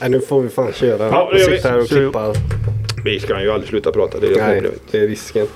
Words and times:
Nej, 0.00 0.10
nu 0.10 0.20
får 0.20 0.42
vi 0.42 0.48
fan 0.48 0.72
köra. 0.72 1.08
Ja, 1.08 1.30
vi. 1.32 1.44
sitta 1.44 1.68
här 1.68 1.78
och 1.80 1.88
klippa. 1.88 2.34
Vi 3.04 3.20
ska 3.20 3.42
ju 3.42 3.50
aldrig 3.50 3.68
sluta 3.68 3.92
prata. 3.92 4.20
Det 4.20 4.26
är 4.26 4.36
Nej, 4.36 4.70
det 4.90 4.98
är 4.98 5.08
risken. 5.08 5.46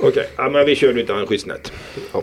Okej, 0.00 0.28
ja, 0.36 0.48
men 0.48 0.66
vi 0.66 0.76
kör 0.76 0.98
utan 0.98 1.26
skyddsnät. 1.26 1.72
Ja. 2.12 2.20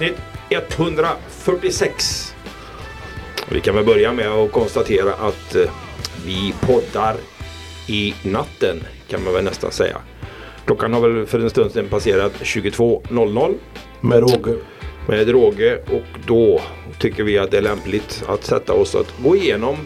Avsnitt 0.00 0.18
146. 0.50 2.34
Vi 3.48 3.60
kan 3.60 3.74
väl 3.74 3.84
börja 3.84 4.12
med 4.12 4.28
att 4.28 4.52
konstatera 4.52 5.12
att 5.14 5.54
eh, 5.54 5.70
vi 6.26 6.54
poddar 6.60 7.16
i 7.86 8.14
natten 8.22 8.82
kan 9.08 9.24
man 9.24 9.32
väl 9.32 9.44
nästan 9.44 9.72
säga. 9.72 9.96
Klockan 10.66 10.92
har 10.92 11.00
väl 11.00 11.26
för 11.26 11.40
en 11.40 11.50
stund 11.50 11.72
sedan 11.72 11.88
passerat 11.88 12.32
22.00 12.32 13.54
Med 14.00 14.20
råge. 14.20 14.56
med 15.08 15.28
Råge 15.28 15.76
och 15.76 16.18
då 16.26 16.60
tycker 16.98 17.22
vi 17.22 17.38
att 17.38 17.50
det 17.50 17.58
är 17.58 17.62
lämpligt 17.62 18.24
att 18.26 18.44
sätta 18.44 18.72
oss 18.72 18.94
att 18.94 19.14
gå 19.22 19.36
igenom 19.36 19.76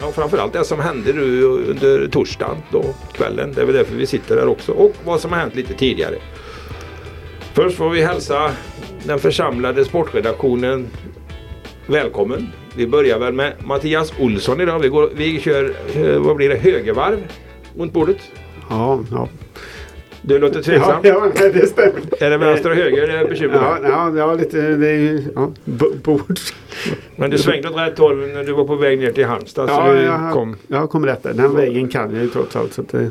ja, 0.00 0.12
framförallt 0.12 0.52
det 0.52 0.64
som 0.64 0.80
hände 0.80 1.12
nu 1.12 1.42
under 1.42 2.08
torsdagen 2.08 2.56
då, 2.72 2.84
kvällen. 3.12 3.52
Det 3.52 3.60
är 3.60 3.64
väl 3.64 3.74
därför 3.74 3.94
vi 3.94 4.06
sitter 4.06 4.36
där 4.36 4.48
också 4.48 4.72
och 4.72 4.92
vad 5.04 5.20
som 5.20 5.32
har 5.32 5.38
hänt 5.38 5.54
lite 5.54 5.74
tidigare. 5.74 6.14
Först 7.54 7.76
får 7.76 7.90
vi 7.90 8.02
hälsa 8.02 8.52
den 9.06 9.18
församlade 9.18 9.84
sportredaktionen 9.84 10.86
välkommen. 11.86 12.48
Vi 12.76 12.86
börjar 12.86 13.18
väl 13.18 13.32
med 13.32 13.52
Mattias 13.64 14.12
Olsson 14.20 14.60
idag. 14.60 14.78
Vi, 14.78 14.88
går, 14.88 15.10
vi 15.16 15.40
kör, 15.40 15.74
eh, 15.94 16.18
vad 16.18 16.36
blir 16.36 16.48
det, 16.48 16.56
högervarv 16.56 17.18
mot 17.76 17.92
bordet. 17.92 18.16
Ja, 18.70 19.00
ja. 19.10 19.28
Du 20.22 20.38
låter 20.38 20.56
Ja, 20.56 20.62
tveksam. 20.62 21.00
ja, 21.02 21.26
nej, 21.40 21.50
det 21.52 21.66
stämmer. 21.66 22.00
Är 22.20 22.30
det 22.30 22.36
vänster 22.38 22.70
och 22.70 22.76
höger 22.76 23.06
det 23.06 23.18
är 23.18 23.28
bekymmer 23.28 23.54
Ja, 23.54 23.78
ja, 23.82 24.12
ja, 24.16 24.34
lite. 24.34 24.60
Det 24.60 24.88
är 24.88 24.98
ju 24.98 25.22
ja, 25.34 25.52
bord. 26.02 26.38
Men 27.16 27.30
du 27.30 27.38
svängde 27.38 27.68
åt 27.68 27.76
rätt 27.76 27.98
håll 27.98 28.26
när 28.26 28.44
du 28.44 28.52
var 28.52 28.64
på 28.64 28.74
väg 28.76 28.98
ner 28.98 29.12
till 29.12 29.24
Halmstad. 29.26 29.68
Ja, 29.70 29.86
så 29.86 29.92
du 29.92 30.00
jag, 30.02 30.32
kom. 30.32 30.56
jag 30.66 30.90
kom 30.90 31.06
rätt 31.06 31.22
där. 31.22 31.34
Den 31.34 31.56
vägen 31.56 31.88
kan 31.88 32.14
jag 32.14 32.22
ju 32.22 32.28
trots 32.30 32.56
allt. 32.56 32.72
Så 32.72 32.82
det, 32.90 33.10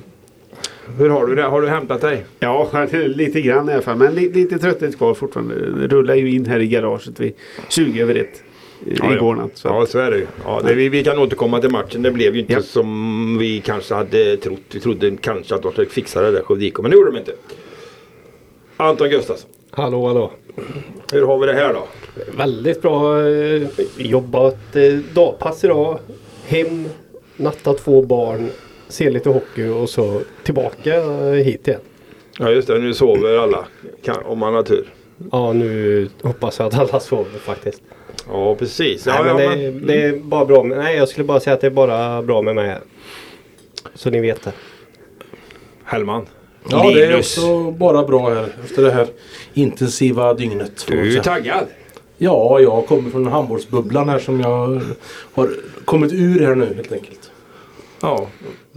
Hur 0.97 1.09
har 1.09 1.25
du 1.25 1.35
det? 1.35 1.43
Har 1.43 1.61
du 1.61 1.67
hämtat 1.67 2.01
dig? 2.01 2.25
ja, 2.39 2.69
lite 2.91 3.41
grann 3.41 3.69
i 3.69 3.73
alla 3.73 3.81
fall. 3.81 3.97
Men 3.97 4.15
li, 4.15 4.29
lite 4.33 4.59
trötthet 4.59 4.97
kvar 4.97 5.13
fortfarande. 5.13 5.55
Det 5.71 5.87
rullar 5.95 6.15
ju 6.15 6.31
in 6.35 6.45
här 6.45 6.59
i 6.59 6.67
garaget 6.67 7.19
vid 7.19 7.33
20 7.69 8.01
över 8.01 8.15
ett 8.15 8.43
i- 8.85 8.95
Ja, 8.99 9.05
ja. 9.09 9.13
igår 9.15 9.35
natt. 9.35 9.51
Så 9.53 9.67
Ja, 9.67 9.85
så 9.85 9.99
är 9.99 10.11
det 10.11 10.17
ju. 10.17 10.25
Ja, 10.45 10.61
det, 10.65 10.73
vi, 10.73 10.89
vi 10.89 11.03
kan 11.03 11.19
återkomma 11.19 11.59
till 11.61 11.71
matchen. 11.71 12.01
Det 12.01 12.11
blev 12.11 12.33
ju 12.35 12.41
inte 12.41 12.53
Ja. 12.53 12.61
som 12.61 13.37
vi 13.39 13.59
kanske 13.65 13.93
hade 13.95 14.37
trott. 14.37 14.59
Vi 14.73 14.79
trodde 14.79 15.17
kanske 15.21 15.55
att 15.55 15.61
de 15.63 15.71
skulle 15.71 15.89
fixa 15.89 16.21
det 16.21 16.31
där 16.31 16.41
Skövde 16.41 16.71
men 16.81 16.91
det 16.91 16.97
gjorde 16.97 17.11
de 17.11 17.17
inte. 17.17 17.31
Anton 18.77 19.09
Gustafsson, 19.09 19.49
Hallå, 19.71 20.07
hallå. 20.07 20.31
hur 21.13 21.25
har 21.25 21.37
vi 21.39 21.47
det 21.47 21.53
här 21.53 21.73
då? 21.73 21.87
Väldigt 22.37 22.81
bra 22.81 23.27
eh, 23.27 23.67
jobbat. 23.97 24.75
Eh, 24.75 24.93
dagpass 25.13 25.63
idag. 25.63 25.99
Hem, 26.45 26.85
natta 27.37 27.73
två 27.73 28.01
barn, 28.01 28.49
se 28.93 29.09
lite 29.09 29.29
hockey 29.29 29.67
och 29.67 29.89
så 29.89 30.21
tillbaka 30.43 30.95
eh, 30.95 31.31
hit 31.31 31.67
igen. 31.67 31.81
Ja 32.39 32.49
just 32.49 32.67
det, 32.67 32.79
nu 32.79 32.93
sover 32.93 33.37
alla. 33.37 33.65
Kan, 34.03 34.25
om 34.25 34.39
man 34.39 34.53
har 34.53 34.63
tur. 34.63 34.93
Ja, 35.31 35.53
nu 35.53 36.09
hoppas 36.21 36.59
jag 36.59 36.67
att 36.67 36.79
alla 36.79 36.99
sover 36.99 37.39
faktiskt. 37.39 37.81
Ja 38.27 38.55
precis. 38.55 39.05
Ja, 39.05 39.23
nej, 39.23 39.33
men 39.33 39.43
ja, 39.43 39.49
det, 39.49 39.71
men, 39.71 39.87
det 39.87 40.03
är 40.03 40.17
bara 40.17 40.45
bra 40.45 40.63
med, 40.63 40.77
Nej, 40.77 40.97
jag 40.97 41.09
skulle 41.09 41.23
bara 41.25 41.39
säga 41.39 41.53
att 41.53 41.61
det 41.61 41.67
är 41.67 41.71
bara 41.71 42.21
bra 42.21 42.41
med 42.41 42.55
mig. 42.55 42.67
här. 42.67 42.81
Så 43.95 44.09
ni 44.09 44.19
vet 44.19 44.43
det. 44.43 44.51
Hellman. 45.83 46.25
Ja, 46.69 46.91
det 46.91 47.03
är 47.03 47.09
Linus. 47.09 47.37
också 47.37 47.71
bara 47.71 48.03
bra 48.03 48.29
här 48.29 48.47
efter 48.63 48.83
det 48.83 48.91
här 48.91 49.07
intensiva 49.53 50.33
dygnet. 50.33 50.85
Du 50.87 51.17
är 51.17 51.21
taggad. 51.21 51.67
Ja, 52.17 52.59
jag 52.59 52.87
kommer 52.87 53.09
från 53.09 53.27
handbollsbubblan 53.27 54.09
här 54.09 54.19
som 54.19 54.39
jag 54.39 54.81
har 55.33 55.49
kommit 55.85 56.13
ur 56.13 56.39
här 56.39 56.55
nu 56.55 56.65
helt 56.75 56.91
enkelt. 56.91 57.22
Ja, 58.03 58.27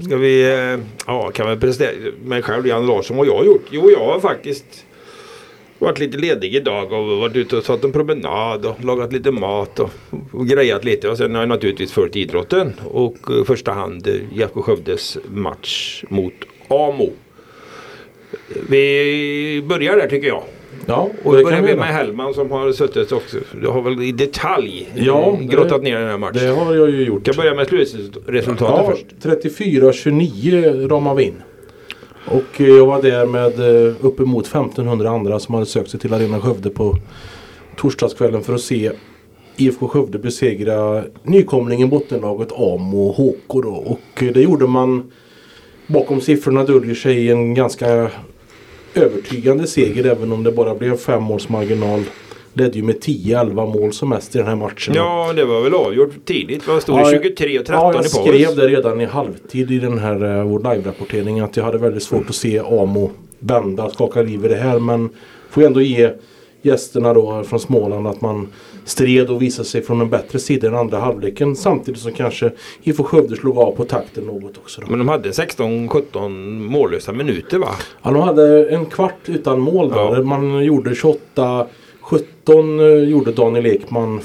ska 0.04 0.16
vi... 0.16 0.52
Eh, 0.52 0.80
ja, 1.06 1.30
kan 1.30 1.50
vi 1.50 1.56
presentera 1.56 2.12
mig 2.24 2.42
själv, 2.42 2.66
Jan 2.66 2.86
Larsson, 2.86 3.16
vad 3.16 3.26
jag 3.26 3.36
har 3.36 3.44
gjort? 3.44 3.66
Jo, 3.70 3.90
jag 3.90 4.04
har 4.04 4.20
faktiskt 4.20 4.86
varit 5.78 5.98
lite 5.98 6.18
ledig 6.18 6.54
idag 6.54 6.92
och 6.92 7.18
varit 7.18 7.36
ute 7.36 7.56
och 7.56 7.64
tagit 7.64 7.84
en 7.84 7.92
promenad 7.92 8.66
och 8.66 8.84
lagat 8.84 9.12
lite 9.12 9.30
mat 9.30 9.80
och, 9.80 9.90
och 10.32 10.46
grejat 10.46 10.84
lite. 10.84 11.08
Och 11.08 11.16
sen 11.16 11.34
har 11.34 11.42
jag 11.42 11.48
naturligtvis 11.48 11.92
följt 11.92 12.16
idrotten 12.16 12.72
och 12.84 13.16
i 13.42 13.44
första 13.44 13.72
hand 13.72 14.06
eh, 14.06 14.38
IFK 14.38 14.62
Skövdes 14.62 15.18
match 15.28 16.04
mot 16.08 16.34
AMO. 16.68 17.12
Vi 18.68 19.64
börjar 19.68 19.96
där 19.96 20.08
tycker 20.08 20.28
jag. 20.28 20.42
Ja, 20.86 21.10
Och 21.24 21.36
det 21.36 21.42
börjar 21.42 21.62
vi 21.62 21.76
med. 21.76 21.86
Hellman 21.86 22.34
som 22.34 22.50
har 22.50 22.72
suttit 22.72 23.12
också. 23.12 23.36
Du 23.60 23.68
har 23.68 23.82
väl 23.82 24.02
i 24.02 24.12
detalj 24.12 24.88
Ja, 24.94 25.38
grottat 25.40 25.82
ner 25.82 25.98
den 25.98 26.08
här 26.08 26.18
matchen. 26.18 26.40
Det 26.40 26.48
har 26.48 26.74
jag 26.74 26.90
ju 26.90 27.04
gjort. 27.04 27.22
Ska 27.22 27.30
jag 27.30 27.36
börja 27.36 27.54
med 27.54 27.66
slutresultatet 27.68 28.60
Ja, 28.60 28.90
först? 28.90 29.06
34-29 29.44 30.88
ramade 30.88 31.16
vi 31.16 31.22
in. 31.24 31.42
Och 32.26 32.60
eh, 32.60 32.66
jag 32.68 32.86
var 32.86 33.02
där 33.02 33.26
med 33.26 33.86
eh, 33.86 33.94
uppemot 34.00 34.46
1500 34.46 35.10
andra 35.10 35.38
som 35.38 35.54
hade 35.54 35.66
sökt 35.66 35.90
sig 35.90 36.00
till 36.00 36.14
Arena 36.14 36.40
Skövde 36.40 36.70
på 36.70 36.96
torsdagskvällen 37.76 38.42
för 38.42 38.54
att 38.54 38.60
se 38.60 38.90
IFK 39.56 39.88
Skövde 39.88 40.18
besegra 40.18 41.04
nykomlingen 41.22 41.88
bottenlaget 41.88 42.52
Amo 42.52 43.12
HK 43.12 43.62
då. 43.62 43.70
Och 43.70 44.22
eh, 44.22 44.32
det 44.32 44.40
gjorde 44.42 44.66
man 44.66 45.12
bakom 45.86 46.20
siffrorna 46.20 46.64
döljer 46.64 46.94
sig 46.94 47.30
en 47.30 47.54
ganska 47.54 48.10
övertygande 48.96 49.66
seger 49.66 50.04
även 50.04 50.32
om 50.32 50.42
det 50.42 50.52
bara 50.52 50.74
blev 50.74 50.96
fem 50.96 51.22
måls 51.22 51.48
marginal. 51.48 52.02
Ledde 52.52 52.78
ju 52.78 52.82
med 52.84 52.96
10-11 52.96 53.54
mål 53.54 53.92
som 53.92 54.08
mest 54.08 54.34
i 54.34 54.38
den 54.38 54.46
här 54.46 54.56
matchen. 54.56 54.94
Ja, 54.94 55.32
det 55.36 55.44
var 55.44 55.60
väl 55.60 55.74
avgjort 55.74 56.24
tidigt. 56.24 56.68
Vad 56.68 56.82
stod 56.82 56.98
det? 56.98 57.12
Ja, 57.12 57.20
23 57.22 57.58
och 57.58 57.66
13 57.66 57.84
ja, 57.84 57.94
jag 57.94 58.04
i 58.04 58.08
skrev 58.08 58.46
paus. 58.46 58.56
det 58.56 58.68
redan 58.68 59.00
i 59.00 59.04
halvtid 59.04 59.70
i 59.70 59.78
den 59.78 59.98
här 59.98 60.24
uh, 60.24 60.44
vår 60.44 60.58
live-rapportering 60.58 61.40
att 61.40 61.56
jag 61.56 61.64
hade 61.64 61.78
väldigt 61.78 62.02
svårt 62.02 62.28
att 62.28 62.34
se 62.34 62.58
Amo 62.58 63.10
vända, 63.38 63.90
skaka 63.90 64.22
liv 64.22 64.44
i 64.44 64.48
det 64.48 64.56
här. 64.56 64.78
Men 64.78 65.08
får 65.50 65.62
ju 65.62 65.66
ändå 65.66 65.80
ge 65.80 66.10
gästerna 66.62 67.14
då 67.14 67.42
från 67.44 67.60
Småland 67.60 68.06
att 68.06 68.20
man 68.20 68.48
stred 68.84 69.30
och 69.30 69.42
visade 69.42 69.68
sig 69.68 69.82
från 69.82 70.00
en 70.00 70.10
bättre 70.10 70.38
sida 70.38 70.66
i 70.66 70.70
den 70.70 70.78
andra 70.78 70.98
halvleken. 70.98 71.56
Samtidigt 71.56 72.00
som 72.00 72.12
kanske 72.12 72.52
IFK 72.82 73.04
Skövde 73.04 73.36
slog 73.36 73.58
av 73.58 73.72
på 73.72 73.84
takten 73.84 74.24
något 74.24 74.58
också. 74.58 74.80
Då. 74.80 74.86
Men 74.90 74.98
de 74.98 75.08
hade 75.08 75.30
16-17 75.30 76.28
mållösa 76.58 77.12
minuter 77.12 77.58
va? 77.58 77.68
Ja, 78.02 78.10
de 78.10 78.22
hade 78.22 78.68
en 78.68 78.86
kvart 78.86 79.20
utan 79.26 79.60
mål 79.60 79.88
där. 79.88 80.16
Ja. 80.16 80.22
Man 80.22 80.64
gjorde 80.64 80.94
28 80.94 81.66
17 82.10 82.80
eh, 82.80 82.86
gjorde 82.86 83.32
Daniel 83.32 83.66
Ekman 83.66 84.20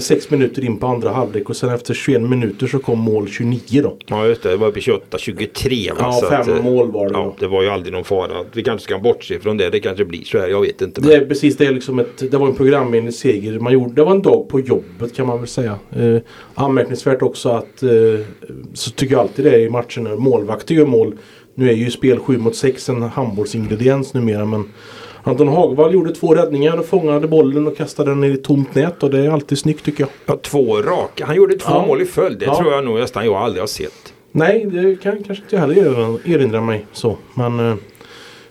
6 0.00 0.30
minuter 0.30 0.64
in 0.64 0.76
på 0.76 0.86
andra 0.86 1.10
halvlek 1.10 1.50
och 1.50 1.56
sen 1.56 1.70
efter 1.70 1.94
21 1.94 2.22
minuter 2.22 2.66
så 2.66 2.78
kom 2.78 2.98
mål 2.98 3.28
29 3.28 3.82
då. 3.82 3.96
Ja 4.06 4.26
just 4.26 4.42
det, 4.42 4.50
det 4.50 4.56
var 4.56 4.68
i 4.68 4.80
28-23 4.80 5.90
va? 5.90 5.96
Ja, 5.98 6.12
Så 6.12 6.26
fem 6.26 6.40
att, 6.40 6.48
eh, 6.48 6.62
mål 6.62 6.92
var 6.92 7.08
det 7.08 7.12
Ja, 7.14 7.18
då. 7.24 7.36
det 7.38 7.46
var 7.46 7.62
ju 7.62 7.68
aldrig 7.68 7.92
någon 7.92 8.04
fara. 8.04 8.44
Vi 8.52 8.62
kanske 8.62 8.84
ska 8.84 8.98
bortse 8.98 9.40
från 9.40 9.56
det. 9.56 9.70
Det 9.70 9.80
kanske 9.80 10.04
blir 10.04 10.24
så 10.24 10.38
här. 10.38 10.48
Jag 10.48 10.60
vet 10.60 10.82
inte. 10.82 11.00
Men... 11.00 11.10
Det 11.10 11.16
är 11.16 11.26
precis 11.26 11.56
det 11.56 11.66
är 11.66 11.72
liksom 11.72 11.98
ett, 11.98 12.30
det 12.30 12.36
var 12.36 12.46
en 12.46 12.54
programenlig 12.54 13.14
seger. 13.14 13.58
Man 13.58 13.72
gjorde, 13.72 13.94
det 13.94 14.04
var 14.04 14.12
en 14.12 14.22
dag 14.22 14.48
på 14.48 14.60
jobbet 14.60 15.16
kan 15.16 15.26
man 15.26 15.38
väl 15.38 15.48
säga. 15.48 15.78
Eh, 15.96 16.18
anmärkningsvärt 16.54 17.22
också 17.22 17.48
att 17.48 17.82
eh, 17.82 17.90
så 18.74 18.90
tycker 18.90 19.14
jag 19.14 19.20
alltid 19.20 19.44
det 19.44 19.50
är 19.50 19.58
i 19.58 19.70
matcherna. 19.70 20.16
Målvakter 20.16 20.74
gör 20.74 20.86
mål. 20.86 21.14
Nu 21.54 21.68
är 21.68 21.74
ju 21.74 21.90
spel 21.90 22.18
7 22.18 22.38
mot 22.38 22.56
6 22.56 22.88
en 22.88 23.02
handbollsingrediens 23.02 24.14
numera 24.14 24.44
men 24.44 24.64
Anton 25.26 25.48
Hagvall 25.48 25.94
gjorde 25.94 26.14
två 26.14 26.34
räddningar 26.34 26.76
och 26.78 26.86
fångade 26.86 27.28
bollen 27.28 27.66
och 27.66 27.76
kastade 27.76 28.10
den 28.10 28.24
i 28.24 28.30
ett 28.32 28.44
tomt 28.44 28.74
nät 28.74 29.02
och 29.02 29.10
det 29.10 29.18
är 29.18 29.30
alltid 29.30 29.58
snyggt 29.58 29.84
tycker 29.84 30.00
jag. 30.02 30.08
Ja, 30.26 30.36
två 30.42 30.76
raka. 30.82 31.26
Han 31.26 31.36
gjorde 31.36 31.54
två 31.58 31.70
Ja. 31.72 31.86
mål 31.86 32.02
i 32.02 32.04
följd. 32.04 32.38
Det 32.38 32.44
Ja. 32.44 32.56
tror 32.58 32.72
jag 32.72 32.84
nog 32.84 32.98
nästan 32.98 33.24
jag 33.24 33.34
aldrig 33.34 33.62
har 33.62 33.66
sett. 33.66 34.14
Nej, 34.32 34.66
det 34.72 35.02
kan 35.02 35.12
kanske 35.24 35.44
inte 35.44 35.56
jag 35.56 35.60
heller 35.60 35.76
erinra- 36.28 36.60
mig 36.60 36.86
så. 36.92 37.16
Men 37.34 37.60
eh, 37.70 37.74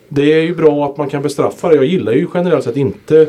det 0.09 0.33
är 0.33 0.41
ju 0.41 0.55
bra 0.55 0.85
att 0.85 0.97
man 0.97 1.09
kan 1.09 1.21
bestraffa 1.21 1.69
det. 1.69 1.75
Jag 1.75 1.85
gillar 1.85 2.11
ju 2.13 2.27
generellt 2.33 2.63
sett 2.63 2.77
inte 2.77 3.27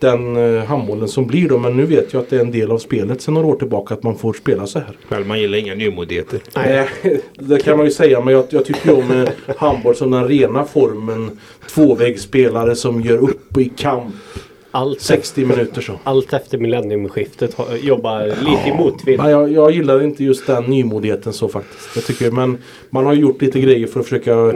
den 0.00 0.36
eh, 0.36 0.64
handbollen 0.64 1.08
som 1.08 1.26
blir 1.26 1.48
då. 1.48 1.58
Men 1.58 1.76
nu 1.76 1.86
vet 1.86 2.12
jag 2.12 2.22
att 2.22 2.30
det 2.30 2.36
är 2.36 2.40
en 2.40 2.50
del 2.50 2.72
av 2.72 2.78
spelet 2.78 3.22
sedan 3.22 3.34
några 3.34 3.46
år 3.46 3.56
tillbaka 3.56 3.94
att 3.94 4.02
man 4.02 4.18
får 4.18 4.32
spela 4.32 4.66
så 4.66 4.78
här. 4.78 4.96
Själv 5.08 5.26
man 5.26 5.40
gillar 5.40 5.58
inga 5.58 5.74
nymodigheter. 5.74 6.40
Nej, 6.56 6.88
det 7.38 7.64
kan 7.64 7.76
man 7.76 7.86
ju 7.86 7.92
säga. 7.92 8.20
Men 8.20 8.34
jag, 8.34 8.44
jag 8.50 8.64
tycker 8.64 8.90
ju 8.90 8.96
om 8.96 9.10
eh, 9.10 9.56
handboll 9.56 9.96
som 9.96 10.10
den 10.10 10.28
rena 10.28 10.64
formen. 10.64 11.38
Tvåvägsspelare 11.74 12.76
som 12.76 13.00
gör 13.00 13.18
upp 13.18 13.58
i 13.58 13.68
kamp. 13.76 14.14
Allt, 14.72 15.00
60 15.00 15.44
minuter 15.44 15.80
så. 15.80 15.92
allt 16.04 16.32
efter 16.32 16.58
millenniumskiftet 16.58 17.56
jobbar 17.80 18.26
lite 18.26 18.68
i 18.68 18.74
motvind. 18.78 19.22
Nej, 19.22 19.30
jag, 19.30 19.52
jag 19.52 19.70
gillar 19.70 20.02
inte 20.02 20.24
just 20.24 20.46
den 20.46 20.64
nymodigheten 20.64 21.32
så 21.32 21.48
faktiskt. 21.48 21.88
Jag 21.94 22.04
tycker, 22.04 22.30
men 22.30 22.58
man 22.90 23.06
har 23.06 23.14
gjort 23.14 23.42
lite 23.42 23.60
grejer 23.60 23.86
för 23.86 24.00
att 24.00 24.06
försöka 24.06 24.52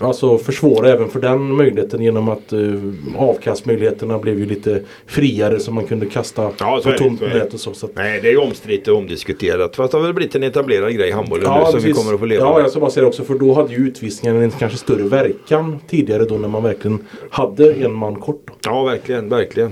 alltså 0.00 0.38
försvåra 0.38 0.88
även 0.90 1.08
för 1.08 1.20
den 1.20 1.52
möjligheten 1.54 2.02
genom 2.02 2.28
att 2.28 2.52
uh, 2.52 2.92
avkastmöjligheterna 3.18 4.18
blev 4.18 4.38
ju 4.38 4.46
lite 4.46 4.80
friare 5.06 5.60
så 5.60 5.70
man 5.72 5.84
kunde 5.86 6.06
kasta 6.06 6.50
Ja, 6.58 6.80
på 6.84 6.92
tomt 6.92 7.20
nät 7.20 7.54
och 7.54 7.60
så. 7.60 7.74
så 7.74 7.88
Nej, 7.94 8.20
det 8.22 8.28
är 8.28 8.32
ju 8.32 8.38
omstritt 8.38 8.88
och 8.88 8.96
omdiskuterat. 8.96 9.76
Fast 9.76 9.92
det 9.92 9.98
har 9.98 10.02
väl 10.04 10.14
blivit 10.14 10.34
en 10.34 10.42
etablerad 10.42 10.94
grej 10.94 11.08
i 11.08 11.12
handbollen 11.12 11.52
nu 11.64 11.70
som 11.72 11.80
vi 11.80 11.92
kommer 11.92 12.14
att 12.14 12.20
få 12.20 12.26
leva 12.26 12.44
Ja, 12.44 12.54
med. 12.54 12.62
jag 12.62 12.70
ska 12.70 12.80
bara 12.80 12.90
säga 12.90 13.02
det 13.02 13.08
också 13.08 13.24
för 13.24 13.34
då 13.34 13.54
hade 13.54 13.72
ju 13.74 13.78
utvisningen 13.88 14.42
en 14.42 14.50
kanske 14.50 14.78
större 14.78 15.02
verkan 15.02 15.78
tidigare 15.88 16.24
då 16.24 16.34
när 16.34 16.48
man 16.48 16.62
verkligen 16.62 16.98
hade 17.30 17.72
en 17.72 17.92
man 17.94 18.14
kort. 18.14 18.46
Ja, 18.64 18.84
verkligen, 18.84 19.28
verkligen. 19.28 19.70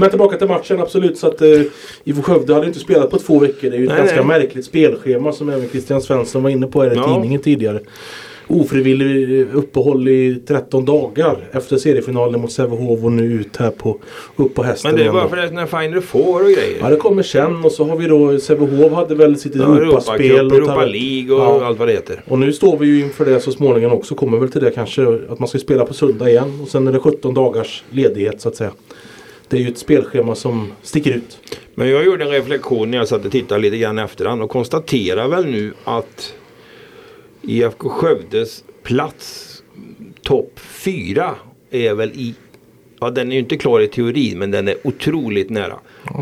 Men 0.00 0.10
tillbaka 0.10 0.36
till 0.36 0.48
matchen 0.48 0.80
absolut 0.80 1.18
så 1.18 1.26
att 1.26 1.40
eh, 1.42 1.48
IFK 2.04 2.22
Skövde 2.22 2.54
hade 2.54 2.66
inte 2.66 2.78
spelat 2.78 3.10
på 3.10 3.18
två 3.18 3.38
veckor. 3.38 3.70
Det 3.70 3.76
är 3.76 3.78
ju 3.78 3.84
ett 3.84 3.90
Nej, 3.90 3.98
ganska 3.98 4.16
nej. 4.16 4.26
märkligt 4.40 4.64
spelschema 4.64 5.32
som 5.32 5.48
även 5.48 5.68
Christian 5.68 6.02
Svensson 6.02 6.42
var 6.42 6.50
inne 6.50 6.66
på 6.66 6.82
här 6.82 6.92
i 6.92 6.96
Ja. 6.96 7.14
tidningen 7.14 7.40
tidigare. 7.40 7.80
Ofrivillig 8.48 9.40
eh, 9.40 9.56
uppehåll 9.56 10.08
i 10.08 10.42
13 10.48 10.84
dagar 10.84 11.48
efter 11.52 11.76
seriefinalen 11.76 12.40
mot 12.40 12.52
Sävehof 12.52 13.04
och 13.04 13.12
nu 13.12 13.24
ut 13.32 13.56
här 13.56 13.70
på 13.70 13.98
upp 14.36 14.54
på 14.54 14.62
hästen 14.62 14.90
Men 14.90 15.00
det 15.00 15.06
är 15.06 15.12
bara 15.12 15.28
för 15.28 15.36
att 15.36 15.52
när 15.52 15.66
Finer 15.66 16.00
får 16.00 16.40
och 16.42 16.50
grejer. 16.50 16.78
Ja 16.80 16.88
det 16.90 16.96
kommer 16.96 17.22
sen 17.22 17.64
och 17.64 17.72
så 17.72 17.84
har 17.84 17.96
vi 17.96 18.06
då 18.06 18.38
Sävehof 18.38 18.92
hade 18.92 19.14
väl 19.14 19.36
sitt 19.38 19.54
Ja, 19.56 19.76
Europaspel. 19.76 20.20
Europacup, 20.30 20.50
och 20.52 20.56
Europa 20.58 20.74
tar- 20.74 20.86
League 20.86 21.34
och 21.34 21.40
Ja. 21.62 21.66
allt 21.66 21.78
vad 21.78 21.88
det 21.88 21.92
heter. 21.92 22.22
Och 22.28 22.38
nu 22.38 22.52
står 22.52 22.78
vi 22.78 22.86
ju 22.86 23.00
inför 23.00 23.24
det 23.24 23.40
så 23.40 23.52
småningom 23.52 23.92
också. 23.92 24.14
Kommer 24.14 24.38
väl 24.38 24.50
till 24.50 24.60
det 24.62 24.70
kanske. 24.70 25.02
Att 25.28 25.38
man 25.38 25.48
ska 25.48 25.58
spela 25.58 25.84
på 25.84 25.94
söndag 25.94 26.30
igen. 26.30 26.58
Och 26.62 26.68
sen 26.68 26.88
är 26.88 26.92
det 26.92 26.98
17 26.98 27.34
dagars 27.34 27.84
ledighet 27.90 28.40
så 28.40 28.48
att 28.48 28.56
säga. 28.56 28.70
Det 29.48 29.56
är 29.56 29.60
ju 29.60 29.68
ett 29.68 29.78
spelschema 29.78 30.34
som 30.34 30.72
sticker 30.82 31.10
ut. 31.10 31.38
Men 31.74 31.88
jag 31.88 32.04
gjorde 32.04 32.24
en 32.24 32.30
reflektion 32.30 32.90
när 32.90 32.98
jag 32.98 33.08
satt 33.08 33.24
och 33.24 33.32
tittade 33.32 33.60
lite 33.60 33.78
grann 33.78 33.98
efterhand 33.98 34.42
och 34.42 34.50
konstaterar 34.50 35.28
väl 35.28 35.46
nu 35.46 35.72
att 35.84 36.32
IFK 37.48 37.88
Skövdes 37.88 38.64
plats 38.82 39.62
topp 40.22 40.60
fyra 40.60 41.34
är 41.70 41.94
väl 41.94 42.10
i 42.10 42.34
Ja 43.00 43.10
den 43.10 43.28
är 43.28 43.32
ju 43.32 43.38
inte 43.38 43.56
klar 43.56 43.80
i 43.80 43.88
teorin 43.88 44.38
men 44.38 44.50
den 44.50 44.68
är 44.68 44.74
otroligt 44.84 45.50
nära. 45.50 45.78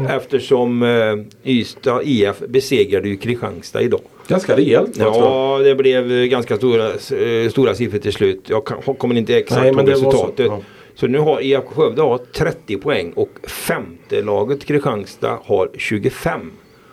Eftersom 0.09 0.83
eh, 0.83 1.17
Ystad 1.45 2.03
IF 2.05 2.39
besegrade 2.49 3.09
ju 3.09 3.17
Kristianstad 3.17 3.83
idag. 3.83 4.01
Ganska 4.29 4.57
rejält 4.57 4.97
va. 4.97 5.05
Ja 5.05 5.61
det 5.65 5.75
blev 5.75 6.13
eh, 6.13 6.25
ganska 6.25 6.57
stora, 6.57 6.91
eh, 6.93 7.51
stora 7.51 7.75
siffror 7.75 7.99
till 7.99 8.13
slut. 8.13 8.45
Jag 8.49 8.67
kan, 8.67 8.95
kommer 8.95 9.15
inte 9.15 9.37
exakt 9.37 9.61
Nej, 9.63 9.69
ihåg 9.69 9.77
var 9.77 9.85
så, 9.85 9.91
resultatet. 9.93 10.47
ja. 10.47 10.61
Så 10.95 11.07
nu 11.07 11.19
har 11.19 11.41
IFK 11.41 11.69
Skövde 11.75 12.03
har 12.03 12.19
30 12.19 12.77
poäng 12.77 13.13
och 13.13 13.31
femte 13.49 14.23
laget 14.23 14.65
Kristianstad 14.65 15.39
har 15.45 15.71
25. 15.75 16.51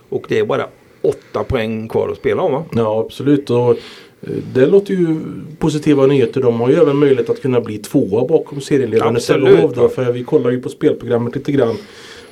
Och 0.09 0.25
det 0.29 0.39
är 0.39 0.45
bara 0.45 0.67
8 1.01 1.43
poäng 1.43 1.87
kvar 1.87 2.09
att 2.09 2.17
spela 2.17 2.41
om 2.41 2.51
va? 2.51 2.63
Ja 2.71 2.99
absolut. 2.99 3.49
Och 3.49 3.77
det 4.53 4.65
låter 4.65 4.93
ju 4.93 5.15
positiva 5.59 6.07
nyheter. 6.07 6.41
De 6.41 6.61
har 6.61 6.69
ju 6.69 6.75
även 6.75 6.97
möjlighet 6.97 7.29
att 7.29 7.41
kunna 7.41 7.61
bli 7.61 7.77
tvåa 7.77 8.27
bakom 8.27 8.61
serieledaren 8.61 9.15
Absolut, 9.15 9.47
Sävehof. 9.47 9.93
För 9.93 10.11
vi 10.11 10.23
kollar 10.23 10.51
ju 10.51 10.61
på 10.61 10.69
spelprogrammet 10.69 11.35
lite 11.35 11.51
grann. 11.51 11.75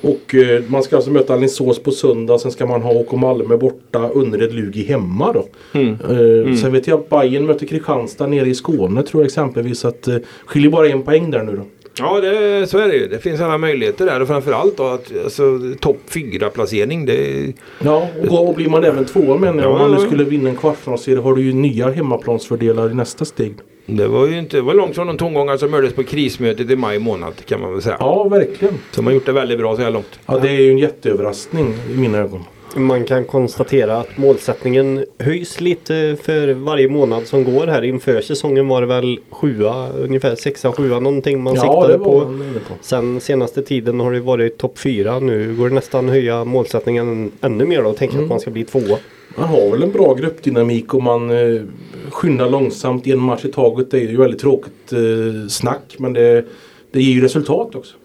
Och 0.01 0.35
eh, 0.35 0.63
man 0.67 0.83
ska 0.83 0.95
alltså 0.95 1.11
möta 1.11 1.33
Alingsås 1.33 1.79
på 1.79 1.91
söndag. 1.91 2.37
Sen 2.39 2.51
ska 2.51 2.65
man 2.65 2.81
ha 2.81 2.91
OK 2.93 3.11
Malmö 3.11 3.57
borta. 3.57 4.09
Önnered 4.15 4.53
Lugi 4.53 4.83
hemma 4.83 5.33
då. 5.33 5.47
Mm. 5.79 5.93
Eh, 5.93 6.55
Sen 6.55 6.71
vet 6.71 6.87
jag 6.87 6.99
att 6.99 7.09
Bayern 7.09 7.45
möter 7.45 7.65
Kristianstad 7.65 8.27
nere 8.27 8.49
i 8.49 8.55
Skåne 8.55 9.03
tror 9.03 9.23
jag 9.23 9.27
exempelvis. 9.27 9.85
Att 9.85 10.07
eh, 10.07 10.15
skiljer 10.45 10.71
bara 10.71 10.89
en 10.89 11.03
poäng 11.03 11.31
där 11.31 11.43
nu 11.43 11.55
då. 11.55 11.63
Ja 11.97 12.19
det, 12.21 12.67
så 12.67 12.77
är 12.77 12.87
det 12.87 12.95
ju. 12.95 13.07
Det 13.07 13.19
finns 13.19 13.41
alla 13.41 13.57
möjligheter 13.57 14.05
där 14.05 14.21
och 14.21 14.27
framförallt 14.27 14.77
då 14.77 14.83
att 14.83 15.11
alltså, 15.23 15.59
topp 15.79 15.99
4 16.07 16.49
placering 16.49 17.05
det 17.05 17.53
Ja, 17.79 18.07
och, 18.29 18.49
och 18.49 18.55
blir 18.55 18.69
man 18.69 18.83
även 18.83 19.05
tvåa 19.05 19.37
menar 19.37 19.63
jag. 19.63 19.71
Om 19.71 19.79
man 19.79 19.91
nu 19.91 19.97
skulle 19.97 20.23
vinna 20.23 20.49
en 20.49 20.55
kvartsfinalserie 20.55 21.19
har 21.19 21.35
du 21.35 21.41
ju 21.41 21.53
nya 21.53 21.91
hemmaplansfördelar 21.91 22.91
i 22.91 22.93
nästa 22.93 23.25
steg. 23.25 23.55
Det 23.85 24.07
var 24.07 24.27
ju 24.27 24.39
inte 24.39 24.61
var 24.61 24.73
långt 24.73 24.95
från 24.95 25.07
de 25.07 25.17
tongångar 25.17 25.57
som 25.57 25.73
hördes 25.73 25.93
på 25.93 26.03
krismötet 26.03 26.69
i 26.69 26.75
maj 26.75 26.99
månad 26.99 27.33
kan 27.45 27.61
man 27.61 27.71
väl 27.71 27.81
säga. 27.81 27.97
Ja, 27.99 28.23
verkligen. 28.23 28.73
De 28.95 29.05
har 29.05 29.13
gjort 29.13 29.25
det 29.25 29.31
väldigt 29.31 29.57
bra 29.59 29.75
så 29.75 29.81
här 29.81 29.91
långt. 29.91 30.19
Ja, 30.25 30.39
det 30.39 30.49
är 30.49 30.61
ju 30.61 30.71
en 30.71 30.77
jätteöverraskning 30.77 31.73
i 31.93 31.97
mina 31.97 32.17
ögon. 32.17 32.43
Man 32.75 33.05
kan 33.05 33.25
konstatera 33.25 33.97
att 33.97 34.17
målsättningen 34.17 35.05
höjs 35.19 35.61
lite 35.61 36.17
för 36.21 36.53
varje 36.53 36.87
månad 36.89 37.27
som 37.27 37.43
går 37.43 37.67
här. 37.67 37.81
Inför 37.81 38.21
säsongen 38.21 38.67
var 38.67 38.81
det 38.81 38.87
väl 38.87 39.19
sjua, 39.29 39.89
ungefär 39.89 40.35
sexa, 40.35 40.71
sjua 40.71 40.99
någonting 40.99 41.43
man 41.43 41.55
ja, 41.55 41.61
siktade 41.61 41.93
det 41.93 41.97
var 41.97 42.25
på. 42.25 42.31
inne 42.31 42.59
på. 42.67 42.73
Sen 42.81 43.19
senaste 43.21 43.61
tiden 43.61 43.99
har 43.99 44.11
det 44.11 44.19
varit 44.19 44.57
topp 44.57 44.79
fyra. 44.79 45.19
Nu 45.19 45.55
går 45.55 45.69
det 45.69 45.75
nästan 45.75 46.09
höja 46.09 46.45
målsättningen 46.45 47.31
ännu 47.41 47.65
mer 47.65 47.83
då. 47.83 47.93
Tänker 47.93 48.15
Mm. 48.15 48.25
att 48.25 48.29
man 48.29 48.39
ska 48.39 48.51
bli 48.51 48.63
tvåa. 48.63 48.97
Man 49.37 49.49
har 49.49 49.71
väl 49.71 49.83
en 49.83 49.91
bra 49.91 50.13
gruppdynamik 50.13 50.93
och 50.93 51.03
man 51.03 51.29
eh, 51.29 51.61
skyndar 52.09 52.49
långsamt 52.49 53.07
en 53.07 53.19
match 53.19 53.45
i 53.45 53.51
taget. 53.51 53.91
Det 53.91 53.97
är 53.97 54.07
ju 54.09 54.17
väldigt 54.17 54.41
tråkigt 54.41 54.93
eh, 54.93 55.47
snack 55.49 55.95
men 55.97 56.13
det, 56.13 56.45
det 56.91 57.01
ger 57.01 57.13
ju 57.13 57.21
resultat 57.21 57.75
också. 57.75 57.95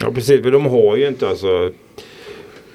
Ja 0.00 0.10
precis, 0.14 0.42
för 0.42 0.50
de 0.50 0.66
har 0.66 0.96
ju 0.96 1.08
inte 1.08 1.28
alltså 1.28 1.70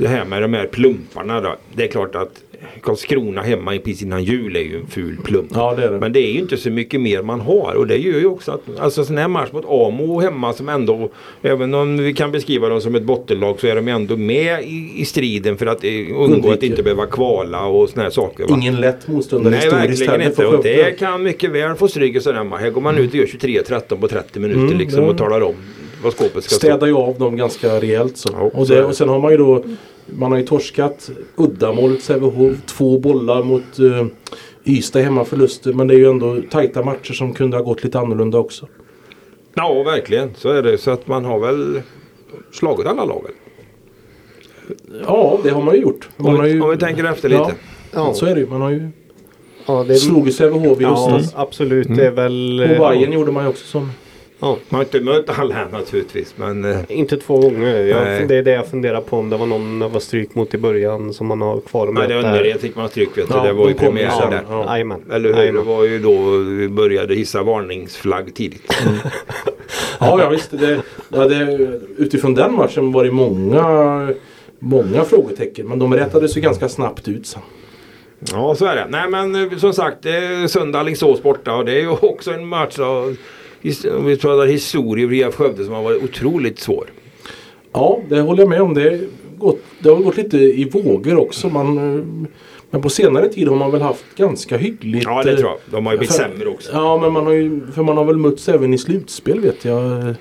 det 0.02 0.08
här 0.08 0.26
med 0.26 0.42
de 0.42 0.54
här 0.54 0.68
plumparna 0.68 1.42
då. 1.42 1.56
Det 1.76 1.84
är 1.84 1.88
klart 1.88 2.16
att 2.16 2.44
Karlskrona 2.82 3.42
hemma 3.42 3.72
precis 3.72 4.02
innan 4.02 4.24
jul 4.24 4.56
är 4.56 4.60
ju 4.62 4.76
en 4.80 4.88
ful 4.88 5.18
plump. 5.24 5.52
Ja, 5.56 5.76
det 5.76 5.90
det. 5.90 6.00
Men 6.00 6.14
det 6.14 6.20
är 6.20 6.32
ju 6.32 6.40
inte 6.40 6.58
så 6.58 6.70
mycket 6.70 7.02
mer 7.02 7.22
man 7.22 7.40
har 7.42 7.74
och 7.78 7.88
det 7.88 7.98
gör 7.98 8.20
ju 8.20 8.26
också 8.26 8.52
att 8.52 8.80
alltså 8.80 9.06
sån 9.06 9.18
här 9.18 9.28
match 9.28 9.52
mot 9.52 9.66
Amo 9.66 10.20
hemma 10.20 10.54
som 10.54 10.70
ändå 10.70 11.10
även 11.42 11.74
om 11.74 11.98
vi 11.98 12.14
kan 12.14 12.32
beskriva 12.32 12.70
dem 12.70 12.82
som 12.82 12.96
ett 12.96 13.04
bottenlag 13.04 13.60
så 13.60 13.68
är 13.68 13.76
de 13.76 13.88
ändå 13.88 14.18
med 14.18 14.64
i, 14.64 14.92
i 14.98 15.06
striden 15.06 15.58
för 15.58 15.66
att 15.66 15.84
eh, 15.84 15.90
undgå 15.92 16.24
Undviker. 16.24 16.54
att 16.54 16.64
inte 16.64 16.84
behöva 16.84 17.06
kvala 17.06 17.66
och 17.66 17.90
såna 17.90 18.04
här 18.04 18.10
saker. 18.10 18.48
Va? 18.48 18.56
Ingen 18.56 18.76
lätt 18.82 19.08
motståndare 19.08 19.56
Nej 19.56 19.70
verkligen 19.70 20.22
inte. 20.22 20.46
Och 20.46 20.64
det 20.64 21.00
kan 21.00 21.24
mycket 21.24 21.52
väl 21.52 21.76
få 21.76 21.88
stryk 21.88 22.16
i 22.16 22.20
sån 22.20 22.36
här 22.36 22.70
går 22.70 22.82
man 22.82 22.98
ut 22.98 23.10
och 23.10 23.16
gör 23.16 23.26
23-13 23.26 23.96
på 24.02 24.08
30 24.08 24.40
minuter 24.40 24.62
Mm, 24.62 24.78
liksom 24.78 25.04
och 25.04 25.18
talar 25.18 25.42
om 25.42 25.56
vad 26.04 26.14
skåpet 26.14 26.44
ska 26.44 26.56
stå. 26.56 26.68
städar 26.68 26.88
ju 26.88 26.94
av 26.96 27.20
dem 27.20 27.38
ganska 27.38 27.80
rejält 27.82 28.18
så. 28.18 28.30
Ja, 28.34 28.52
och, 28.54 28.68
det. 28.68 28.84
och 28.84 28.96
sen 28.96 29.10
har 29.10 29.20
man 29.20 29.32
ju 29.32 29.38
då 29.38 29.64
Man 30.12 30.32
har 30.32 30.40
ju 30.40 30.46
torskat 30.46 31.12
uddamålet 31.36 32.02
Sävehof. 32.02 32.58
Två 32.66 33.00
bollar 33.00 33.44
mot 33.44 33.80
uh, 33.80 34.06
Ystad 34.66 35.00
hemma 35.00 35.26
förluster. 35.26 35.74
Men 35.74 35.88
det 35.88 35.94
är 35.94 35.98
ju 35.98 36.10
ändå 36.10 36.42
tajta 36.52 36.84
matcher 36.84 37.14
som 37.14 37.34
kunde 37.34 37.58
ha 37.58 37.64
gått 37.64 37.84
lite 37.84 38.00
annorlunda 38.00 38.38
också. 38.38 38.68
Ja 39.54 39.84
verkligen 39.84 40.30
så 40.36 40.50
är 40.50 40.64
det. 40.64 40.78
Så 40.78 40.92
att 40.92 41.08
man 41.08 41.26
har 41.26 41.40
väl 41.40 41.82
slagit 42.52 42.88
alla 42.88 43.06
lagen. 43.06 43.32
Ja 45.08 45.40
det 45.44 45.50
har 45.50 45.62
man 45.62 45.76
ju 45.76 45.82
gjort. 45.82 46.10
Man 46.18 46.32
Om 46.32 46.36
har 46.36 46.44
vi, 46.44 46.52
ju, 46.52 46.62
om 46.62 46.70
vi 46.70 46.78
tänker 46.78 47.04
efter 47.04 47.30
lite. 47.30 47.42
Ja, 47.42 47.52
Ja, 47.94 48.14
så 48.14 48.26
är 48.26 48.36
det 48.36 48.42
ju. 48.42 48.48
Man 48.48 48.62
har 48.62 48.70
ju 48.70 48.90
ja, 49.66 49.86
det, 49.88 49.96
slagit 49.96 50.36
Sävehof 50.36 50.80
i 50.80 50.84
ja 50.84 50.90
höstas. 50.90 51.34
absolut. 51.36 51.86
Mm. 51.86 51.98
Det 51.98 52.08
är 52.08 52.12
väl... 52.12 52.60
Och 52.60 52.66
eh, 52.66 52.90
Bayern 52.90 53.12
gjorde 53.12 53.32
man 53.32 53.44
ju 53.44 53.50
också 53.50 53.66
som 53.66 53.92
Ja, 54.42 54.58
Man 54.70 54.78
har 54.80 54.84
inte 54.84 55.00
mött 55.02 55.40
alla 55.40 55.56
här 55.56 55.68
naturligtvis. 55.72 56.34
Men 56.38 56.66
eh, 56.66 56.80
inte 56.88 57.18
två 57.18 57.38
gånger. 57.40 57.86
Jag, 57.86 58.28
det 58.28 58.36
är 58.36 58.44
det 58.44 58.52
jag 58.52 58.68
funderar 58.68 59.02
på 59.02 59.18
om 59.18 59.30
det 59.30 59.38
var 59.38 59.46
någon 59.46 59.80
det 59.80 59.88
var 59.88 60.00
stryk 60.00 60.36
mot 60.36 60.54
i 60.54 60.58
början 60.58 61.14
som 61.14 61.28
man 61.28 61.42
har 61.42 61.60
kvar 61.62 61.88
att 61.88 61.94
nej, 61.94 62.08
det 62.08 62.16
möta. 62.16 62.28
Önnered 62.30 62.60
fick 62.62 62.76
man 62.76 62.90
stryk 62.90 63.18
vet 63.18 63.28
du. 63.28 63.34
Ja, 63.36 63.44
det 63.44 63.54
var 63.54 63.68
ju 63.68 63.74
de 63.74 63.80
kom 63.80 63.88
premiär 63.88 64.10
sen. 64.10 64.30
där. 64.32 64.44
Ja. 64.50 64.76
Eller 65.16 65.34
hur? 65.34 65.54
Det 65.54 65.62
var 65.62 65.84
ju 65.84 66.00
då 66.00 66.38
vi 66.38 66.70
började 66.70 67.16
hissa 67.16 67.44
varningsflagg 67.44 68.36
tidigt. 68.36 68.74
Ja, 70.00 70.22
ja 70.22 70.30
visst. 70.30 70.52
Det, 70.52 70.82
ja, 71.10 71.28
det, 71.28 71.70
utifrån 71.98 72.34
den 72.34 72.56
matchen 72.56 72.92
var 72.92 73.04
det 73.04 73.12
många, 73.12 74.10
många 74.60 75.04
frågetecken. 75.04 75.68
Men 75.68 75.80
de 75.80 75.94
rättades 75.94 76.38
ju 76.38 76.42
ganska 76.42 76.70
snabbt 76.70 77.08
ut 77.08 77.28
sen. 77.28 77.42
Ja 78.32 78.56
så 78.56 78.66
är 78.66 78.76
det. 78.76 78.88
Nej 78.90 79.10
men 79.10 79.36
eh, 79.52 79.58
som 79.58 79.74
sagt 79.74 79.98
det 80.02 80.10
är 80.16 80.48
söndag 80.48 80.80
Alingsås 80.80 81.24
borta 81.24 81.56
och 81.56 81.66
det 81.66 81.72
är 81.72 81.80
ju 81.82 81.90
också 81.90 82.32
en 82.32 82.48
match 82.48 82.80
av 82.80 83.10
his- 83.10 83.18
om 83.98 84.06
vi 84.06 84.18
pratar 84.18 84.46
historia 84.48 85.08
via 85.08 85.32
Skövde 85.32 85.66
som 85.66 85.74
har 85.74 85.84
varit 85.84 86.04
otroligt 86.04 86.60
svår. 86.60 86.86
Ja, 87.74 88.00
det 88.10 88.22
håller 88.22 88.42
jag 88.42 88.50
med 88.50 88.62
om. 88.62 88.74
Det, 88.74 89.02
gått, 89.38 89.60
det 89.80 89.90
har 89.90 89.96
gått 89.96 90.18
lite 90.18 90.38
i 90.38 90.70
vågor 90.70 91.18
också. 91.18 91.50
Man, 91.50 91.78
eh, 91.78 92.06
men 92.70 92.82
på 92.82 92.90
senare 92.90 93.30
tid 93.30 93.48
har 93.48 93.56
man 93.56 93.72
väl 93.72 93.82
haft 93.82 94.06
ganska 94.16 94.58
hyggligt. 94.58 95.04
Ja 95.04 95.24
det 95.24 95.32
eh, 95.32 95.38
tror 95.38 95.50
jag. 95.50 95.58
De 95.72 95.86
har 95.86 95.94
ju 95.94 95.98
blivit 96.00 96.16
för- 96.16 96.24
sämre 96.24 96.50
också. 96.50 96.72
Ja, 96.74 96.98
men 96.98 97.12
man 97.14 97.26
har 97.26 97.34
ju, 97.34 97.62
för 97.76 97.84
man 97.84 97.98
har 97.98 98.06
väl 98.06 98.18
mötts 98.18 98.50
även 98.50 98.74
i 98.74 98.78
slutspel 98.78 99.40
vet 99.40 99.66
jag. 99.66 100.14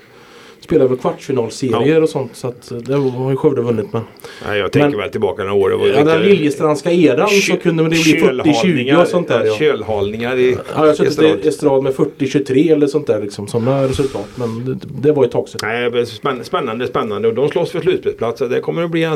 Spelar 0.71 0.87
väl 0.87 0.97
kvartsfinalserier 0.97 2.03
och 2.03 2.09
sånt. 2.09 2.35
Så 2.35 2.47
att 2.47 2.71
eh, 2.71 2.77
det 2.77 2.93
har 2.95 3.29
ju 3.31 3.35
Skövde 3.37 3.61
vunnit. 3.61 3.93
Men 3.93 4.01
Nej, 4.47 4.59
jag 4.59 4.71
tänker 4.71 4.89
Men- 4.89 4.97
väl 4.99 5.09
tillbaka 5.09 5.43
några 5.43 5.75
år. 5.75 5.87
Ja, 5.95 6.03
den 6.03 6.21
Liljestrandska 6.21 6.91
eran 6.91 7.29
så 7.29 7.57
kunde 7.57 7.83
det 7.83 7.89
bli 7.89 7.97
40-20 7.97 8.19
kölhalningar- 8.21 9.01
och 9.01 9.07
sånt 9.07 9.27
där. 9.27 9.45
Ja. 9.45 9.53
Kölhalningar 9.55 10.37
i 10.37 10.57
Ja, 10.75 10.87
jag 10.87 10.95
tror 10.95 11.07
att 11.07 11.17
det 11.17 11.25
Estrad. 11.27 11.45
är 11.45 11.47
Estrad 11.49 11.83
med 11.83 11.93
40-23 11.93 12.71
eller 12.71 12.87
sånt 12.87 13.07
där. 13.07 13.21
Liksom, 13.21 13.47
sådana 13.47 13.83
resultat. 13.87 14.27
Men 14.35 14.65
det, 14.65 14.79
det 15.01 15.11
var 15.11 15.23
ju 15.23 15.27
ett 15.27 15.31
tag 15.33 15.49
sedan. 15.49 16.05
Spännande, 16.43 16.87
spännande. 16.87 17.27
Och 17.27 17.33
de 17.33 17.49
slåss 17.49 17.71
för 17.71 17.79
slutspelsplatser. 17.81 18.47
Det 18.49 18.59
kommer 18.59 18.83
att 18.83 18.91
bli 18.91 19.07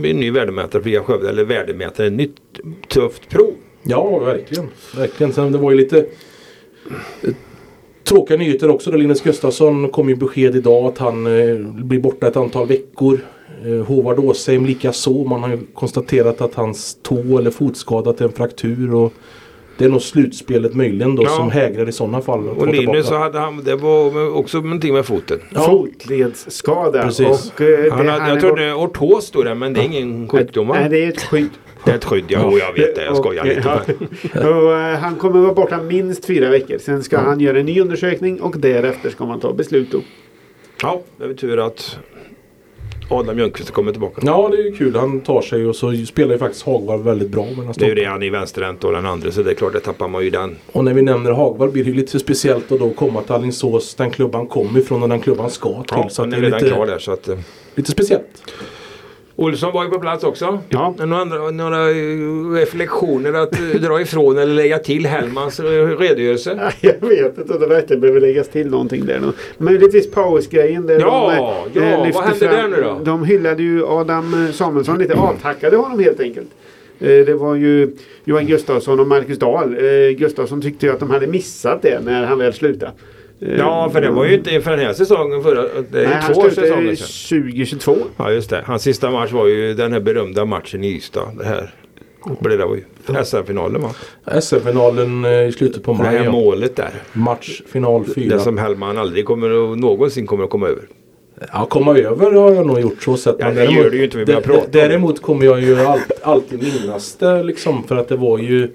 bli 0.00 0.10
en 0.10 0.16
ny 0.16 0.30
värdemätare 0.30 0.82
för 0.82 1.00
Skövde. 1.00 1.28
Eller 1.28 1.44
värdemätare, 1.44 2.06
ett 2.06 2.12
nytt 2.12 2.36
tufft 2.88 3.28
prov. 3.28 3.54
Ja, 3.82 4.18
verkligen. 4.18 4.68
verkligen. 4.96 5.32
Sen 5.32 5.52
det 5.52 5.58
var 5.58 5.70
ju 5.70 5.76
lite 5.76 6.06
Tråkiga 8.08 8.36
nyheter 8.38 8.70
också. 8.70 8.90
Då 8.90 8.96
Linus 8.96 9.20
Gustafsson 9.22 9.88
kom 9.88 10.08
ju 10.08 10.16
besked 10.16 10.56
idag 10.56 10.84
att 10.84 10.98
han 10.98 11.26
eh, 11.26 11.56
blir 11.84 12.00
borta 12.00 12.28
ett 12.28 12.36
antal 12.36 12.66
veckor. 12.66 13.20
Eh, 13.66 13.86
Håvard 13.86 14.18
Åsheim 14.18 14.66
lika 14.66 14.92
så. 14.92 15.24
Man 15.24 15.42
har 15.42 15.48
ju 15.50 15.58
konstaterat 15.74 16.40
att 16.40 16.54
hans 16.54 16.98
tå 17.02 17.38
eller 17.38 17.50
fotskadat 17.50 18.20
är 18.20 18.24
en 18.24 18.32
fraktur. 18.32 18.94
Och 18.94 19.12
det 19.78 19.84
är 19.84 19.88
nog 19.88 20.02
slutspelet 20.02 20.74
möjligen 20.74 21.16
då 21.16 21.22
Ja. 21.22 21.28
som 21.28 21.50
hägrar 21.50 21.88
i 21.88 21.92
sådana 21.92 22.20
fall. 22.20 22.48
att 22.48 22.56
Och 22.58 22.68
Linus 22.68 23.06
så 23.06 23.16
hade 23.16 23.38
han, 23.38 23.64
det 23.64 23.76
var 23.76 24.36
också 24.36 24.58
någonting 24.60 24.94
med 24.94 25.06
foten. 25.06 25.38
Ja. 25.54 25.60
Fotledsskada. 25.60 27.02
Precis. 27.02 27.52
Och, 27.54 27.60
eh, 27.60 27.92
Han 27.92 28.08
han 28.08 28.28
jag 28.28 28.36
är 28.36 28.40
trodde 28.40 28.74
ortos 28.74 29.24
stod 29.26 29.44
det 29.44 29.54
men 29.54 29.72
det 29.72 29.80
är 29.80 29.84
ingen 29.84 30.28
sjukdom? 30.28 30.68
Nej, 30.68 30.88
det 30.88 31.04
är 31.04 31.08
ett 31.08 31.22
skydd. 31.22 31.50
Det 31.88 31.92
är 31.92 31.96
ett 31.96 32.04
skydd, 32.04 32.24
ja. 32.28 32.40
Jo, 32.52 32.58
jag 32.58 32.72
vet 32.72 32.94
det. 32.96 33.04
Jag 33.04 33.16
skojar 33.16 33.42
Och, 33.42 33.48
lite. 33.48 33.60
ja. 34.34 34.48
och, 34.48 34.72
eh, 34.78 34.98
han 34.98 35.16
kommer 35.16 35.40
vara 35.40 35.54
borta 35.54 35.82
minst 35.82 36.24
fyra 36.24 36.50
veckor. 36.50 36.78
Sen 36.78 37.02
ska 37.02 37.18
han 37.18 37.40
göra 37.40 37.58
en 37.58 37.66
ny 37.66 37.80
undersökning 37.80 38.40
och 38.40 38.58
därefter 38.58 39.10
ska 39.10 39.26
man 39.26 39.40
ta 39.40 39.52
beslut. 39.52 39.92
Då. 39.92 40.00
Ja, 40.82 41.00
det 41.18 41.24
är 41.24 41.34
tur 41.34 41.58
att 41.66 41.98
Adam 43.10 43.38
Ljungqvist 43.38 43.70
kommer 43.70 43.92
tillbaka. 43.92 44.22
Ja, 44.24 44.48
det 44.52 44.56
är 44.56 44.62
ju 44.64 44.76
kul. 44.76 44.96
Han 44.96 45.20
tar 45.20 45.40
sig 45.42 45.66
och 45.66 45.76
så 45.76 45.92
spelar 46.06 46.32
ju 46.32 46.38
faktiskt 46.38 46.66
Hagvall 46.66 47.02
väldigt 47.02 47.28
bra 47.28 47.44
mellan 47.56 47.72
Det 47.78 47.84
är 47.84 47.88
ju 47.88 47.94
det 47.94 48.04
han 48.04 48.22
är 48.22 48.30
vänsterhänt 48.30 48.84
och 48.84 48.92
den 48.92 49.06
andra 49.06 49.30
så 49.30 49.42
det 49.42 49.50
är 49.50 49.54
klart 49.54 49.72
det 49.72 49.80
tappar 49.80 50.08
man 50.08 50.24
ju 50.24 50.30
den. 50.30 50.56
Och 50.72 50.84
när 50.84 50.94
vi 50.94 51.02
nämner 51.02 51.30
Hagvall 51.30 51.70
blir 51.70 51.84
det 51.84 51.90
ju 51.90 51.96
lite 51.96 52.18
speciellt 52.18 52.72
att 52.72 52.78
då 52.78 52.90
komma 52.90 53.22
till 53.22 53.32
Alingsås, 53.32 53.94
den 53.94 54.10
klubban 54.10 54.46
kommer 54.46 54.80
ifrån 54.80 55.02
och 55.02 55.08
den 55.08 55.20
klubban 55.20 55.50
ska 55.50 55.68
till. 55.68 55.84
Ja, 55.90 56.08
så 56.08 56.22
att 56.22 56.26
han 56.26 56.30
det 56.30 56.36
är 56.36 56.38
är 56.38 56.42
redan 56.44 56.58
lite, 56.62 56.74
klar 56.74 56.86
där 56.86 56.98
så 56.98 57.12
att. 57.12 57.28
eh. 57.28 57.38
lite 57.74 57.90
speciellt. 57.90 58.42
Olsson 59.38 59.72
var 59.72 59.84
ju 59.84 59.90
på 59.90 59.98
plats 59.98 60.24
också. 60.24 60.58
Ja. 60.68 60.94
Några, 60.98 61.16
andra, 61.16 61.50
några 61.50 61.90
eh, 61.90 61.94
reflektioner 62.52 63.32
att 63.32 63.60
eh, 63.60 63.80
dra 63.80 64.00
ifrån 64.00 64.38
eller 64.38 64.54
lägga 64.54 64.78
till 64.78 65.06
Hellmans 65.06 65.60
eh, 65.60 65.64
redogörelse? 65.98 66.72
Jag 66.80 66.92
vet 67.00 67.38
inte 67.38 67.58
det 67.58 67.80
inte 67.80 67.96
behöver 67.96 68.20
läggas 68.20 68.48
till 68.48 68.70
någonting 68.70 69.06
där. 69.06 69.32
Möjligtvis 69.58 70.10
pausgrejen. 70.10 70.86
Där 70.86 71.00
Ja, 71.00 71.66
de, 71.72 71.80
ja, 71.80 72.10
vad 72.14 72.24
hände 72.24 72.46
där 72.46 72.68
nu 72.68 72.82
då? 72.82 73.00
De 73.04 73.24
hyllade 73.24 73.62
ju 73.62 73.84
Adam 73.86 74.48
Samuelsson 74.52 74.98
lite. 74.98 75.14
Avtackade 75.14 75.76
honom 75.76 75.98
helt 75.98 76.20
enkelt. 76.20 76.48
Det 76.98 77.38
var 77.38 77.54
ju 77.54 77.96
Johan 78.24 78.46
Gustafsson 78.46 79.00
och 79.00 79.06
Marcus 79.08 79.38
Dahl. 79.38 79.76
Gustafsson 80.18 80.62
tyckte 80.62 80.86
ju 80.86 80.92
att 80.92 81.00
de 81.00 81.10
hade 81.10 81.26
missat 81.26 81.82
det 81.82 82.00
när 82.04 82.24
han 82.24 82.38
väl 82.38 82.52
slutade. 82.52 82.92
Ja, 83.38 83.90
för 83.92 84.00
det 84.00 84.10
var 84.10 84.24
ju 84.24 84.34
inte 84.34 84.60
för 84.60 84.70
den 84.70 84.80
här 84.80 84.92
säsongen 84.92 85.42
förra. 85.42 85.62
Det 85.90 86.04
är 86.04 86.08
Nej, 86.08 86.34
två 86.34 86.50
säsonger 86.50 86.94
sedan. 86.94 87.40
2022. 87.42 87.96
Ja, 88.16 88.32
just 88.32 88.50
det. 88.50 88.62
Hans 88.66 88.82
sista 88.82 89.10
match 89.10 89.32
var 89.32 89.46
ju 89.46 89.74
den 89.74 89.92
här 89.92 90.00
berömda 90.00 90.44
matchen 90.44 90.84
i 90.84 90.88
Ystad. 90.88 91.30
Det 91.38 91.44
här. 91.44 91.74
Det 92.40 92.56
där 92.56 92.66
var 92.66 92.76
ju 92.76 92.84
SM-finalen 93.24 93.82
va? 93.82 94.40
SM-finalen 94.40 95.24
eh, 95.24 95.30
i 95.48 95.52
slutet 95.52 95.82
på 95.82 95.92
Det 95.92 95.98
maj. 95.98 96.16
här 96.16 96.24
ja. 96.24 96.30
målet 96.32 96.76
där. 96.76 96.90
Match, 97.12 97.62
final 97.66 98.04
Det 98.06 98.14
fyra. 98.14 98.38
som 98.38 98.58
Hellman 98.58 98.98
aldrig 98.98 99.24
kommer 99.24 99.72
att, 99.72 99.78
någonsin 99.78 100.26
kommer 100.26 100.44
att 100.44 100.50
komma 100.50 100.66
över. 100.68 100.82
Ja, 101.52 101.66
komma 101.66 101.98
över 101.98 102.32
har 102.32 102.52
jag 102.52 102.66
nog 102.66 102.80
gjort 102.80 103.02
så 103.02 103.16
sett. 103.16 103.36
Ja, 103.38 103.50
det 103.50 103.64
gör 103.64 103.90
det 103.90 103.96
ju 103.96 104.04
inte, 104.04 104.18
vi 104.18 104.24
börjar 104.24 104.40
prata 104.40 104.66
Däremot 104.70 105.22
kommer 105.22 105.44
jag 105.44 105.60
ju 105.60 105.80
allt, 105.80 106.12
alltid 106.22 106.62
minnas 106.62 107.16
det 107.16 107.42
liksom. 107.42 107.84
För 107.84 107.96
att 107.96 108.08
det 108.08 108.16
var 108.16 108.38
ju 108.38 108.68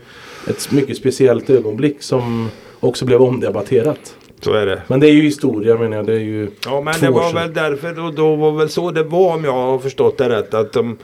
ett 0.50 0.72
mycket 0.72 0.98
speciellt 0.98 1.50
ögonblick 1.50 2.02
som 2.04 2.50
också 2.80 3.06
blev 3.06 3.22
omdebatterat. 3.22 4.16
Så 4.44 4.54
är 4.54 4.66
det. 4.66 4.82
Men 4.88 5.00
det 5.00 5.08
är 5.10 5.14
ju 5.14 5.22
historia 5.22 5.78
menar 5.78 5.98
jag. 5.98 6.06
Det 6.06 6.14
är 6.14 6.20
ju 6.20 6.50
Ja 6.66 6.82
men 6.82 6.94
det 7.02 7.10
var 7.10 7.34
väl 7.34 7.54
därför 7.54 8.06
och 8.06 8.14
då 8.14 8.36
var 8.36 8.52
väl 8.52 8.70
så 8.70 8.92
det 8.92 9.04
var 9.04 9.36
om 9.36 9.44
jag 9.44 9.52
har 9.54 9.80
förstått 9.80 10.18
det 10.18 10.30
rätt. 10.30 10.54
Att 10.54 10.74
de, 10.74 10.98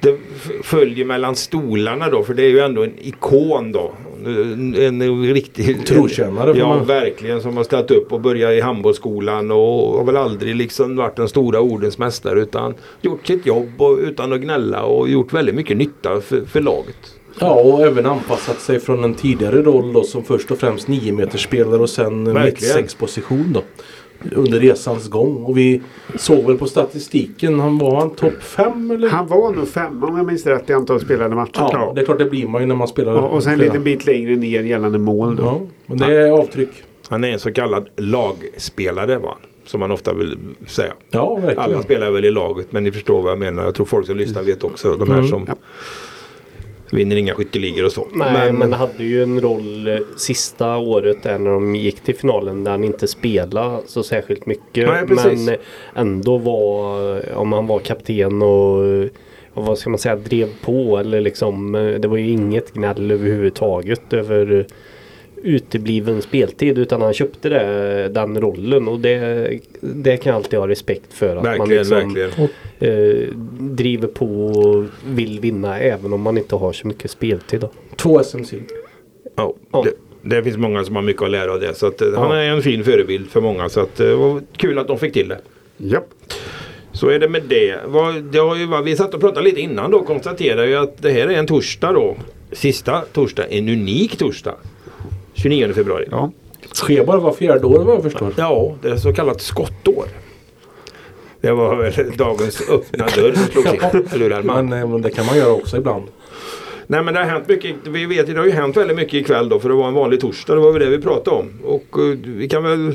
det 0.00 0.18
följer 0.62 1.04
mellan 1.04 1.36
stolarna 1.36 2.08
då 2.10 2.22
för 2.22 2.34
det 2.34 2.42
är 2.42 2.48
ju 2.48 2.58
ändå 2.60 2.84
en 2.84 2.92
ikon 3.02 3.72
då. 3.72 3.92
En, 4.26 4.74
en 5.02 5.34
riktig 5.34 5.86
Trotjänare 5.86 6.58
Ja 6.58 6.68
man- 6.68 6.86
verkligen 6.86 7.40
som 7.42 7.56
har 7.56 7.64
ställt 7.64 7.90
upp 7.90 8.12
och 8.12 8.20
börjat 8.20 8.52
i 8.52 8.60
handbollsskolan 8.60 9.50
och 9.50 9.58
har 9.98 10.04
väl 10.04 10.16
aldrig 10.16 10.56
liksom 10.56 10.96
varit 10.96 11.16
den 11.16 11.28
stora 11.28 11.60
ordens 11.60 11.98
mästare 11.98 12.40
utan 12.40 12.74
gjort 13.00 13.26
sitt 13.26 13.46
jobb 13.46 13.68
och, 13.82 13.98
utan 13.98 14.32
att 14.32 14.40
gnälla 14.40 14.82
och 14.82 15.08
gjort 15.08 15.32
väldigt 15.32 15.54
mycket 15.54 15.76
nytta 15.76 16.20
för, 16.20 16.40
för 16.44 16.60
laget. 16.60 17.14
Ja, 17.38 17.50
och 17.60 17.80
även 17.86 18.06
anpassat 18.06 18.60
sig 18.60 18.80
från 18.80 19.04
en 19.04 19.14
tidigare 19.14 19.62
roll 19.62 19.92
då 19.92 20.02
som 20.04 20.24
först 20.24 20.50
och 20.50 20.58
främst 20.58 20.88
9 20.88 21.28
spelare 21.34 21.80
och 21.82 21.90
sen 21.90 22.32
mitt-sex-position 22.44 23.52
då. 23.52 23.62
Under 24.36 24.60
resans 24.60 25.08
gång. 25.08 25.44
Och 25.44 25.58
vi 25.58 25.82
såg 26.16 26.44
väl 26.46 26.58
på 26.58 26.66
statistiken, 26.66 27.60
han 27.60 27.78
var 27.78 27.96
han 28.00 28.10
topp 28.10 28.42
5 28.42 28.90
eller? 28.90 29.08
Han 29.08 29.26
var 29.26 29.52
nog 29.52 29.68
femma 29.68 30.06
om 30.06 30.16
jag 30.16 30.26
minns 30.26 30.46
rätt 30.46 30.70
i 30.70 30.72
antal 30.72 31.00
spelade 31.00 31.34
matcher. 31.34 31.50
ja, 31.54 31.92
det 31.94 32.00
är 32.00 32.04
klart 32.04 32.18
det 32.18 32.24
blir 32.24 32.48
man 32.48 32.60
ju 32.60 32.66
när 32.66 32.74
man 32.74 32.88
spelar. 32.88 33.12
Och, 33.14 33.30
och 33.30 33.42
sen 33.42 33.52
en 33.52 33.58
liten 33.58 33.84
bit 33.84 34.06
längre 34.06 34.36
ner 34.36 34.62
gällande 34.62 34.98
mål 34.98 35.36
då. 35.36 35.42
Ja, 35.42 35.60
men 35.86 35.98
det 35.98 36.16
är 36.16 36.30
avtryck. 36.30 36.70
Han 37.08 37.24
är 37.24 37.28
en 37.32 37.38
så 37.38 37.52
kallad 37.52 37.88
lagspelare 37.96 39.18
va? 39.18 39.36
Som 39.64 39.80
man 39.80 39.90
ofta 39.90 40.14
vill 40.14 40.38
säga. 40.66 40.92
Ja, 41.10 41.34
verkligen. 41.34 41.58
Alla 41.58 41.82
spelar 41.82 42.10
väl 42.10 42.24
i 42.24 42.30
laget 42.30 42.72
men 42.72 42.84
ni 42.84 42.92
förstår 42.92 43.22
vad 43.22 43.30
jag 43.32 43.38
menar. 43.38 43.64
Jag 43.64 43.74
tror 43.74 43.86
folk 43.86 44.06
som 44.06 44.16
lyssnar 44.16 44.42
vet 44.42 44.64
också. 44.64 44.96
De 44.96 45.08
här 45.10 45.18
Mm. 45.18 45.28
som 45.30 45.44
Ja. 45.48 45.54
Vinner 46.92 47.16
inga 47.16 47.34
skytteligor 47.34 47.84
och 47.84 47.92
så. 47.92 48.08
Nej, 48.14 48.52
men, 48.52 48.72
hade 48.72 49.04
ju 49.04 49.22
en 49.22 49.40
roll 49.40 49.88
eh, 49.88 49.98
sista 50.16 50.76
året 50.76 51.22
där 51.22 51.38
när 51.38 51.50
de 51.50 51.76
gick 51.76 52.00
till 52.00 52.16
finalen 52.16 52.64
där 52.64 52.70
han 52.70 52.84
inte 52.84 53.08
spelade 53.08 53.78
så 53.86 54.02
särskilt 54.02 54.46
mycket. 54.46 54.88
Nej, 54.88 55.04
men 55.08 55.48
eh, 55.48 55.54
ändå 55.94 56.38
var, 56.38 57.16
eh, 57.16 57.38
om 57.38 57.52
han 57.52 57.66
var 57.66 57.78
kapten 57.78 58.42
och, 58.42 58.78
och 59.54 59.64
vad 59.64 59.78
ska 59.78 59.90
man 59.90 59.98
säga, 59.98 60.16
drev 60.16 60.48
på 60.64 60.98
eller 60.98 61.20
liksom. 61.20 61.72
Det 61.72 62.08
var 62.08 62.16
ju 62.16 62.30
inget 62.30 62.72
gnäll 62.72 63.10
överhuvudtaget 63.10 64.12
över 64.12 64.66
utebliven 65.42 66.22
speltid 66.22 66.78
utan 66.78 67.02
han 67.02 67.12
köpte 67.14 67.48
det, 67.48 68.08
den 68.08 68.40
rollen 68.40 68.88
och 68.88 69.00
det, 69.00 69.48
det 69.80 70.16
kan 70.16 70.30
jag 70.30 70.36
alltid 70.36 70.58
ha 70.58 70.68
respekt 70.68 71.12
för. 71.12 71.36
Att 71.36 71.44
man 71.44 71.58
verkligen, 71.58 71.78
liksom, 71.88 72.14
verkligen. 72.14 73.20
eh, 73.22 73.28
driver 73.60 74.08
på 74.08 74.46
och 74.46 74.84
vill 75.06 75.40
vinna 75.40 75.78
även 75.80 76.12
om 76.12 76.20
man 76.20 76.38
inte 76.38 76.54
har 76.56 76.72
så 76.72 76.86
mycket 76.86 77.10
speltid. 77.10 77.60
Då. 77.60 77.70
Två 77.96 78.22
SM-silver. 78.22 78.66
Ja, 79.36 79.54
Ja. 79.72 79.84
det, 80.22 80.36
det 80.36 80.42
finns 80.44 80.56
många 80.56 80.84
som 80.84 80.96
har 80.96 81.02
mycket 81.02 81.22
att 81.22 81.30
lära 81.30 81.52
av 81.52 81.60
det. 81.60 81.74
Så 81.74 81.86
att, 81.86 82.02
eh, 82.02 82.08
Han 82.16 82.32
är 82.36 82.42
en 82.50 82.62
fin 82.62 82.84
förebild 82.84 83.30
för 83.30 83.40
många. 83.40 83.68
Så 83.68 83.80
att, 83.80 84.00
eh, 84.00 84.06
det 84.06 84.14
var 84.14 84.40
kul 84.56 84.78
att 84.78 84.88
de 84.88 84.98
fick 84.98 85.12
till 85.12 85.28
det. 85.28 85.38
Japp. 85.76 86.08
Så 86.92 87.08
är 87.08 87.18
det 87.18 87.28
med 87.28 87.42
det. 87.48 87.76
Vad- 87.86 88.22
det 88.22 88.38
har 88.38 88.56
ju, 88.56 88.82
vi 88.84 88.96
satt 88.96 89.14
och 89.14 89.20
pratade 89.20 89.44
lite 89.44 89.60
innan 89.60 89.90
då 89.90 89.98
och 89.98 90.06
konstaterade 90.06 90.66
ju 90.68 90.76
att 90.76 91.02
det 91.02 91.10
här 91.10 91.28
är 91.28 91.34
en 91.38 91.46
torsdag 91.46 91.92
då. 91.92 92.16
Sista 92.52 93.00
torsdag. 93.12 93.44
En 93.50 93.68
unik 93.68 94.16
torsdag. 94.16 94.54
29 95.42 95.72
februari. 95.74 96.08
Ja. 96.10 96.30
Sker 96.72 97.04
bara 97.04 97.20
var 97.20 97.32
fjärde 97.32 97.66
år 97.66 97.84
vad 97.84 97.94
jag 97.94 98.02
förstår. 98.02 98.32
Ja, 98.36 98.74
det 98.82 98.90
är 98.90 98.96
så 98.96 99.12
kallat 99.12 99.40
skottår. 99.40 100.04
Det 101.40 101.52
var 101.52 101.76
väl 101.76 102.16
dagens 102.16 102.70
öppna 102.70 103.06
dörr 103.06 103.32
som 103.32 103.46
slogs 103.46 103.72
in. 103.72 104.08
Eller? 104.12 104.42
Men, 104.42 104.72
eh, 104.72 104.88
men 104.88 105.02
det 105.02 105.10
kan 105.10 105.26
man 105.26 105.36
göra 105.36 105.52
också 105.52 105.76
ibland. 105.76 106.04
Nej 106.86 107.02
men 107.02 107.14
det 107.14 107.20
har 107.20 107.26
hänt 107.26 107.48
mycket. 107.48 107.76
Vi 107.86 108.06
vet 108.06 108.28
ju 108.28 108.32
det 108.32 108.38
har 108.38 108.46
ju 108.46 108.52
hänt 108.52 108.76
väldigt 108.76 108.96
mycket 108.96 109.14
ikväll 109.14 109.48
då 109.48 109.60
för 109.60 109.68
det 109.68 109.74
var 109.74 109.88
en 109.88 109.94
vanlig 109.94 110.20
torsdag. 110.20 110.54
Det 110.54 110.60
var 110.60 110.72
väl 110.72 110.82
det 110.82 110.90
vi 110.96 110.98
pratade 110.98 111.36
om. 111.36 111.50
Och 111.64 111.98
eh, 111.98 112.18
vi 112.24 112.48
kan 112.48 112.62
väl 112.62 112.94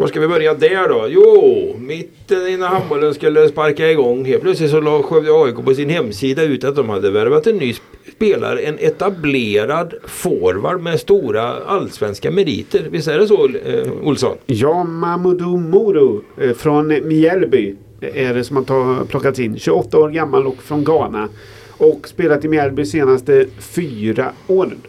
var 0.00 0.06
ska 0.08 0.20
vi 0.20 0.28
börja 0.28 0.54
där 0.54 0.88
då? 0.88 1.06
Jo, 1.08 1.76
mitten 1.78 2.48
innan 2.48 2.68
handbollen 2.72 3.14
skulle 3.14 3.48
sparka 3.48 3.90
igång. 3.90 4.24
Helt 4.24 4.42
plötsligt 4.42 4.70
så 4.70 4.80
la 4.80 5.02
Skövde 5.02 5.32
AIK 5.32 5.64
på 5.64 5.74
sin 5.74 5.88
hemsida 5.88 6.42
ut 6.42 6.64
att 6.64 6.76
de 6.76 6.88
hade 6.88 7.10
värvat 7.10 7.46
en 7.46 7.56
ny 7.56 7.74
spelare. 8.16 8.60
En 8.60 8.78
etablerad 8.78 9.94
forward 10.06 10.80
med 10.82 11.00
stora 11.00 11.42
allsvenska 11.66 12.30
meriter. 12.30 12.86
Visst 12.90 13.08
är 13.08 13.18
det 13.18 13.26
så 13.26 13.48
eh, 13.48 13.92
Olsson? 14.02 14.36
Ja, 14.46 14.84
Mamoudou 14.84 15.56
Moro 15.56 16.22
eh, 16.40 16.52
från 16.52 17.08
Mjällby 17.08 17.74
eh, 18.00 18.28
är 18.28 18.34
det 18.34 18.44
som 18.44 18.56
har 18.56 18.64
ta- 18.64 19.04
plockats 19.08 19.38
in. 19.38 19.58
28 19.58 19.98
år 19.98 20.08
gammal 20.10 20.46
och 20.46 20.62
från 20.62 20.84
Ghana. 20.84 21.28
Och 21.76 22.08
spelat 22.08 22.44
i 22.44 22.48
Mjällby 22.48 22.84
senaste 22.84 23.46
fyra 23.58 24.32
åren. 24.46 24.80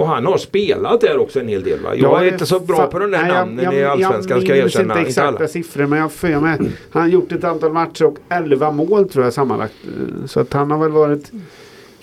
Och 0.00 0.08
han 0.08 0.26
har 0.26 0.38
spelat 0.38 1.00
där 1.00 1.18
också 1.18 1.40
en 1.40 1.48
hel 1.48 1.62
del 1.62 1.80
va? 1.80 1.94
Jag 1.94 2.26
är 2.26 2.32
inte 2.32 2.46
så 2.46 2.60
bra 2.60 2.86
på 2.86 2.98
de 2.98 3.10
där 3.10 3.18
Nej, 3.22 3.28
jag- 3.28 3.36
namnen 3.36 3.64
jag, 3.64 3.74
i 3.74 3.84
Allsvenskan 3.84 4.40
ska 4.40 4.48
jag 4.56 4.62
minns 4.62 4.74
erkänna. 4.76 4.98
inte 4.98 5.08
Inte 5.08 5.22
alla. 5.22 5.30
exakta 5.30 5.48
siffror 5.52 5.86
men 5.86 5.98
jag 5.98 6.12
för 6.12 6.40
mig. 6.40 6.58
Han 6.90 7.02
har 7.02 7.08
gjort 7.08 7.32
ett 7.32 7.44
antal 7.44 7.72
matcher 7.72 8.04
och 8.04 8.18
11 8.28 8.70
mål 8.70 9.08
tror 9.08 9.24
jag 9.24 9.32
sammanlagt. 9.34 9.74
Så 10.26 10.40
att 10.40 10.52
han 10.52 10.70
har 10.70 10.78
väl 10.78 10.90
varit 10.90 11.30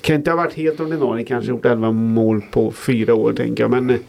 kan 0.02 0.16
inte 0.16 0.32
ha 0.32 0.38
varit 0.38 0.54
helt 0.54 0.80
ordinarie 0.80 1.26
kanske 1.26 1.50
gjort 1.52 1.66
11 1.66 1.92
mål 1.92 2.42
på 2.52 2.72
fyra 2.72 3.14
år 3.14 3.34
tänker 3.34 3.64
jag. 3.64 3.72
Men 3.72 4.00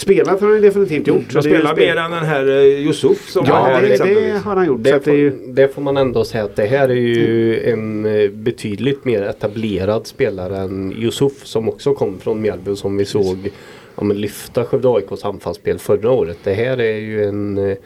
spelat 0.00 0.40
har 0.40 0.48
han 0.52 0.60
definitivt 0.60 1.06
gjort. 1.06 1.32
så 1.32 1.38
är 1.38 1.42
ju 1.42 1.50
spelar 1.50 1.72
spel- 1.72 1.86
mer 1.86 1.96
än 1.96 2.10
den 2.10 2.24
här 2.24 2.46
eh, 2.48 2.62
Yusuf 2.86 3.28
som 3.28 3.44
var 3.44 3.54
Ja, 3.54 3.64
här 3.64 3.82
det, 3.82 3.96
det 4.30 4.38
har 4.38 4.56
han 4.56 4.66
gjort. 4.66 4.86
så 4.86 4.92
Det 4.92 5.00
får, 5.04 5.14
ju, 5.14 5.30
det 5.48 5.74
får 5.74 5.82
man 5.82 5.96
ändå 5.96 6.24
säga 6.24 6.44
att 6.44 6.56
det 6.56 6.66
här 6.66 6.88
är 6.88 6.94
ju 6.94 7.60
en 7.72 8.06
eh, 8.06 8.30
betydligt 8.30 9.04
mer 9.04 9.22
etablerad 9.22 10.06
spelare 10.06 10.56
än 10.58 10.92
Yusuf 10.98 11.46
som 11.46 11.68
också 11.68 11.94
kom 11.94 12.18
från 12.18 12.40
Mjällby 12.40 12.76
som 12.76 12.96
vi 12.96 13.04
såg 13.04 13.50
ja, 13.96 14.04
men 14.04 14.20
lyfta 14.20 14.64
Skövde 14.64 14.88
AIKs 14.88 15.24
anfallsspel 15.24 15.78
förra 15.78 16.10
året. 16.10 16.38
Det 16.44 16.54
här 16.54 16.80
är 16.80 16.96
ju 16.98 17.24
en, 17.24 17.58
eh, 17.58 17.64
en 17.64 17.76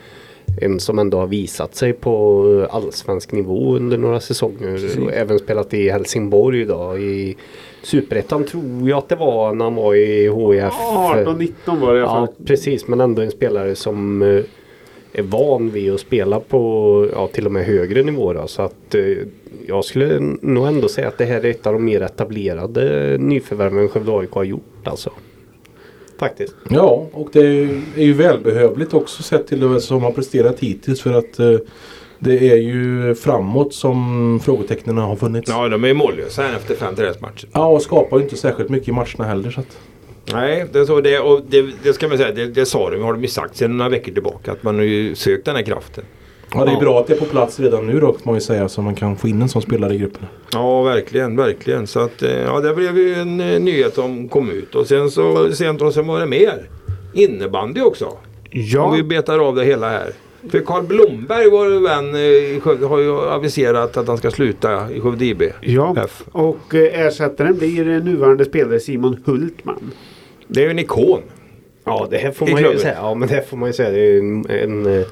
som 0.79 0.99
ändå 0.99 1.19
har 1.19 1.27
visat 1.27 1.75
sig 1.75 1.93
på 1.93 2.67
allsvensk 2.71 3.33
nivå 3.33 3.77
under 3.77 3.99
några 3.99 4.21
säsonger. 4.21 4.81
Och 5.03 5.13
även 5.13 5.39
spelat 5.39 5.75
i 5.75 5.89
Helsingborg 5.91 6.61
idag. 6.61 7.01
I 7.03 7.37
Superettan 7.83 8.45
tror 8.45 8.89
jag 8.89 8.99
att 8.99 9.09
det 9.09 9.17
var 9.17 9.55
när 9.55 9.65
han 9.65 9.75
var 9.75 9.95
i 9.95 10.23
HIF. 10.23 10.73
18-19 10.73 11.81
var 11.81 11.93
det 11.95 12.01
i 12.01 12.03
alla 12.03 12.11
Ja 12.13 12.27
fall. 12.27 12.29
precis 12.47 12.89
men 12.89 13.01
ändå 13.01 13.23
en 13.23 13.31
spelare 13.31 13.75
som 13.75 14.23
eh, 14.23 14.45
är 15.13 15.23
van 15.23 15.71
vid 15.71 15.95
att 15.95 16.01
spela 16.01 16.41
på 16.41 17.09
ja, 17.13 17.27
till 17.29 17.47
och 17.47 17.53
med 17.53 17.65
högre 17.65 18.03
nivåer. 18.03 18.47
Så 18.47 18.63
att 18.63 18.95
eh, 18.95 19.03
jag 19.67 19.85
skulle 19.85 20.21
nog 20.43 20.67
ändå 20.67 20.89
säga 20.89 21.09
att 21.09 21.19
det 21.19 21.25
här 21.25 21.45
är 21.45 21.51
ett 21.51 21.67
av 21.67 21.73
de 21.73 21.85
mer 21.85 22.01
etablerade 22.01 23.17
nyförvärven 23.21 23.89
Skövde 23.89 24.13
AIK 24.19 24.31
har 24.31 24.45
gjort. 24.45 24.63
Alltså. 24.85 25.11
Faktiskt. 26.23 26.55
Ja, 26.71 27.07
och 27.13 27.29
det 27.33 27.39
är 27.39 27.45
ju, 27.45 27.83
ju 27.97 28.13
välbehövligt 28.13 28.95
också 28.95 29.23
sett 29.23 29.47
till 29.47 29.61
det 29.61 29.81
som 29.81 30.03
har 30.03 30.13
presterat 30.13 30.61
hittills 30.61 31.01
för 31.01 31.13
att 31.13 31.39
eh, 31.39 31.57
det 32.19 32.51
är 32.51 32.57
ju 32.57 33.15
framåt 33.15 33.75
som 33.75 34.41
frågetecknen 34.45 34.99
har 34.99 35.17
funnits. 35.17 35.51
Ja. 35.51 35.63
Ja, 35.63 35.69
de 35.69 35.85
är 35.85 35.95
mållösa 35.95 36.43
här 36.43 36.57
efter 36.57 36.75
fem 36.75 36.95
träningsmatcher. 36.95 37.49
och 37.53 37.83
skapar 37.83 38.17
ju 38.17 38.23
inte 38.23 38.37
särskilt 38.37 38.69
mycket 38.69 38.89
i 38.89 38.93
matcherna 38.93 39.25
heller. 39.25 39.51
Så 39.51 39.61
att, 39.61 39.79
Nej, 40.33 40.67
det 40.73 40.87
så 40.87 41.01
det 41.01 41.19
och 41.19 41.43
det, 41.49 41.67
det 41.83 41.93
ska 41.93 42.09
man 42.09 42.19
säga, 42.19 42.33
det, 42.33 42.47
det 42.47 42.67
sa 42.67 42.91
de, 42.91 43.03
har 43.03 43.13
de 43.13 43.23
ju 43.23 43.29
sagt 43.29 43.57
sedan 43.57 43.77
några 43.77 43.89
veckor 43.89 44.13
tillbaka 44.13 44.53
att 44.53 44.63
man 44.63 44.77
har 44.77 44.85
ju 44.85 45.15
sökt 45.15 45.45
den 45.45 45.57
här 45.57 45.63
kraften. 45.63 46.05
Ja, 46.55 46.65
det 46.65 46.73
är 46.73 46.81
bra 46.81 47.01
att 47.01 47.07
det 47.07 47.13
är 47.15 47.19
på 47.19 47.25
plats 47.25 47.61
redan 47.61 47.87
nu 47.87 48.01
då, 48.01 48.13
får 48.13 48.21
man 48.25 48.35
ju 48.35 48.41
säga, 48.41 48.69
så 48.69 48.83
man 48.83 48.95
kan 48.95 49.17
få 49.17 49.29
in 49.29 49.43
en 49.43 49.49
sån 49.49 49.63
spelare 49.63 49.95
i 49.95 49.99
grupperna. 49.99 50.29
Ja, 50.53 50.83
verkligen, 50.83 51.37
verkligen. 51.37 51.87
Så 51.87 52.01
att, 52.01 52.23
eh, 52.23 52.31
ja, 52.43 52.61
det 52.61 52.75
blev 52.75 52.99
ju 52.99 53.15
en 53.15 53.41
eh, 53.41 53.61
nyhet 53.61 53.95
som 53.95 54.29
kom 54.29 54.51
ut 54.51 54.75
och 54.75 54.87
sen 54.87 55.11
så 55.11 55.53
sent 55.53 55.83
och 55.83 55.95
sen 55.95 56.07
var 56.07 56.21
det 56.21 56.27
mer. 56.27 56.69
Innebandy 57.15 57.81
också. 57.81 58.07
Om 58.07 58.17
Ja, 58.51 58.91
vi 58.91 59.03
betar 59.03 59.39
av 59.39 59.55
det 59.55 59.65
hela 59.65 59.89
här. 59.91 60.11
För 60.51 60.61
Carl 60.61 60.83
Blomberg, 60.85 61.51
vår 61.51 61.81
vän, 61.89 62.15
eh, 62.15 62.21
i 62.57 62.61
Skövde, 62.63 62.87
har 62.87 62.99
ju 62.99 63.11
aviserat 63.19 63.97
att 63.97 64.09
han 64.09 64.17
ska 64.19 64.31
sluta 64.31 64.91
i 64.93 65.01
Skövde 65.01 65.25
IB. 65.25 65.43
ja. 65.61 65.95
F. 66.05 66.23
och 66.33 66.75
ersättaren 66.75 67.59
blir 67.59 67.85
nuvarande 67.85 68.45
spelare 68.45 68.81
Simon 68.81 69.23
Hultman. 69.27 69.91
Det 70.49 70.61
är 70.61 70.65
ju 70.65 70.71
en 70.71 70.79
ikon. 70.79 71.21
Ja 71.85 72.07
det 72.11 72.17
här 72.17 72.31
får 72.31 72.49
I 72.49 72.53
man 72.53 72.63
ju 72.63 72.79
säga. 72.79 72.95
Ja 72.97 73.15
men 73.15 73.29
det 73.29 73.35
här 73.35 73.43
får 73.43 73.57
man 73.57 73.69
ju 73.69 73.73
säga. 73.73 73.91
Det 73.91 74.01
är 74.01 74.19
en, 74.19 74.47
en 74.51 75.05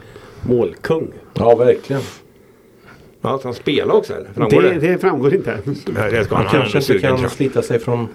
målkung. 0.42 1.09
Ja, 1.40 1.54
verkligen. 1.54 2.02
Ja, 3.20 3.35
att 3.35 3.44
han 3.44 3.54
spelar 3.54 3.94
också 3.94 4.12
eller? 4.14 4.28
Framgår 4.35 4.62
Det, 4.62 4.70
det? 4.70 4.92
det 4.92 4.99
framgår 4.99 5.35
inte. 5.35 5.59
Nej, 5.87 6.11
det 6.11 6.25
ska 6.25 6.35
Han 6.37 6.47
han 6.47 6.56
ha. 6.56 6.62
kanske 6.68 6.92
inte 6.94 7.06
kan 7.09 7.20
jag. 7.23 7.30
slita 7.30 7.62
sig 7.62 7.78
från 7.78 8.09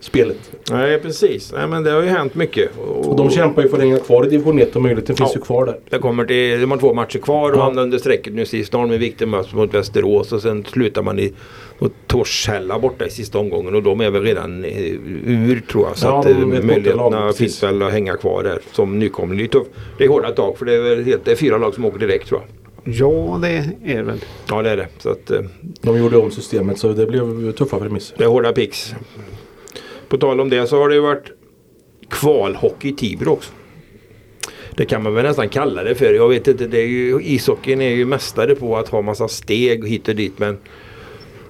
spelet. 0.00 0.50
Nej, 0.70 0.98
precis. 1.00 1.52
Nej, 1.52 1.66
men 1.68 1.82
det 1.82 1.90
har 1.90 2.02
ju 2.02 2.08
hänt 2.08 2.34
mycket. 2.34 2.70
Och 2.78 3.16
de 3.16 3.30
kämpar 3.30 3.62
ju 3.62 3.68
för 3.68 3.76
att 3.76 3.82
hänga 3.82 3.98
kvar 3.98 4.26
i 4.26 4.28
division 4.30 4.58
1 4.58 4.76
och 4.76 4.82
möjligheten 4.82 5.16
finns 5.16 5.30
Ja. 5.30 5.36
ju 5.38 5.42
kvar 5.44 5.66
där. 5.66 5.78
Det 5.90 5.98
kommer 5.98 6.24
till, 6.24 6.60
de 6.60 6.70
har 6.70 6.78
två 6.78 6.94
matcher 6.94 7.18
kvar 7.18 7.52
och 7.52 7.58
Ja. 7.58 7.62
hamnar 7.64 7.82
under 7.82 7.98
strecket 7.98 8.32
nu 8.34 8.46
sist. 8.46 8.72
Nu 8.72 8.78
har 8.78 8.86
de 8.86 8.94
en 8.94 9.00
viktig 9.00 9.28
match 9.28 9.52
mot 9.52 9.74
Västerås 9.74 10.32
och 10.32 10.42
sen 10.42 10.64
slutar 10.64 11.02
man 11.02 11.18
i 11.18 11.32
mot 11.78 11.92
Torshälla 12.06 12.78
borta 12.78 13.06
i 13.06 13.10
sista 13.10 13.38
omgången 13.38 13.74
och 13.74 13.82
de 13.82 14.00
är 14.00 14.10
väl 14.10 14.22
redan 14.22 14.64
eh, 14.64 14.92
ur 15.26 15.60
tror 15.60 15.86
jag. 15.86 15.98
Så 15.98 16.06
Ja, 16.06 16.20
att 16.20 16.26
eh, 16.26 16.38
möjligheterna 16.38 17.32
finns 17.32 17.62
väl 17.62 17.82
att 17.82 17.92
hänga 17.92 18.16
kvar 18.16 18.42
där 18.42 18.58
som 18.72 18.98
nykomling. 18.98 19.38
Det 19.38 19.58
är. 19.58 19.64
Det 19.98 20.04
är 20.04 20.08
hårda 20.08 20.30
tag 20.30 20.58
för 20.58 20.64
det 20.64 20.74
är, 20.74 20.80
väl 20.80 21.04
helt, 21.04 21.24
det 21.24 21.32
är 21.32 21.36
fyra 21.36 21.58
lag 21.58 21.74
som 21.74 21.84
åker 21.84 21.98
direkt 21.98 22.28
tror 22.28 22.40
jag. 22.40 22.48
Ja, 22.94 23.38
det 23.42 23.48
är 23.84 23.96
det 23.96 24.02
väl. 24.02 24.24
Ja 24.48 24.62
det 24.62 24.70
är 24.70 24.76
det. 24.76 24.88
Så 24.98 25.10
att 25.10 25.30
eh, 25.30 25.40
De 25.80 25.98
gjorde 25.98 26.16
om 26.16 26.30
systemet 26.30 26.78
så 26.78 26.92
det 26.92 27.06
blev 27.06 27.52
tuffa 27.52 27.78
premisser. 27.78 28.16
det 28.18 28.24
är 28.24 28.28
hårda 28.28 28.52
pix. 28.52 28.94
På 30.08 30.18
tal 30.18 30.40
om 30.40 30.48
det 30.50 30.66
så 30.66 30.78
har 30.78 30.88
det 30.88 30.94
ju 30.94 31.00
varit 31.00 31.32
kvalhockey 32.10 32.88
i 32.88 32.92
Tibro 32.92 33.30
också. 33.32 33.52
Det 34.76 34.84
kan 34.84 35.02
man 35.02 35.14
väl 35.14 35.24
nästan 35.24 35.48
kalla 35.48 35.82
det 35.84 35.94
för. 35.94 36.14
Jag 36.14 36.28
vet 36.28 36.48
inte, 36.48 36.66
det 36.66 36.78
är 36.80 36.86
ju, 36.86 37.20
ishockeyn 37.22 37.80
är 37.80 37.90
ju 37.94 38.04
mästare 38.04 38.54
på 38.54 38.76
att 38.76 38.88
ha 38.88 39.02
massa 39.02 39.28
steg 39.28 39.88
hit 39.88 40.08
och 40.08 40.16
dit. 40.16 40.38
Men 40.38 40.58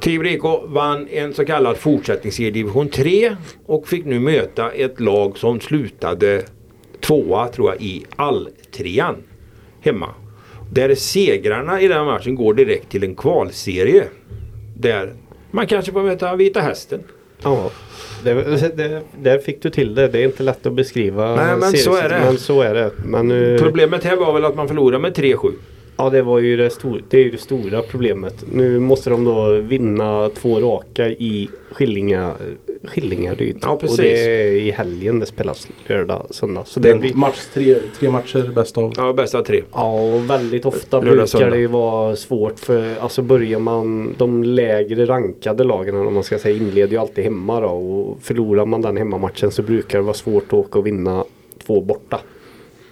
Tibro 0.00 0.26
IK 0.28 0.42
vann 0.64 1.08
en 1.08 1.34
så 1.34 1.44
kallad 1.44 1.76
fortsättningsserie 1.76 2.50
division 2.50 2.88
3 2.88 3.36
och 3.66 3.88
fick 3.88 4.04
nu 4.04 4.20
möta 4.20 4.70
ett 4.70 5.00
lag 5.00 5.38
som 5.38 5.60
slutade 5.60 6.42
tvåa 7.00 7.48
tror 7.48 7.70
jag 7.72 7.82
i 7.82 8.04
alltrean 8.16 9.16
hemma. 9.80 10.08
Där 10.72 10.94
segrarna 10.94 11.80
i 11.80 11.88
den 11.88 12.06
matchen 12.06 12.34
går 12.34 12.54
direkt 12.54 12.88
till 12.90 13.04
en 13.04 13.14
kvalserie. 13.14 14.04
Där 14.76 15.14
man 15.50 15.66
kanske 15.66 15.92
får 15.92 16.02
möta 16.02 16.36
Vita 16.36 16.60
Hästen. 16.60 17.00
Ja. 17.42 17.70
Där 19.22 19.38
fick 19.38 19.62
du 19.62 19.70
till 19.70 19.94
det. 19.94 20.08
Det 20.08 20.18
är 20.18 20.24
inte 20.24 20.42
lätt 20.42 20.66
att 20.66 20.72
beskriva. 20.72 21.36
Nej, 21.36 21.56
men 21.56 21.72
så 21.72 21.96
är 21.96 22.08
det. 22.08 22.20
Men 22.24 22.38
så 22.38 22.62
är 22.62 22.74
det. 22.74 22.90
Men, 23.04 23.30
eh, 23.30 23.62
Problemet 23.62 24.04
här 24.04 24.16
var 24.16 24.32
väl 24.32 24.44
att 24.44 24.56
man 24.56 24.68
förlorade 24.68 24.98
med 25.02 25.14
3-7. 25.14 25.52
Ja 25.98 26.10
det 26.10 26.22
var 26.22 26.38
ju 26.38 26.56
det, 26.56 26.70
stor, 26.70 27.02
det 27.08 27.18
är 27.18 27.24
ju 27.24 27.30
det 27.30 27.38
stora 27.38 27.82
problemet. 27.82 28.44
Nu 28.52 28.78
måste 28.80 29.10
de 29.10 29.24
då 29.24 29.50
vinna 29.50 30.30
två 30.34 30.60
raka 30.60 31.08
i 31.08 31.48
Skillinga, 31.70 32.32
Skillingaryd. 32.84 33.58
Ja, 33.62 33.76
precis. 33.76 33.98
Och 33.98 34.04
det 34.04 34.24
är 34.24 34.52
i 34.52 34.70
helgen 34.70 35.18
det 35.20 35.26
spelas 35.26 35.68
lördag, 35.86 36.26
söndag. 36.30 36.64
Så 36.66 36.80
det 36.80 36.94
blir, 36.94 37.10
är 37.10 37.14
match, 37.14 37.40
tre, 37.54 37.76
tre 37.98 38.10
matcher 38.10 38.52
bäst 38.54 38.78
av. 38.78 38.92
Ja, 38.96 39.12
bästa 39.12 39.42
tre. 39.42 39.62
ja 39.72 40.00
och 40.00 40.30
väldigt 40.30 40.66
ofta 40.66 40.96
Lördag, 40.96 41.12
brukar 41.12 41.26
söndag. 41.26 41.50
det 41.50 41.58
ju 41.58 41.66
vara 41.66 42.16
svårt 42.16 42.58
för 42.58 42.96
alltså 43.00 43.22
börjar 43.22 43.58
man 43.58 44.14
de 44.18 44.44
lägre 44.44 45.06
rankade 45.06 45.64
lagen 45.64 45.96
om 45.96 46.14
man 46.14 46.22
ska 46.22 46.38
säga 46.38 46.56
inleder 46.56 46.92
ju 46.92 46.98
alltid 46.98 47.24
hemma 47.24 47.60
då 47.60 47.68
och 47.68 48.18
förlorar 48.22 48.66
man 48.66 48.82
den 48.82 48.96
hemmamatchen 48.96 49.50
så 49.50 49.62
brukar 49.62 49.98
det 49.98 50.04
vara 50.04 50.14
svårt 50.14 50.44
att 50.46 50.52
åka 50.52 50.78
och 50.78 50.86
vinna 50.86 51.24
två 51.66 51.80
borta. 51.80 52.20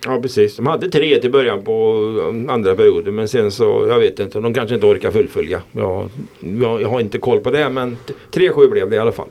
Ja 0.05 0.21
precis. 0.23 0.57
De 0.57 0.67
hade 0.67 0.89
tre 0.91 1.19
till 1.21 1.31
början 1.31 1.65
på 1.65 1.93
um, 2.29 2.49
andra 2.51 2.75
perioden 2.75 3.15
men 3.15 3.29
sen 3.29 3.51
så, 3.51 3.87
jag 3.89 3.99
vet 3.99 4.21
inte, 4.21 4.41
de 4.41 4.55
kanske 4.55 4.75
inte 4.75 4.87
orkar 4.87 5.11
fullfölja. 5.11 5.63
Ja, 5.73 6.09
jag, 6.63 6.83
jag 6.83 6.89
har 6.89 7.01
inte 7.01 7.19
koll 7.19 7.41
på 7.41 7.51
det 7.51 7.69
men 7.71 7.97
t- 7.97 8.13
3-7 8.33 8.71
blev 8.71 8.91
det 8.91 8.97
i 8.97 8.99
alla 8.99 9.13
fall. 9.13 9.29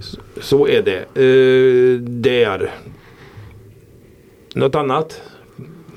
Så, 0.00 0.18
så 0.40 0.68
är 0.68 0.82
det. 0.82 1.20
Uh, 1.22 2.00
där. 2.00 2.70
Något 4.54 4.74
annat? 4.74 5.22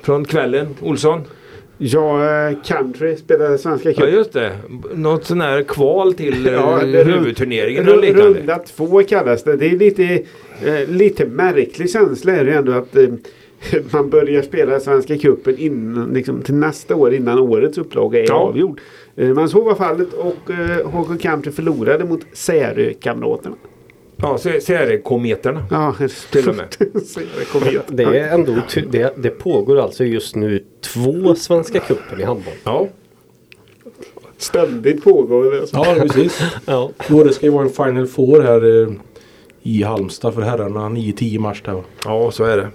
Från 0.01 0.25
kvällen, 0.25 0.67
Olsson? 0.81 1.21
Ja, 1.77 2.23
eh, 2.49 2.57
country 2.65 3.15
spelade 3.15 3.57
Svenska 3.57 3.89
Ja 3.89 3.95
cupen. 3.95 4.13
just 4.13 4.33
det. 4.33 4.51
Något 4.93 5.25
sån 5.25 5.41
här 5.41 5.63
kval 5.63 6.13
till 6.13 6.45
Ja, 6.51 6.79
rund- 6.81 6.95
huvudturneringen 7.13 7.85
Ru- 7.85 8.01
liknande. 8.01 8.39
Runda 8.39 8.59
två 8.59 9.03
kallas 9.03 9.43
det. 9.43 9.55
Det 9.55 9.65
är 9.65 9.77
lite, 9.77 10.03
eh, 10.65 10.87
lite 10.89 11.25
märklig 11.25 11.89
känsla 11.91 12.31
är 12.35 12.45
det 12.45 12.53
ändå 12.53 12.71
att 12.71 12.95
eh, 12.95 13.03
man 13.91 14.09
börjar 14.09 14.41
spela 14.41 14.79
Svenska 14.79 15.17
cupen 15.17 15.57
innan, 15.57 16.13
liksom, 16.13 16.41
till 16.41 16.55
nästa 16.55 16.95
år 16.95 17.13
innan 17.13 17.39
årets 17.39 17.77
upplaga 17.77 18.19
är 18.19 18.27
Ja. 18.27 18.33
avgjord. 18.35 18.81
Eh, 19.15 19.33
men 19.33 19.49
så 19.49 19.61
var 19.61 19.75
fallet 19.75 20.13
och 20.13 20.51
eh, 20.51 20.87
HK 20.89 21.21
Country 21.21 21.51
förlorade 21.51 22.05
mot 22.05 22.21
Särö-kamraterna. 22.33 23.55
Ja, 24.17 24.37
Särö-kometerna. 24.37 25.65
Ja, 25.71 25.95
Till 26.31 26.49
och 26.49 26.55
med. 26.55 26.67
Det 27.87 28.03
är 28.03 28.33
ändå 28.33 28.55
det, 28.91 29.13
det 29.17 29.29
pågår 29.29 29.79
alltså 29.79 30.03
just 30.03 30.35
nu 30.35 30.63
två 30.81 31.35
Svenska 31.35 31.79
cupen 31.79 32.21
i 32.21 32.23
handboll. 32.23 32.53
Ja. 32.63 32.87
Ständigt 34.37 35.03
pågår 35.03 35.51
det. 35.51 35.65
Ja, 35.73 35.95
precis. 35.99 36.41
Ja. 36.65 36.91
Det 37.07 37.33
ska 37.33 37.45
ju 37.45 37.51
vara 37.51 37.63
en 37.63 37.69
Final 37.69 38.07
Four 38.07 38.41
här 38.41 38.81
eh, 38.83 38.93
i 39.63 39.83
Halmstad 39.83 40.33
för 40.33 40.41
herrarna 40.41 40.89
9-10 40.89 41.39
mars 41.39 41.61
där 41.65 41.83
ja, 42.05 42.31
så 42.31 42.43
är 42.43 42.57
det. 42.57 42.67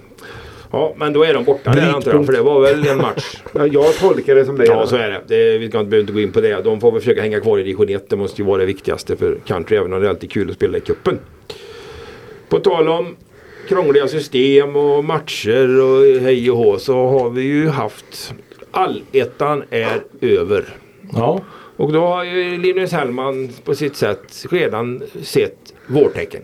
Ja, 0.71 0.93
men 0.97 1.13
då 1.13 1.23
är 1.23 1.33
de 1.33 1.43
borta 1.43 1.71
där 1.71 1.93
antar 1.93 2.13
jag. 2.13 2.25
För 2.25 2.33
det 2.33 2.41
var 2.41 2.61
väl 2.61 2.87
en 2.87 2.97
match. 2.97 3.37
Ja, 3.53 3.67
jag 3.67 3.95
tolkar 3.95 4.35
det 4.35 4.45
som 4.45 4.57
det. 4.57 4.65
Ja, 4.65 4.87
så 4.87 4.95
är 4.95 5.09
det. 5.09 5.21
det 5.27 5.57
vi 5.57 5.69
ska 5.69 5.79
inte, 5.79 5.89
behöver 5.89 6.01
inte 6.03 6.13
gå 6.13 6.19
in 6.19 6.31
på 6.31 6.41
det. 6.41 6.61
De 6.63 6.81
får 6.81 6.91
väl 6.91 7.01
försöka 7.01 7.21
hänga 7.21 7.39
kvar 7.39 7.59
i 7.59 7.63
division 7.63 7.89
1. 7.89 8.09
Det 8.09 8.15
måste 8.15 8.41
ju 8.41 8.47
vara 8.47 8.57
det 8.57 8.65
viktigaste 8.65 9.17
för 9.17 9.37
country. 9.45 9.77
Även 9.77 9.93
om 9.93 10.01
det 10.01 10.07
är 10.07 10.09
alltid 10.09 10.31
kul 10.31 10.49
att 10.49 10.55
spela 10.55 10.77
i 10.77 10.81
cupen. 10.81 11.19
På 12.49 12.59
tal 12.59 12.89
om 12.89 13.15
krångliga 13.69 14.07
system 14.07 14.75
och 14.75 15.03
matcher 15.03 15.81
och 15.81 16.21
hej 16.21 16.51
och 16.51 16.57
hå 16.57 16.77
så 16.77 17.07
har 17.07 17.29
vi 17.29 17.41
ju 17.41 17.67
haft 17.67 18.33
allettan 18.71 19.63
är 19.69 20.03
över. 20.21 20.65
Ja. 21.13 21.41
Och 21.77 21.93
då 21.93 21.99
har 21.99 22.23
ju 22.23 22.57
Linus 22.57 22.91
Hellman 22.91 23.49
på 23.63 23.75
sitt 23.75 23.95
sätt 23.95 24.45
redan 24.51 25.01
sett 25.21 25.73
vårtecken. 25.87 26.41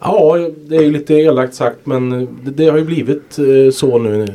Ja, 0.00 0.48
det 0.66 0.76
är 0.76 0.82
ju 0.82 0.90
lite 0.90 1.14
elakt 1.14 1.54
sagt 1.54 1.86
men 1.86 2.10
det, 2.44 2.50
det 2.50 2.66
har 2.66 2.78
ju 2.78 2.84
blivit 2.84 3.38
eh, 3.38 3.70
så 3.72 3.98
nu. 3.98 4.26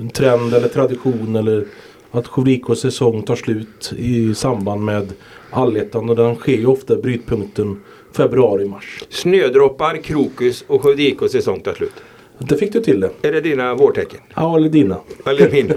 En 0.00 0.10
trend 0.10 0.54
eller 0.54 0.68
tradition 0.68 1.36
eller 1.36 1.64
att 2.10 2.26
Skövde 2.26 2.76
säsong 2.76 3.22
tar 3.22 3.36
slut 3.36 3.92
i 3.96 4.34
samband 4.34 4.84
med 4.84 5.12
allettan 5.50 6.10
och 6.10 6.16
den 6.16 6.34
sker 6.34 6.56
ju 6.56 6.66
ofta 6.66 6.96
brytpunkten 6.96 7.80
februari-mars. 8.12 9.04
Snödroppar, 9.08 9.96
krokus 9.96 10.64
och 10.66 11.00
IK 11.00 11.30
säsong 11.30 11.60
tar 11.60 11.74
slut. 11.74 11.92
Det 12.38 12.56
fick 12.56 12.72
du 12.72 12.80
till 12.80 13.00
det. 13.00 13.10
Är 13.22 13.32
det 13.32 13.40
dina 13.40 13.74
vårtecken? 13.74 14.20
Ja, 14.34 14.56
eller 14.56 14.68
dina. 14.68 14.96
Eller 15.26 15.50
mina? 15.50 15.74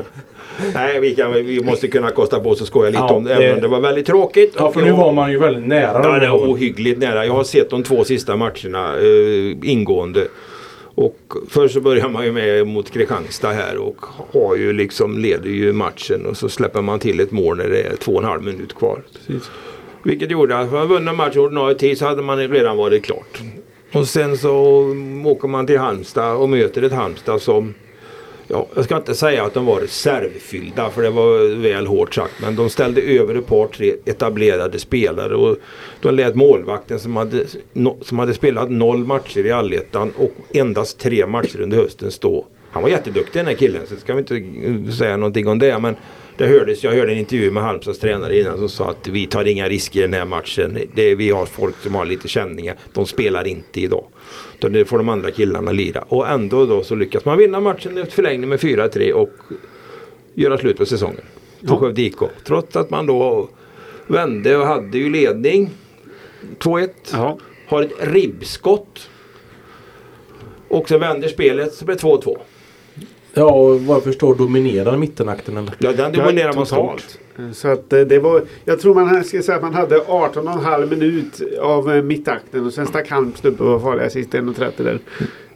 Nej, 0.74 1.00
vi, 1.00 1.16
kan, 1.16 1.34
vi 1.34 1.64
måste 1.64 1.88
kunna 1.88 2.12
kosta 2.12 2.40
på 2.40 2.50
oss 2.50 2.62
att 2.62 2.68
skoja 2.68 2.90
lite 2.90 3.04
Ja, 3.04 3.14
om 3.14 3.24
det. 3.24 3.34
Även 3.34 3.56
om 3.56 3.62
det 3.62 3.68
var 3.68 3.80
väldigt 3.80 4.06
tråkigt. 4.06 4.56
Ja, 4.58 4.72
för 4.72 4.82
nu 4.82 4.92
var 4.92 5.14
man 5.14 5.32
ju 5.32 5.40
väldigt 5.40 5.68
nära 5.68 6.02
Ja, 6.04 6.20
det 6.20 6.30
var 6.30 6.38
ohyggligt 6.38 7.00
nära. 7.00 7.26
Jag 7.26 7.34
har 7.34 7.44
sett 7.44 7.70
de 7.70 7.84
två 7.84 8.04
sista 8.04 8.36
matcherna 8.36 8.98
eh, 8.98 9.70
ingående. 9.72 10.28
Och 10.96 11.18
först 11.50 11.74
så 11.74 11.82
börjar 11.82 12.10
man 12.10 12.26
ju 12.26 12.32
med 12.32 12.68
mot 12.68 12.92
Kristianstad 12.92 13.52
här 13.52 13.78
och 13.78 14.06
har 14.34 14.56
ju 14.56 14.74
liksom, 14.74 15.18
leder 15.18 15.50
ju 15.50 15.74
matchen 15.74 16.26
och 16.26 16.38
så 16.38 16.50
släpper 16.50 16.82
man 16.82 17.00
till 17.00 17.20
ett 17.20 17.32
mål 17.32 17.58
när 17.58 17.70
det 17.70 17.82
är 17.82 17.96
två 17.96 18.12
och 18.12 18.24
en 18.24 18.30
halv 18.30 18.44
minut 18.44 18.76
kvar. 18.76 19.02
Precis. 19.14 19.52
Vilket 20.04 20.32
gjorde 20.32 20.58
att 20.58 20.72
man 20.72 20.88
vunnit 20.88 21.16
matchen 21.16 21.42
ordinarie 21.42 21.76
tid 21.76 21.98
så 21.98 22.06
hade 22.06 22.22
man 22.22 22.38
redan 22.38 22.78
varit 22.78 23.06
klart. 23.06 23.42
Och 23.94 24.08
sen 24.08 24.38
så 24.38 24.54
åker 25.26 25.48
man 25.48 25.68
till 25.68 25.80
Halmstad 25.80 26.36
och 26.36 26.50
möter 26.50 26.82
ett 26.82 26.92
Halmstad 26.92 27.42
som 27.42 27.74
Ja, 28.48 28.68
jag 28.76 28.86
ska 28.86 28.98
inte 28.98 29.16
säga 29.16 29.44
att 29.44 29.54
de 29.54 29.66
var 29.66 29.80
reservfyllda 29.80 30.90
för 30.90 31.02
det 31.02 31.10
var 31.10 31.62
väl 31.62 31.88
hårt 31.88 32.16
sagt. 32.16 32.34
Men 32.42 32.56
de 32.56 32.70
ställde 32.70 33.02
över 33.02 33.36
ett 33.36 33.48
par 33.48 33.68
tre 33.68 33.94
etablerade 34.06 34.80
spelare. 34.80 35.36
Och 35.36 35.58
de 36.02 36.16
lät 36.16 36.36
målvakten 36.36 37.00
som 37.00 37.16
hade, 37.16 37.46
no, 37.74 37.98
som 38.02 38.20
hade 38.20 38.34
spelat 38.34 38.72
noll 38.72 39.06
matcher 39.06 39.46
i 39.46 39.52
allettan 39.52 40.14
och 40.18 40.32
endast 40.54 41.00
tre 41.00 41.28
matcher 41.28 41.62
under 41.62 41.78
hösten 41.78 42.12
stå. 42.12 42.46
Han 42.72 42.84
var 42.84 42.90
jätteduktig 42.90 43.40
den 43.40 43.46
här 43.46 43.54
killen 43.54 43.82
så 43.88 43.96
ska 43.96 44.14
vi 44.14 44.20
inte 44.20 44.36
eh, 44.36 44.94
säga 44.94 45.18
någonting 45.18 45.48
om 45.48 45.60
det. 45.60 45.80
Men 45.80 45.96
det 46.38 46.48
hördes, 46.48 46.84
jag 46.84 46.92
hörde 46.92 47.12
en 47.12 47.18
intervju 47.18 47.52
med 47.52 47.64
Halmstads 47.64 48.00
tränare 48.00 48.40
innan 48.40 48.58
som 48.58 48.70
sa 48.70 48.90
att 48.90 49.08
vi 49.08 49.28
tar 49.28 49.46
inga 49.46 49.70
risker 49.70 50.00
i 50.00 50.02
den 50.02 50.14
här 50.14 50.26
matchen. 50.26 50.78
Det, 50.96 51.16
vi 51.16 51.30
har 51.30 51.46
folk 51.46 51.76
som 51.84 51.96
har 51.96 52.06
lite 52.06 52.28
känningar. 52.28 52.76
De 52.94 53.06
spelar 53.06 53.48
inte 53.48 53.82
idag. 53.82 54.06
Utan 54.58 54.74
det 54.74 54.86
får 54.86 54.98
de 54.98 55.10
andra 55.10 55.32
killarna 55.32 55.72
lira. 55.72 56.02
Och 56.02 56.30
ändå 56.30 56.66
då 56.66 56.84
så 56.84 56.96
lyckas 56.96 57.26
man 57.26 57.38
vinna 57.38 57.60
matchen 57.60 57.98
efter 57.98 58.16
förlängning 58.16 58.50
med 58.50 58.60
4-3 58.60 59.12
och 59.12 59.34
göra 60.34 60.58
slut 60.58 60.78
på 60.78 60.86
säsongen. 60.86 61.22
På 61.68 61.74
Ja. 61.74 61.80
Skövde 61.80 62.02
IK. 62.02 62.18
Trots 62.44 62.76
att 62.76 62.90
man 62.90 63.06
då 63.06 63.50
vände 64.08 64.58
och 64.58 64.68
hade 64.68 64.98
ju 64.98 65.10
ledning 65.10 65.70
2-1. 66.60 66.90
Ja. 67.12 67.38
Har 67.68 67.84
ett 67.84 67.94
ribbskott. 68.00 69.10
Och 70.68 70.90
så 70.90 70.98
vänder 70.98 71.28
spelet 71.28 71.74
så 71.74 71.86
blir 71.86 71.96
det 71.96 72.02
2-2. 72.02 72.38
Ja, 73.34 73.52
och 73.52 73.82
vad 73.82 73.96
jag 73.96 74.04
förstår 74.04 74.36
dominerar 74.36 74.98
mittenakten 74.98 75.58
eller? 75.58 75.74
Ja, 75.78 75.94
den 75.94 76.12
dominerar 76.12 76.54
man 76.54 76.66
totalt. 76.66 77.20
Så 77.54 77.68
att 77.68 77.94
eh, 77.94 78.02
det 78.02 78.20
var, 78.20 78.42
jag 78.66 78.80
tror 78.80 78.96
man 78.96 79.24
ska 79.24 79.42
säga 79.42 79.56
att 79.56 79.62
man 79.64 79.74
hade 79.74 79.98
18,5 79.98 80.90
minut 80.90 81.42
av 81.62 81.92
eh, 81.92 82.04
mittakten 82.04 82.66
och 82.66 82.74
sen 82.74 82.88
stack 82.88 83.10
Halmstad 83.10 83.54
upp 83.54 83.62
och 83.62 83.68
var 83.68 83.80
farliga 83.80 84.10
sist 84.10 84.30
1.30 84.30 84.72
där. 84.78 85.00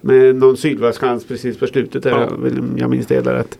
Med 0.01 0.35
någon 0.35 0.57
sydvastchans 0.57 1.25
precis 1.25 1.57
på 1.57 1.67
slutet 1.67 2.03
där. 2.03 2.11
Ja. 2.11 2.49
Jag, 2.77 2.89
minns 2.89 3.07
det 3.07 3.21
rätt. 3.21 3.59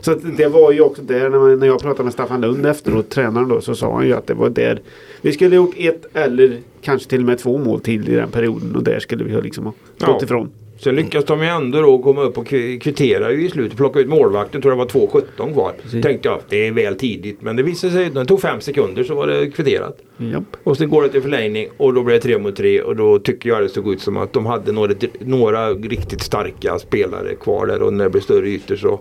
Så 0.00 0.12
att 0.12 0.36
det 0.36 0.46
var 0.48 0.72
ju 0.72 0.80
också 0.80 1.02
där 1.02 1.30
när, 1.30 1.38
man, 1.38 1.58
när 1.58 1.66
jag 1.66 1.82
pratade 1.82 2.04
med 2.04 2.12
Staffan 2.12 2.40
Lund 2.40 2.66
efteråt, 2.66 3.10
tränaren 3.10 3.48
då, 3.48 3.60
så 3.60 3.74
sa 3.74 3.94
han 3.94 4.06
ju 4.06 4.12
att 4.12 4.26
det 4.26 4.34
var 4.34 4.48
där 4.48 4.80
vi 5.20 5.32
skulle 5.32 5.56
gjort 5.56 5.74
ett 5.76 6.06
eller 6.16 6.58
kanske 6.82 7.08
till 7.08 7.20
och 7.20 7.26
med 7.26 7.38
två 7.38 7.58
mål 7.58 7.80
till 7.80 8.08
i 8.08 8.14
den 8.14 8.30
perioden 8.30 8.76
och 8.76 8.82
där 8.82 9.00
skulle 9.00 9.24
vi 9.24 9.34
ha 9.34 9.40
liksom 9.40 9.64
ha 9.64 9.72
stått 9.96 10.08
Ja. 10.08 10.24
ifrån. 10.24 10.50
Sen 10.78 10.96
lyckas 10.96 11.24
de 11.24 11.42
ju 11.42 11.46
ändå 11.48 11.80
då 11.80 11.98
komma 11.98 12.22
upp 12.22 12.38
och 12.38 12.46
kvi- 12.46 12.78
kvittera 12.80 13.32
ju 13.32 13.46
i 13.46 13.50
slutet. 13.50 13.76
Plocka 13.76 14.00
ut 14.00 14.08
målvakten. 14.08 14.62
Tror 14.62 14.72
det 14.72 14.78
var 14.78 14.86
2.17 14.86 15.52
kvar. 15.52 15.72
Precis. 15.82 16.02
Tänkte 16.02 16.28
jag 16.28 16.40
det 16.48 16.66
är 16.66 16.72
väl 16.72 16.94
tidigt. 16.98 17.42
Men 17.42 17.56
det 17.56 17.62
visade 17.62 17.92
sig. 17.92 18.10
Det 18.10 18.24
tog 18.24 18.40
fem 18.40 18.60
sekunder 18.60 19.04
så 19.04 19.14
var 19.14 19.26
det 19.26 19.50
kvitterat. 19.50 19.98
Japp. 20.16 20.44
Och 20.64 20.76
sen 20.76 20.88
går 20.90 21.02
det 21.02 21.08
till 21.08 21.22
förlängning 21.22 21.68
och 21.76 21.94
då 21.94 22.02
blir 22.02 22.14
det 22.14 22.20
tre 22.20 22.38
mot 22.38 22.56
tre. 22.56 22.82
Och 22.82 22.96
då 22.96 23.18
tycker 23.18 23.48
jag 23.48 23.62
det 23.62 23.68
såg 23.68 23.92
ut 23.92 24.00
som 24.00 24.16
att 24.16 24.32
de 24.32 24.46
hade 24.46 24.72
några, 24.72 24.94
några 25.20 25.70
riktigt 25.70 26.22
starka 26.22 26.78
spelare 26.78 27.34
kvar 27.34 27.66
där. 27.66 27.82
Och 27.82 27.92
när 27.92 28.04
det 28.04 28.10
blev 28.10 28.20
större 28.20 28.48
ytor 28.48 28.76
så 28.76 29.00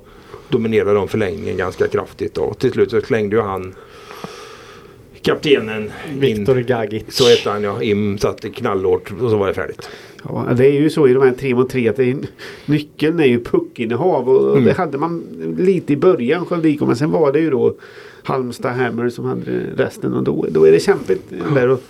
dominerade 0.50 0.94
de 0.94 1.08
förlängningen 1.08 1.58
ganska 1.58 1.88
kraftigt. 1.88 2.38
Och 2.38 2.60
till 2.60 2.72
slut 2.72 2.92
så 2.92 3.02
slängde 3.02 3.36
ju 3.36 3.42
han 3.42 3.74
kaptenen 5.22 5.92
Viktor. 6.20 6.56
Gagic. 6.56 7.04
Så 7.10 7.30
hette 7.30 7.50
han 7.50 7.64
ja. 7.64 7.82
Im 7.84 8.18
satte 8.18 8.50
knallhårt 8.50 9.12
och 9.22 9.30
så 9.30 9.38
var 9.38 9.48
det 9.48 9.54
färdigt. 9.54 9.90
Ja, 10.30 10.54
det 10.58 10.66
är 10.68 10.82
ju 10.82 10.90
så 10.90 11.08
i 11.08 11.14
de 11.14 11.24
här 11.24 11.32
tre 11.32 11.56
mot 11.56 11.70
tre 11.70 11.90
att 11.90 12.00
är, 12.00 12.18
nyckeln 12.66 13.20
är 13.20 13.26
ju 13.26 13.44
puckinnehav 13.44 14.30
och 14.30 14.52
Mm. 14.52 14.66
det 14.66 14.74
hade 14.74 14.98
man 14.98 15.24
lite 15.58 15.94
i 15.94 15.98
början 15.98 16.46
Skövde 16.46 16.78
men 16.86 16.96
sen 16.96 17.12
var 17.12 17.32
det 17.32 17.40
ju 17.40 17.50
då 17.50 17.74
Halmstad 18.24 18.72
Hammer 18.76 19.10
som 19.10 19.26
hade 19.26 19.42
resten 19.78 20.14
och 20.14 20.24
då, 20.24 20.46
då 20.50 20.64
är 20.68 20.72
det 20.72 20.80
kämpigt 20.80 21.24
där 21.56 21.70
och 21.70 21.82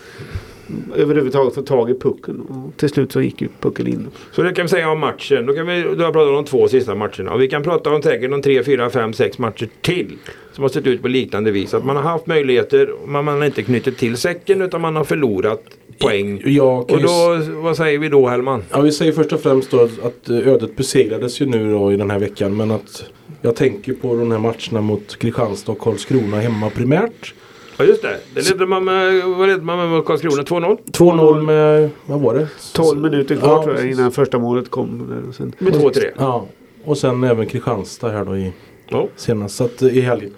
överhuvudtaget 0.96 1.56
få 1.56 1.62
tag 1.62 1.90
i 1.90 1.94
pucken 1.94 2.42
och 2.42 2.78
till 2.78 2.90
slut 2.90 3.12
så 3.12 3.22
gick 3.22 3.42
ju 3.42 3.48
pucken 3.60 3.88
in. 3.88 4.08
Så 4.32 4.42
det 4.42 4.54
kan 4.54 4.66
vi 4.66 4.70
säga 4.70 4.90
om 4.90 5.00
matchen. 5.00 5.46
Då 5.46 5.54
kan 5.54 5.68
vi 5.68 5.82
då 5.82 6.04
har 6.04 6.12
pratat 6.12 6.30
om 6.30 6.36
de 6.36 6.46
två 6.46 6.68
sista 6.68 6.96
matcherna. 6.96 7.34
Och 7.34 7.42
vi 7.42 7.48
kan 7.48 7.64
prata 7.64 7.90
om 7.90 8.02
säkert 8.02 8.32
de 8.32 8.42
tre, 8.42 8.64
fyra, 8.64 8.90
fem, 8.90 9.14
sex 9.14 9.38
matcher 9.38 9.70
till. 9.82 10.18
Som 10.52 10.62
har 10.62 10.70
sett 10.70 10.88
ut 10.88 11.02
på 11.02 11.08
liknande 11.08 11.52
vis. 11.52 11.74
Att 11.74 11.86
man 11.86 11.96
har 11.96 12.04
haft 12.04 12.28
möjligheter 12.28 12.90
men 13.06 13.26
man 13.26 13.38
har 13.38 13.46
inte 13.46 13.64
knutit 13.64 13.98
till 13.98 14.18
säcken 14.18 14.62
utan 14.62 14.82
man 14.82 14.96
har 14.96 15.04
förlorat 15.04 15.62
poäng. 16.00 16.40
Kan 16.40 16.60
Och 16.60 17.02
då, 17.02 17.42
vad 17.62 17.78
säger 17.78 18.00
vi 18.00 18.10
då 18.10 18.28
Hellman? 18.28 18.64
Ja, 18.72 18.82
vi 18.82 18.92
säger 18.92 19.12
först 19.12 19.34
och 19.34 19.42
främst 19.42 19.72
då 19.72 19.84
att 19.84 20.30
eh, 20.30 20.48
ödet 20.48 20.76
besegrades 20.76 21.42
ju 21.42 21.46
nu 21.46 21.72
då 21.72 21.94
i 21.94 21.98
den 21.98 22.12
här 22.12 22.20
veckan. 22.20 22.58
Men 22.58 22.72
att 22.72 23.06
jag 23.42 23.56
tänker 23.56 23.94
på 23.94 24.16
de 24.16 24.32
här 24.32 24.40
matcherna 24.40 24.82
mot 24.82 25.20
Kristianstad 25.20 25.72
och 25.72 25.80
Karlskrona 25.80 26.38
hemma 26.40 26.70
primärt. 26.70 27.34
Ja 27.78 27.86
just 27.86 28.02
det. 28.02 28.20
Det 28.34 28.50
ledde 28.50 28.66
man 28.66 28.84
med, 28.84 29.24
vad 29.24 29.48
ledde 29.50 29.62
man 29.64 29.78
med 29.78 29.90
mot 29.90 30.06
Karlskrona? 30.06 30.44
2-0? 30.44 30.78
2-0 30.92 31.42
med, 31.42 31.90
vad 32.06 32.22
var 32.22 32.34
det? 32.34 32.48
12 32.74 33.02
minuter 33.02 33.36
kvar 33.36 33.50
Ja, 33.50 33.64
tror 33.64 33.76
jag 33.78 33.92
innan 33.92 34.12
första 34.12 34.40
målet 34.40 34.72
kom. 34.72 35.08
Där 35.10 35.30
och 35.30 35.36
sen, 35.36 35.54
Med 35.60 35.74
2-3. 35.74 36.04
Ja, 36.18 36.46
och 36.84 36.98
sen 36.98 37.24
även 37.24 37.46
Kristianstad 37.46 38.10
här 38.10 38.26
då 38.26 38.38
i 38.38 38.54
Ja. 38.88 39.08
senast. 39.16 39.56
Så 39.56 39.64
att, 39.64 39.82
eh, 39.82 39.98
i 39.98 40.02
helgen. 40.02 40.32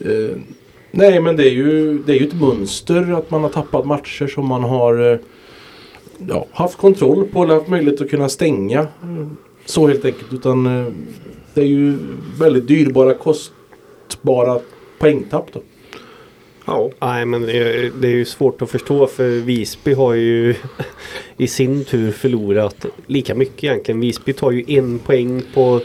Eh, 0.00 0.10
nej 0.90 1.20
men 1.20 1.36
det 1.36 1.42
är, 1.48 1.52
ju, 1.52 1.98
det 1.98 2.12
är 2.12 2.16
ju 2.20 2.26
ett 2.26 2.40
mönster 2.40 3.12
att 3.12 3.30
man 3.30 3.42
har 3.42 3.48
tappat 3.50 3.86
matcher 3.86 4.26
som 4.26 4.46
man 4.46 4.62
har 4.64 5.12
eh, 5.12 5.18
ja, 6.28 6.46
haft 6.52 6.76
kontroll 6.78 7.26
på 7.32 7.42
eller 7.44 7.54
haft 7.54 7.68
möjlighet 7.68 8.00
att 8.00 8.10
kunna 8.10 8.28
stänga. 8.28 8.86
Så 9.64 9.86
helt 9.88 10.04
enkelt. 10.04 10.32
Utan 10.32 10.66
eh, 10.66 10.92
det 11.54 11.60
är 11.60 11.66
ju 11.66 11.98
väldigt 12.40 12.68
dyrbara, 12.68 13.14
kostbara 13.14 14.60
poängtapp 14.98 15.46
då. 15.52 15.60
Ja. 16.66 16.90
Nej 17.00 17.26
men 17.26 17.42
det 17.42 17.58
är, 17.58 17.92
det 18.00 18.08
är 18.08 18.12
ju 18.12 18.24
svårt 18.24 18.62
att 18.62 18.70
förstå 18.70 19.06
för 19.06 19.28
Visby 19.28 19.92
har 19.92 20.14
ju 20.14 20.54
i 21.36 21.46
sin 21.46 21.84
tur 21.84 22.12
förlorat 22.12 22.86
lika 23.06 23.34
mycket 23.34 23.64
egentligen. 23.64 24.00
Visby 24.00 24.32
tar 24.32 24.50
ju 24.50 24.64
en 24.78 24.98
poäng 24.98 25.42
på 25.54 25.80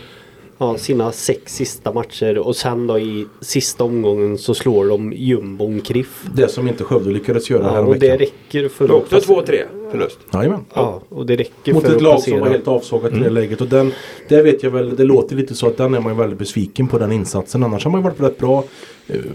ja, 0.58 0.78
sina 0.78 1.12
sex 1.12 1.56
sista 1.56 1.94
matcher 1.94 2.38
och 2.38 2.56
sen 2.56 2.88
då 2.88 3.00
i 3.00 3.26
sista 3.42 3.84
omgången 3.84 4.38
så 4.38 4.54
slår 4.54 4.88
de 4.88 5.14
jumbon 5.14 5.82
Kriff. 5.82 6.24
Det 6.36 6.48
som 6.48 6.68
inte 6.68 6.84
Skövde 6.84 7.12
lyckades 7.12 7.50
göra 7.50 7.64
Ja, 7.64 7.72
här 7.72 7.86
och 7.86 8.00
det 8.00 8.18
räcker 8.18 8.70
för 8.70 8.88
Det 8.88 8.94
är 8.94 8.98
också 8.98 9.16
2-3 9.16 9.64
förlust. 9.92 10.20
Jajamän. 10.34 10.66
Ja, 10.74 11.02
och 11.10 11.26
det 11.26 11.36
räcker 11.36 11.74
Mot 11.74 11.84
för 11.84 11.96
ett 11.96 12.02
lag 12.02 12.12
som 12.12 12.32
passera. 12.32 12.40
var 12.40 12.50
helt 12.50 12.68
avsågat 12.68 13.14
i 13.14 13.20
det 13.20 13.30
läget. 13.30 13.62
Och 13.62 13.68
den, 13.68 13.92
det 14.28 14.42
vet 14.42 14.64
jag 14.64 14.72
väl, 14.72 14.96
det 14.96 15.04
låter 15.04 15.36
lite 15.36 15.56
så 15.56 15.68
att 15.68 15.78
den 15.78 15.94
är 15.94 16.00
man 16.00 16.14
ju 16.14 16.20
väldigt 16.20 16.40
besviken 16.40 16.88
på 16.88 16.98
den 16.98 17.12
insatsen. 17.12 17.64
Annars 17.64 17.84
har 17.84 17.92
man 17.92 18.02
ju 18.02 18.04
varit 18.04 18.20
rätt 18.20 18.38
bra 18.38 18.64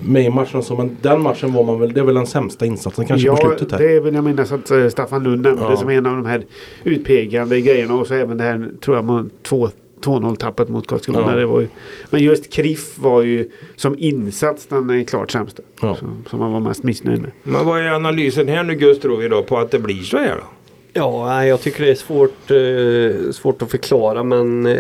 med 0.01 0.25
i 0.25 0.31
matcherna. 0.31 0.63
Så, 0.63 0.77
men 0.77 0.97
den 1.03 1.23
matchen 1.23 1.53
var 1.53 1.65
man 1.65 1.81
väl, 1.81 1.93
det 1.93 2.01
är 2.01 2.05
väl 2.05 2.15
den 2.15 2.27
sämsta 2.27 2.67
insatsen 2.67 3.07
kanske 3.07 3.29
på 3.29 3.39
ja, 3.43 3.49
slutet 3.49 3.73
här. 3.73 3.79
det 3.79 4.01
vill 4.01 4.15
jag 4.15 4.25
minnas 4.25 4.53
att 4.53 4.71
eh, 4.71 4.89
Staffan 4.89 5.23
Lund 5.25 5.43
nämnde 5.43 5.65
Ja. 5.65 5.77
som 5.77 5.89
en 5.91 6.07
av 6.07 6.17
de 6.17 6.27
här 6.27 6.45
utpekande 6.85 7.61
grejerna 7.61 7.95
och 7.95 8.07
så 8.07 8.15
även 8.15 8.37
det 8.37 8.45
här 8.45 8.71
tror 8.81 8.97
jag 8.97 9.05
man 9.05 9.31
två 9.43 9.69
2-0 10.05 10.37
tappet 10.37 10.69
mot 10.69 10.87
Karlskrona. 10.87 11.21
Ja. 11.21 11.37
Det 11.37 11.47
var 11.47 11.61
ju, 11.61 11.69
men 12.11 12.23
just 12.23 12.53
Kriff 12.53 12.99
var 12.99 13.23
ju 13.23 13.51
som 13.77 13.99
insats 13.99 14.67
den 14.67 14.91
är 14.91 15.05
klart 15.05 15.31
sämsta. 15.31 15.63
Ja. 15.83 15.97
Som, 15.97 16.25
som 16.31 16.39
man 16.39 16.53
var 16.53 16.61
mest 16.61 16.83
missnöjd 16.83 17.23
med. 17.23 17.31
Men 17.43 17.67
vad 17.67 17.81
är 17.81 17.85
analysen 17.87 18.49
här 18.49 18.63
nu 18.63 18.75
Gus 18.75 19.01
tror 19.01 19.17
vi 19.17 19.29
då 19.29 19.43
på 19.43 19.59
att 19.59 19.71
det 19.71 19.79
blir 19.79 20.03
så 20.03 20.19
här 20.19 20.37
då? 20.37 20.45
Ja, 20.93 21.45
jag 21.45 21.61
tycker 21.61 21.85
det 21.85 21.91
är 21.91 21.95
svårt, 21.95 22.51
eh, 22.51 23.33
svårt 23.33 23.63
att 23.63 23.71
förklara 23.71 24.23
men 24.23 24.67
eh, 24.67 24.77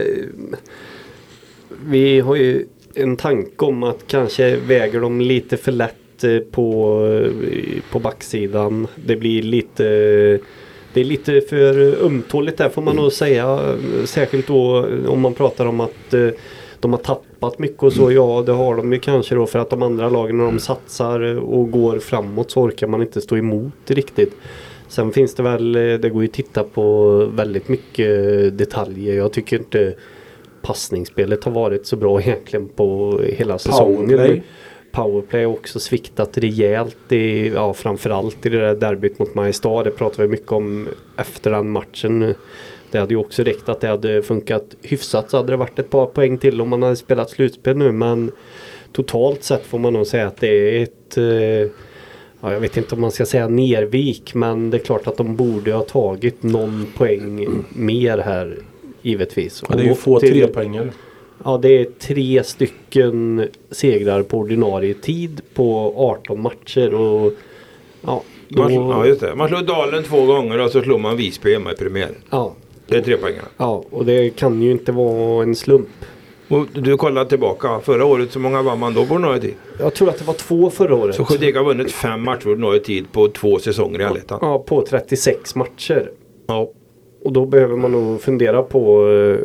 vi 1.86 2.20
har 2.20 2.36
ju 2.36 2.66
en 2.96 3.16
tanke 3.16 3.64
om 3.64 3.82
att 3.82 4.06
kanske 4.06 4.56
väger 4.56 5.00
de 5.00 5.20
lite 5.20 5.56
för 5.56 5.72
lätt 5.72 6.24
eh, 6.24 6.38
på, 6.38 7.00
eh, 7.06 7.82
på 7.90 7.98
backsidan. 7.98 8.86
Det 8.94 9.16
blir 9.16 9.42
lite 9.42 9.84
det 10.92 11.00
är 11.00 11.04
lite 11.04 11.40
för 11.40 12.04
ömtåligt 12.04 12.58
där 12.58 12.68
får 12.68 12.82
man 12.82 12.96
nog 12.96 13.12
säga. 13.12 13.76
Särskilt 14.04 14.46
då 14.46 14.86
eh, 14.86 15.10
om 15.10 15.20
man 15.20 15.34
pratar 15.34 15.66
om 15.66 15.80
att 15.80 16.14
de 16.80 16.92
har 16.92 17.00
tappat 17.00 17.58
mycket 17.58 17.82
och 17.82 17.92
så. 17.92 18.12
Ja, 18.12 18.42
det 18.46 18.52
har 18.52 18.76
de 18.76 18.92
ju 18.92 18.98
kanske 18.98 19.34
då 19.34 19.46
för 19.46 19.58
att 19.58 19.70
de 19.70 19.82
andra 19.82 20.08
lagen 20.08 20.36
när 20.36 20.44
de 20.44 20.58
satsar 20.58 21.20
och 21.38 21.70
går 21.70 21.98
framåt 21.98 22.50
så 22.50 22.60
orkar 22.60 22.86
man 22.86 23.02
inte 23.02 23.20
stå 23.20 23.36
emot 23.36 23.72
riktigt. 23.86 24.36
Sen 24.88 25.12
finns 25.12 25.34
det 25.34 25.42
väl, 25.42 25.72
det 25.72 26.10
går 26.10 26.22
ju 26.22 26.28
att 26.28 26.34
titta 26.34 26.64
på 26.64 27.16
väldigt 27.34 27.68
mycket 27.68 28.08
detaljer. 28.58 29.16
Jag 29.16 29.32
tycker 29.32 29.58
inte 29.58 29.94
passningsspelet 30.66 31.44
har 31.44 31.52
varit 31.52 31.86
så 31.86 31.96
bra 31.96 32.20
egentligen 32.20 32.68
på 32.68 33.20
hela 33.22 33.58
säsongen. 33.58 34.08
Powerplay. 34.08 34.42
Powerplay 34.92 35.44
har 35.44 35.52
också 35.52 35.80
sviktat 35.80 36.38
rejält 36.38 37.12
i, 37.12 37.48
ja 37.48 37.74
framförallt 37.74 38.46
i 38.46 38.48
det 38.48 38.58
där 38.58 38.74
derbyt 38.74 39.18
mot 39.18 39.34
Mariestad. 39.34 39.82
Det 39.82 39.90
pratade 39.90 40.22
vi 40.22 40.28
mycket 40.28 40.52
om 40.52 40.88
efter 41.16 41.50
den 41.50 41.70
matchen. 41.70 42.34
Det 42.90 42.98
hade 42.98 43.14
ju 43.14 43.20
också 43.20 43.42
räckt 43.42 43.68
att 43.68 43.80
det 43.80 43.88
hade 43.88 44.22
funkat 44.22 44.76
hyfsat 44.82 45.30
så 45.30 45.36
hade 45.36 45.52
det 45.52 45.56
varit 45.56 45.78
ett 45.78 45.90
par 45.90 46.06
poäng 46.06 46.38
till 46.38 46.60
om 46.60 46.68
man 46.68 46.82
hade 46.82 46.96
spelat 46.96 47.30
slutspel 47.30 47.76
nu 47.76 47.92
men 47.92 48.30
totalt 48.92 49.42
sett 49.42 49.66
får 49.66 49.78
man 49.78 49.92
nog 49.92 50.06
säga 50.06 50.26
att 50.26 50.36
det 50.36 50.48
är 50.48 50.82
ett 50.82 51.16
eh, 51.16 51.72
Ja, 52.40 52.52
jag 52.52 52.60
vet 52.60 52.76
inte 52.76 52.94
om 52.94 53.00
man 53.00 53.10
ska 53.10 53.26
säga 53.26 53.48
nervik 53.48 54.34
men 54.34 54.70
det 54.70 54.76
är 54.76 54.84
klart 54.84 55.06
att 55.06 55.16
de 55.16 55.36
borde 55.36 55.72
ha 55.72 55.82
tagit 55.82 56.42
någon 56.42 56.86
poäng 56.96 57.48
mer 57.68 58.18
här 58.18 58.58
givetvis. 59.08 59.62
Ja, 59.68 59.76
det 59.76 59.82
är 59.82 59.86
ju 59.86 59.94
få 59.94 60.20
till- 60.20 60.30
trepoängare. 60.32 60.90
Ja, 61.44 61.58
det 61.62 61.68
är 61.68 61.84
tre 61.84 62.42
stycken 62.44 63.48
segrar 63.70 64.22
på 64.22 64.38
ordinarie 64.38 64.94
tid 64.94 65.40
på 65.54 65.94
18 65.96 66.42
matcher. 66.42 66.94
Och, 66.94 67.32
ja, 68.00 68.22
då, 68.48 68.62
Man, 68.62 68.72
ja, 68.74 69.06
just 69.06 69.20
det. 69.20 69.34
Man 69.34 69.48
slog 69.48 69.64
Dalen 69.66 70.02
två 70.02 70.26
gånger 70.26 70.58
och 70.64 70.70
så 70.70 70.80
slog 70.82 71.00
man 71.00 71.16
Visby 71.16 71.52
hemma 71.52 71.72
i 71.72 71.76
premiär. 71.76 72.10
ja, 72.30 72.54
Det 72.88 72.96
är 72.96 73.02
tre 73.02 73.16
poäng. 73.16 73.34
ja, 73.56 73.84
och 73.90 74.04
det 74.04 74.30
kan 74.30 74.62
ju 74.62 74.70
inte 74.70 74.92
vara 74.92 75.42
en 75.42 75.54
slump. 75.54 75.88
Och 76.48 76.66
du 76.72 76.96
kollar 76.96 77.24
tillbaka. 77.24 77.80
Förra 77.80 78.04
året, 78.04 78.32
så 78.32 78.38
många 78.38 78.62
vann 78.62 78.78
man 78.78 78.94
då 78.94 79.06
på 79.06 79.14
ordinarie 79.14 79.40
tid? 79.40 79.54
Jag 79.78 79.94
tror 79.94 80.08
att 80.08 80.18
det 80.18 80.24
var 80.24 80.34
två 80.34 80.70
förra 80.70 80.94
året. 80.94 81.14
Så 81.16 81.24
Sjödeg 81.24 81.56
har 81.56 81.64
vunnit 81.64 81.92
fem 81.92 82.24
matcher 82.24 82.42
på 82.44 82.50
ordinarie 82.50 82.80
tid 82.80 83.12
på 83.12 83.28
två 83.28 83.58
säsonger 83.58 84.00
i 84.00 84.04
Allettan. 84.04 84.38
Ja, 84.42 84.58
på 84.58 84.82
36 84.86 85.54
matcher. 85.54 86.10
Ja. 86.46 86.70
Och 87.26 87.32
då 87.32 87.46
behöver 87.46 87.76
man 87.76 87.92
nog 87.92 88.20
fundera 88.20 88.62
på 88.62 89.08
eh, 89.10 89.38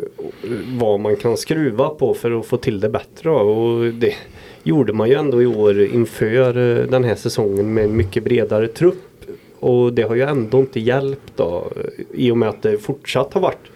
vad 0.78 1.00
man 1.00 1.16
kan 1.16 1.36
skruva 1.36 1.88
på 1.88 2.14
för 2.14 2.40
att 2.40 2.46
få 2.46 2.56
till 2.56 2.80
det 2.80 2.88
bättre. 2.88 3.30
Och 3.30 3.92
det 3.94 4.14
gjorde 4.62 4.92
man 4.92 5.08
ju 5.08 5.14
ändå 5.14 5.42
i 5.42 5.46
år 5.46 5.80
inför 5.82 6.56
eh, 6.78 6.86
den 6.86 7.04
här 7.04 7.14
säsongen 7.14 7.74
med 7.74 7.84
en 7.84 7.96
mycket 7.96 8.24
bredare 8.24 8.68
trupp. 8.68 9.24
Och 9.60 9.92
det 9.92 10.02
har 10.02 10.14
ju 10.14 10.22
ändå 10.22 10.58
inte 10.58 10.80
hjälpt 10.80 11.32
då 11.36 11.70
i 12.14 12.30
och 12.30 12.36
med 12.38 12.48
att 12.48 12.62
det 12.62 12.78
fortsatt 12.78 13.34
har 13.34 13.40
varit 13.40 13.70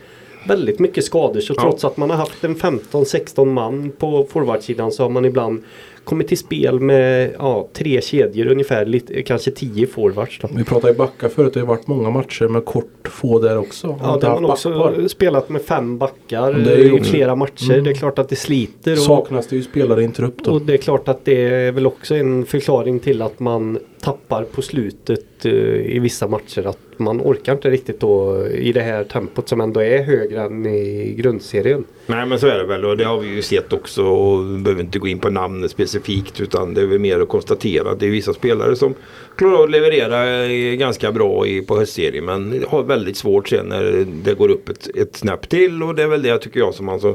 väldigt 0.49 0.79
mycket 0.79 1.05
skador. 1.05 1.41
Så 1.41 1.55
Ja. 1.57 1.63
trots 1.63 1.85
att 1.85 1.97
man 1.97 2.11
har 2.11 2.17
haft 2.17 2.45
en 2.45 2.55
15-16 2.57 3.45
man 3.45 3.91
på 3.99 4.27
forwardsidan 4.31 4.93
så 4.93 5.03
har 5.03 5.11
man 5.11 5.25
ibland 5.25 5.63
kommit 6.07 6.29
till 6.29 6.39
spel 6.39 6.81
med 6.81 7.35
ja, 7.39 7.69
tre 7.73 8.01
kedjor 8.01 8.47
ungefär, 8.47 8.87
lite, 8.87 9.23
kanske 9.23 9.51
tio 9.51 9.87
forwards. 9.87 10.39
Då. 10.43 10.49
Vi 10.57 10.65
pratade 10.65 10.93
i 10.93 10.97
backa 10.97 11.29
förut. 11.29 11.55
Det 11.55 11.61
har 11.61 11.67
varit 11.67 11.87
många 11.87 12.11
matcher 12.11 12.49
med 12.49 12.65
kort 12.65 13.09
få 13.09 13.39
där 13.39 13.59
också. 13.59 13.99
Ja, 14.03 14.19
där 14.21 14.29
har 14.29 14.41
man 14.41 14.51
också 14.51 14.71
backpar. 14.71 15.09
spelat 15.09 15.49
med 15.49 15.63
fem 15.63 15.99
backar 15.99 16.53
Det 16.53 16.73
är 16.73 16.79
ju 16.79 16.99
i 16.99 17.05
flera 17.05 17.35
matcher. 17.35 17.73
Mm. 17.73 17.85
Det 17.85 17.91
är 17.91 17.95
klart 17.95 18.19
att 18.19 18.29
det 18.29 18.37
sliter. 18.37 18.93
Och, 18.93 18.99
Saknas 18.99 19.47
det 19.47 19.57
ju 19.57 19.63
spelare 19.63 20.03
i 20.03 20.05
en 20.05 20.13
trupp 20.13 20.45
då. 20.45 20.53
och 20.53 20.63
det 20.63 20.75
är 20.75 20.79
klart 20.79 21.09
att 21.09 21.25
det 21.25 21.45
är 21.45 21.73
väl 21.73 21.87
också 21.87 22.15
en 22.15 22.47
förklaring 22.47 23.01
till 23.01 23.23
att 23.23 23.41
man 23.41 23.79
tappar 24.07 24.45
på 24.45 24.63
slutet 24.63 25.45
eh, 25.45 25.53
i 25.97 25.99
vissa 25.99 26.29
matcher. 26.29 26.67
Att 26.67 26.79
man 26.97 27.21
orkar 27.21 27.53
inte 27.53 27.71
riktigt 27.71 28.01
då 28.01 28.47
i 28.49 28.73
det 28.73 28.81
här 28.81 29.05
tempot 29.05 29.49
som 29.49 29.61
ändå 29.61 29.81
är 29.81 30.03
högre 30.03 30.43
än 30.43 30.67
i 30.67 31.15
grundserien. 31.19 31.85
Nej 32.07 32.27
men 32.27 32.39
så 32.39 32.47
är 32.47 32.59
det 32.59 32.67
väl 32.67 32.85
och 32.85 32.97
det 32.97 33.05
har 33.05 33.19
vi 33.19 33.29
ju 33.29 33.43
sett 33.43 33.73
också 33.73 34.05
och 34.05 34.51
vi 34.51 34.59
behöver 34.59 34.83
inte 34.83 34.99
gå 34.99 35.09
in 35.09 35.19
på 35.19 35.31
namnet 35.31 35.71
specifikt 35.71 36.41
utan 36.41 36.75
det 36.75 36.81
är 36.81 36.87
väl 36.87 36.99
mer 36.99 37.21
att 37.21 37.29
konstatera 37.29 37.91
att 37.91 38.01
det 38.01 38.07
är 38.07 38.11
vissa 38.11 38.33
spelare 38.33 38.77
som 38.77 38.95
klarar 39.37 39.65
att 39.65 39.71
leverera 39.71 40.45
eh, 40.45 40.75
ganska 40.75 41.13
bra 41.13 41.47
i, 41.47 41.63
på 41.63 41.79
höstserien 41.79 42.25
men 42.25 42.65
har 42.69 42.83
väldigt 42.83 43.17
svårt 43.17 43.49
sen 43.49 43.67
när 43.67 44.07
det 44.25 44.35
går 44.35 44.49
upp 44.49 44.69
ett, 44.69 44.97
ett 44.97 45.17
snäpp 45.17 45.49
till 45.49 45.83
och 45.83 45.95
det 45.95 46.03
är 46.03 46.09
väl 46.09 46.23
det 46.23 46.39
tycker 46.39 46.61
jag 46.61 46.75
som 46.75 46.87
man 46.87 47.01
som 47.01 47.15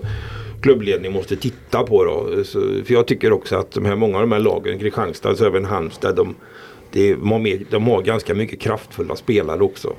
klubbledning 0.62 1.12
måste 1.12 1.36
titta 1.36 1.84
på 1.84 2.04
då. 2.04 2.44
Så, 2.44 2.60
för 2.60 2.94
jag 2.94 3.08
tycker 3.08 3.32
också 3.32 3.56
att 3.56 3.72
de 3.72 3.86
här, 3.86 3.96
många 3.96 4.16
av 4.16 4.22
de 4.22 4.32
här 4.32 4.40
lagen, 4.40 4.80
Kristianstad 4.80 5.30
och 5.30 5.42
även 5.42 5.66
Halmstad, 5.66 6.16
de, 6.16 6.36
det, 6.92 7.18
mer, 7.18 7.66
de 7.70 7.88
har 7.88 8.02
ganska 8.02 8.34
mycket 8.34 8.60
kraftfulla 8.60 9.16
spelare 9.16 9.64
också 9.64 9.94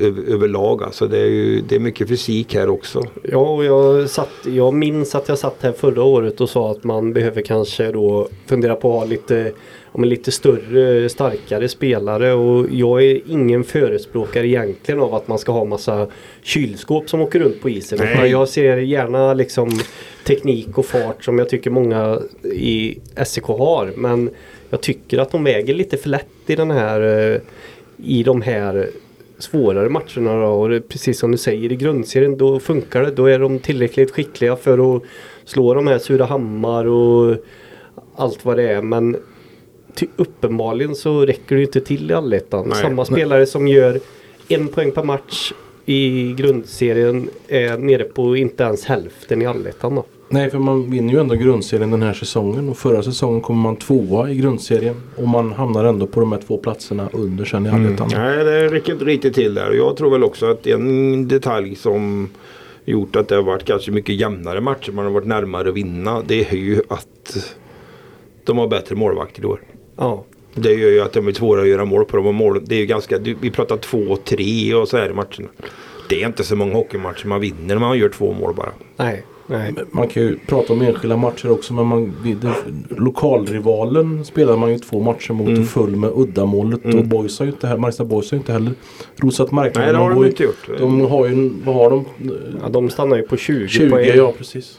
över, 0.00 0.22
överlag. 0.34 0.82
Alltså 0.82 1.06
det 1.06 1.18
är, 1.18 1.26
ju, 1.26 1.60
det 1.68 1.74
är 1.74 1.80
mycket 1.80 2.08
fysik 2.08 2.54
här 2.54 2.68
också. 2.68 3.02
Ja, 3.22 3.38
och 3.38 3.64
jag, 3.64 4.10
satt, 4.10 4.30
jag 4.44 4.74
minns 4.74 5.14
att 5.14 5.28
jag 5.28 5.38
satt 5.38 5.62
här 5.62 5.72
förra 5.72 6.02
året 6.02 6.40
och 6.40 6.50
sa 6.50 6.70
att 6.70 6.84
man 6.84 7.12
behöver 7.12 7.42
kanske 7.42 7.92
då 7.92 8.28
fundera 8.46 8.74
på 8.74 8.92
att 8.92 9.00
ha 9.00 9.04
lite, 9.04 9.52
om 9.92 10.04
lite 10.04 10.32
större, 10.32 11.08
starkare 11.08 11.68
spelare. 11.68 12.32
Och 12.32 12.66
jag 12.70 13.02
är 13.02 13.20
ingen 13.26 13.64
förespråkare 13.64 14.46
egentligen 14.46 15.00
av 15.00 15.14
att 15.14 15.28
man 15.28 15.38
ska 15.38 15.52
ha 15.52 15.64
massa 15.64 16.06
kylskåp 16.42 17.10
som 17.10 17.20
åker 17.20 17.38
runt 17.40 17.62
på 17.62 17.70
isen. 17.70 17.98
Nej. 18.02 18.30
Jag 18.30 18.48
ser 18.48 18.76
gärna 18.76 19.34
liksom 19.34 19.70
teknik 20.26 20.78
och 20.78 20.86
fart 20.86 21.24
som 21.24 21.38
jag 21.38 21.48
tycker 21.48 21.70
många 21.70 22.20
i 22.52 22.98
SEK 23.24 23.44
har. 23.44 23.92
Men 23.96 24.30
jag 24.72 24.80
tycker 24.80 25.18
att 25.18 25.30
de 25.30 25.44
väger 25.44 25.74
lite 25.74 25.96
för 25.96 26.08
lätt 26.08 26.26
i 26.46 26.56
den 26.56 26.70
här 26.70 27.30
eh, 27.32 27.40
i 27.96 28.22
de 28.22 28.42
här 28.42 28.88
svårare 29.38 29.88
matcherna 29.88 30.40
då. 30.40 30.46
Och 30.46 30.88
precis 30.88 31.18
som 31.18 31.32
du 31.32 31.38
säger 31.38 31.72
i 31.72 31.76
grundserien 31.76 32.38
då 32.38 32.60
funkar 32.60 33.02
det. 33.02 33.10
Då 33.10 33.26
är 33.26 33.38
de 33.38 33.58
tillräckligt 33.58 34.10
skickliga 34.10 34.56
för 34.56 34.96
att 34.96 35.02
slå 35.44 35.74
de 35.74 35.86
här 35.86 35.98
Surahammar 35.98 36.84
och 36.84 37.36
allt 38.16 38.44
vad 38.44 38.56
det 38.56 38.68
är. 38.68 38.82
Men 38.82 39.16
uppenbarligen 40.16 40.94
så 40.94 41.26
räcker 41.26 41.56
det 41.56 41.62
inte 41.62 41.80
till 41.80 42.10
i 42.10 42.14
allettan. 42.14 42.68
Nej. 42.68 42.82
Samma 42.82 43.04
spelare 43.04 43.46
som 43.46 43.68
gör 43.68 44.00
en 44.48 44.68
poäng 44.68 44.92
per 44.92 45.02
match 45.02 45.52
i 45.86 46.32
grundserien 46.32 47.30
är 47.48 47.78
nere 47.78 48.04
på 48.04 48.36
inte 48.36 48.62
ens 48.62 48.84
hälften 48.84 49.42
i 49.42 49.46
allettan 49.46 49.94
då. 49.94 50.04
Nej, 50.32 50.50
för 50.50 50.58
man 50.58 50.90
vinner 50.90 51.12
ju 51.12 51.20
ändå 51.20 51.34
grundserien 51.34 51.90
den 51.90 52.02
här 52.02 52.12
säsongen 52.12 52.68
och 52.68 52.76
förra 52.76 53.02
säsongen 53.02 53.40
kommer 53.40 53.62
man 53.62 53.76
tvåa 53.76 54.30
i 54.30 54.34
grundserien 54.34 54.94
och 55.16 55.28
man 55.28 55.52
hamnar 55.52 55.84
ändå 55.84 56.06
på 56.06 56.20
de 56.20 56.32
här 56.32 56.40
två 56.46 56.58
platserna 56.58 57.08
under 57.12 57.44
sen 57.44 57.66
i 57.66 57.68
allettan. 57.68 58.10
Nej, 58.12 58.44
det 58.44 58.68
räcker 58.68 58.92
inte 58.92 59.04
riktigt 59.04 59.34
till 59.34 59.54
där. 59.54 59.72
Jag 59.72 59.96
tror 59.96 60.10
väl 60.10 60.24
också 60.24 60.46
att 60.50 60.66
en 60.66 61.28
detalj 61.28 61.74
som 61.74 62.28
gjort 62.84 63.16
att 63.16 63.28
det 63.28 63.34
har 63.34 63.42
varit 63.42 63.64
kanske 63.64 63.90
mycket 63.90 64.14
jämnare 64.14 64.60
matcher. 64.60 64.92
Man 64.92 65.04
har 65.04 65.12
varit 65.12 65.26
närmare 65.26 65.68
att 65.68 65.74
vinna. 65.74 66.22
Det 66.26 66.50
är 66.50 66.56
ju 66.56 66.82
att 66.88 67.36
de 68.44 68.58
har 68.58 68.68
bättre 68.68 68.94
målvakter 68.94 69.42
i 69.42 69.46
år. 69.46 69.60
Ja. 69.96 70.24
Det 70.54 70.72
gör 70.72 70.90
ju 70.90 71.00
att 71.00 71.12
de 71.12 71.28
är 71.28 71.32
svårare 71.32 71.62
att 71.62 71.68
göra 71.68 71.84
mål 71.84 72.04
på. 72.04 72.16
De 72.16 72.34
mål, 72.34 72.64
det 72.64 72.74
är 72.74 72.80
ju 72.80 72.86
ganska, 72.86 73.18
vi 73.18 73.50
pratar 73.50 73.76
två, 73.76 74.16
tre 74.16 74.74
och 74.74 74.88
så 74.88 74.96
här 74.96 75.10
i 75.10 75.14
matcherna. 75.14 75.48
Det 76.08 76.22
är 76.22 76.26
inte 76.26 76.44
så 76.44 76.56
många 76.56 76.74
hockeymatcher 76.74 77.26
man 77.26 77.40
vinner 77.40 77.74
när 77.74 77.78
man 77.78 77.98
gör 77.98 78.08
två 78.08 78.32
mål 78.32 78.54
bara. 78.54 78.72
Nej. 78.96 79.24
Nej. 79.52 79.74
Man 79.90 80.08
kan 80.08 80.22
ju 80.22 80.38
prata 80.46 80.72
om 80.72 80.82
enskilda 80.82 81.16
matcher 81.16 81.50
också 81.50 81.74
men 81.74 81.86
man, 81.86 82.12
det, 82.24 82.48
lokalrivalen 82.98 84.24
spelar 84.24 84.56
man 84.56 84.70
ju 84.72 84.78
två 84.78 85.00
matcher 85.00 85.32
mot 85.32 85.48
Mm. 85.48 85.60
och 85.62 85.66
full 85.68 85.96
med 85.96 86.10
uddamålet 86.16 86.84
och 86.94 87.04
Boys 87.04 87.38
har 87.38 87.46
ju 87.46 87.52
inte 87.52 87.66
heller, 87.66 87.80
Marista 87.80 88.04
Boys 88.04 88.30
har 88.30 88.36
ju 88.36 88.40
inte 88.40 88.52
heller 88.52 88.72
rosat 89.16 89.50
marknaden. 89.50 89.82
Nej, 89.86 89.92
det 89.92 89.98
har 89.98 90.10
de 90.10 90.22
ju- 90.22 90.28
inte 90.28 90.42
gjort. 90.42 90.68
De 90.78 91.00
har 91.00 91.26
ju, 91.28 91.50
vad 91.64 91.74
har 91.74 91.90
de? 91.90 92.04
Ja, 92.62 92.68
de 92.68 92.90
stannar 92.90 93.16
ju 93.16 93.22
på 93.22 93.36
20, 93.36 93.68
20, 93.68 93.90
poäng. 93.90 94.10
ja 94.16 94.32
precis. 94.38 94.78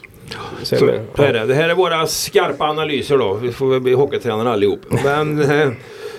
Så, 0.62 0.76
så 0.76 0.86
är 1.22 1.32
det. 1.32 1.44
det 1.46 1.54
här 1.54 1.68
är 1.68 1.74
våra 1.74 2.06
skarpa 2.06 2.64
analyser 2.64 3.18
då. 3.18 3.34
Vi 3.34 3.52
får 3.52 3.66
väl 3.66 3.80
bli 3.80 3.92
hockeytränare 3.92 4.50
allihop. 4.50 4.80
Men 5.04 5.40
eh, 5.60 5.68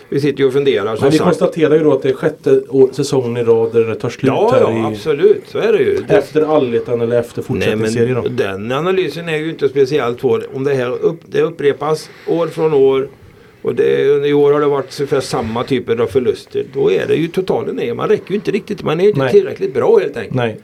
vi 0.10 0.20
sitter 0.20 0.40
ju 0.40 0.48
och 0.48 0.54
funderar 0.54 0.98
Men 1.02 1.10
vi 1.10 1.18
konstaterar 1.18 1.76
ju 1.76 1.84
då 1.84 1.94
att 1.94 2.02
det 2.02 2.10
är 2.10 2.14
sjätte 2.14 2.62
säsongen 2.92 3.38
i 3.38 3.44
rad 3.44 3.74
där 3.74 3.84
det 3.84 3.96
tar 3.96 4.10
slut 4.10 4.28
Ja, 4.28 4.52
här 4.54 4.62
ja 4.62 4.78
i, 4.78 4.94
absolut. 4.94 5.44
Så 5.48 5.58
är 5.58 5.74
det 5.74 5.80
ju. 5.80 6.00
Efter 6.08 6.56
allettan 6.58 7.02
eller 7.02 7.20
efter 7.20 7.42
fortsättningsserien. 7.42 8.36
den 8.36 8.72
analysen 8.72 9.30
är 9.30 9.38
ju 9.38 9.50
inte 9.50 9.70
speciellt 9.70 10.20
svår. 10.20 10.46
Om 10.54 10.64
det 10.64 10.74
här 10.74 10.92
upp, 10.92 11.20
det 11.26 11.42
upprepas 11.42 12.10
år 12.28 12.48
från 12.48 12.74
år 12.74 13.08
och 13.62 13.76
det, 13.76 14.28
i 14.28 14.34
år 14.34 14.54
har 14.54 14.60
det 14.60 14.66
varit 14.66 15.00
ungefär 15.00 15.20
samma 15.20 15.64
typer 15.64 16.02
av 16.02 16.08
förluster. 16.08 16.64
Då 16.74 16.92
är 16.92 17.08
det 17.08 17.16
ju 17.16 17.28
totalen 17.28 17.80
är, 17.80 17.94
man 17.94 18.10
räcker 18.10 18.30
ju 18.30 18.36
inte 18.36 18.52
riktigt. 18.52 18.84
Man 18.84 19.00
är 19.00 19.08
inte 19.08 19.20
Nej. 19.20 19.32
tillräckligt 19.32 19.74
bra 19.74 19.98
helt 20.00 20.18
enkelt. 20.18 20.36
Nej. 20.36 20.58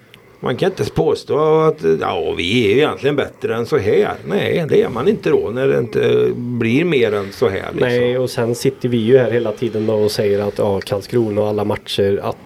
Man 0.44 0.58
kan 0.58 0.70
inte 0.70 0.92
påstå 0.92 1.60
att 1.60 1.84
ja, 2.02 2.34
vi 2.38 2.66
är 2.66 2.70
ju 2.70 2.78
egentligen 2.78 3.16
bättre 3.16 3.56
än 3.56 3.66
så 3.66 3.78
här. 3.78 4.16
Nej, 4.26 4.66
det 4.70 4.82
är 4.82 4.90
man 4.90 5.08
inte 5.08 5.30
då 5.30 5.50
när 5.54 5.68
det 5.68 5.80
inte 5.80 6.32
blir 6.36 6.86
mer 6.86 7.14
än 7.14 7.32
så 7.32 7.50
här. 7.50 7.70
Liksom. 7.72 7.90
Nej, 7.90 8.18
och 8.18 8.30
sen 8.30 8.56
sitter 8.56 8.90
vi 8.90 8.98
ju 8.98 9.18
här 9.18 9.32
hela 9.32 9.52
tiden 9.52 9.88
då 9.88 9.94
och 9.94 10.12
säger 10.12 10.40
att 10.40 10.58
ja, 10.58 10.80
Karlskrona 10.80 11.42
och 11.42 11.48
alla 11.48 11.64
matcher 11.64 12.20
att, 12.24 12.38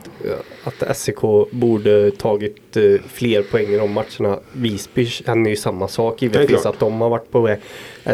att 0.64 0.98
SEK 0.98 1.22
borde 1.52 2.12
tagit 2.12 2.78
eh, 2.78 2.84
fler 3.08 3.44
poäng 3.44 3.68
i 3.68 3.78
de 3.78 3.92
matcherna. 3.92 4.40
Visby 4.52 5.06
känner 5.06 5.50
ju 5.50 5.56
samma 5.56 5.88
sak 5.88 6.22
givetvis 6.22 6.66
att 6.66 6.80
de 6.80 7.02
har 7.02 7.10
varit 7.10 7.32
på 7.32 7.42
väg. 7.42 7.60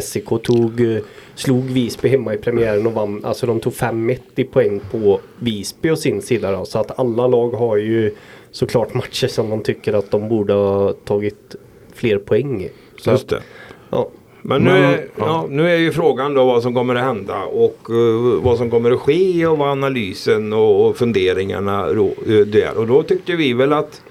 SEK 0.02 0.26
tog, 0.44 0.96
eh, 0.96 1.02
slog 1.36 1.64
Visby 1.64 2.10
hemma 2.10 2.34
i 2.34 2.38
premiären 2.38 2.88
och 2.88 2.94
vann. 2.94 3.26
Alltså 3.26 3.46
de 3.46 3.60
tog 3.60 3.74
5-1 3.74 4.20
i 4.36 4.44
poäng 4.44 4.82
på 4.92 5.20
Visby 5.40 5.90
och 5.90 6.00
sin 6.00 6.22
sida 6.22 6.52
då. 6.52 6.66
Så 6.66 6.80
att 6.80 7.00
alla 7.00 7.28
lag 7.28 7.50
har 7.50 7.78
ju 7.78 8.16
såklart 8.52 8.94
matcher 8.94 9.28
som 9.28 9.50
de 9.50 9.64
tycker 9.64 9.94
att 9.94 10.12
de 10.12 10.30
borde 10.30 10.54
ha 10.54 10.94
tagit 10.94 11.56
fler 11.94 12.18
poäng 12.18 12.64
i. 12.64 12.72
Så 12.98 13.12
Just 13.12 13.24
att, 13.24 13.30
det. 13.30 13.42
ja. 13.90 14.10
Men 14.44 14.64
nu, 14.64 14.72
är, 14.72 15.08
ja. 15.18 15.46
nu 15.50 15.70
är 15.70 15.78
ju 15.78 15.92
frågan 15.92 16.34
då 16.34 16.46
vad 16.46 16.64
som 16.64 16.74
kommer 16.74 16.96
att 16.96 17.04
hända 17.04 17.44
och 17.44 17.78
eh, 17.90 18.42
vad 18.44 18.58
som 18.58 18.70
kommer 18.70 18.92
att 18.92 19.00
ske 19.00 19.48
och 19.48 19.58
vad 19.58 19.70
analysen 19.70 20.54
och, 20.54 20.86
och 20.86 20.98
funderingarna 20.98 21.88
ro, 21.88 22.16
eh, 22.28 22.64
är. 22.64 22.78
Och 22.78 22.88
då 22.88 23.04
tyckte 23.04 23.36
vi 23.36 23.54
väl 23.54 23.74
att 23.74 24.02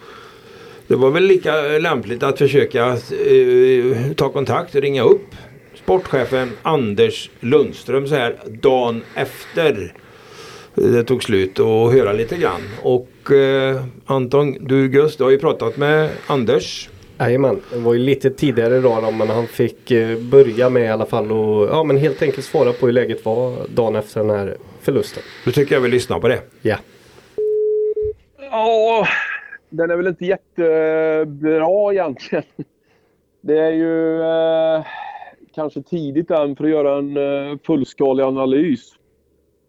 det 0.86 0.96
var 0.96 1.10
väl 1.10 1.24
lika 1.24 1.54
lämpligt 1.60 2.22
att 2.22 2.38
försöka 2.38 2.86
eh, 2.86 4.12
ta 4.16 4.28
kontakt, 4.28 4.74
ringa 4.74 5.02
upp 5.02 5.26
sportchefen 5.74 6.50
Anders 6.62 7.30
Lundström 7.40 8.06
så 8.06 8.14
här 8.14 8.36
dagen 8.62 9.02
efter 9.14 9.92
det 10.74 11.04
tog 11.04 11.22
slut 11.22 11.58
och 11.58 11.92
höra 11.92 12.12
lite 12.12 12.36
grann. 12.36 12.60
Och 12.82 13.32
eh, 13.32 13.84
Anton, 14.04 14.56
du 14.60 14.88
Gus, 14.88 15.16
du 15.16 15.24
har 15.24 15.30
ju 15.30 15.38
pratat 15.38 15.76
med 15.76 16.10
Anders. 16.26 16.88
Jajamän, 17.18 17.60
det 17.72 17.78
var 17.78 17.94
ju 17.94 18.00
lite 18.00 18.30
tidigare 18.30 18.76
idag 18.76 19.02
då, 19.02 19.10
men 19.10 19.28
han 19.28 19.46
fick 19.46 19.90
eh, 19.90 20.18
börja 20.18 20.70
med 20.70 20.82
i 20.82 20.88
alla 20.88 21.06
fall 21.06 21.32
och 21.32 21.68
ja, 21.68 21.84
men 21.84 21.96
helt 21.96 22.22
enkelt 22.22 22.44
svara 22.44 22.72
på 22.72 22.86
hur 22.86 22.92
läget 22.92 23.24
var 23.24 23.56
dagen 23.74 23.96
efter 23.96 24.20
den 24.20 24.30
här 24.30 24.56
förlusten. 24.80 25.22
Då 25.44 25.50
tycker 25.50 25.74
jag 25.74 25.82
vi 25.82 25.88
lyssnar 25.88 26.20
på 26.20 26.28
det. 26.28 26.40
Ja. 26.62 26.76
Ja, 28.50 29.06
den 29.68 29.90
är 29.90 29.96
väl 29.96 30.06
inte 30.06 30.24
jättebra 30.24 31.92
egentligen. 31.92 32.44
Det 33.40 33.58
är 33.58 33.70
ju 33.70 34.22
eh, 34.22 34.84
kanske 35.54 35.82
tidigt 35.82 36.30
än 36.30 36.56
för 36.56 36.64
att 36.64 36.70
göra 36.70 36.98
en 36.98 37.16
eh, 37.16 37.58
fullskalig 37.66 38.24
analys. 38.24 38.92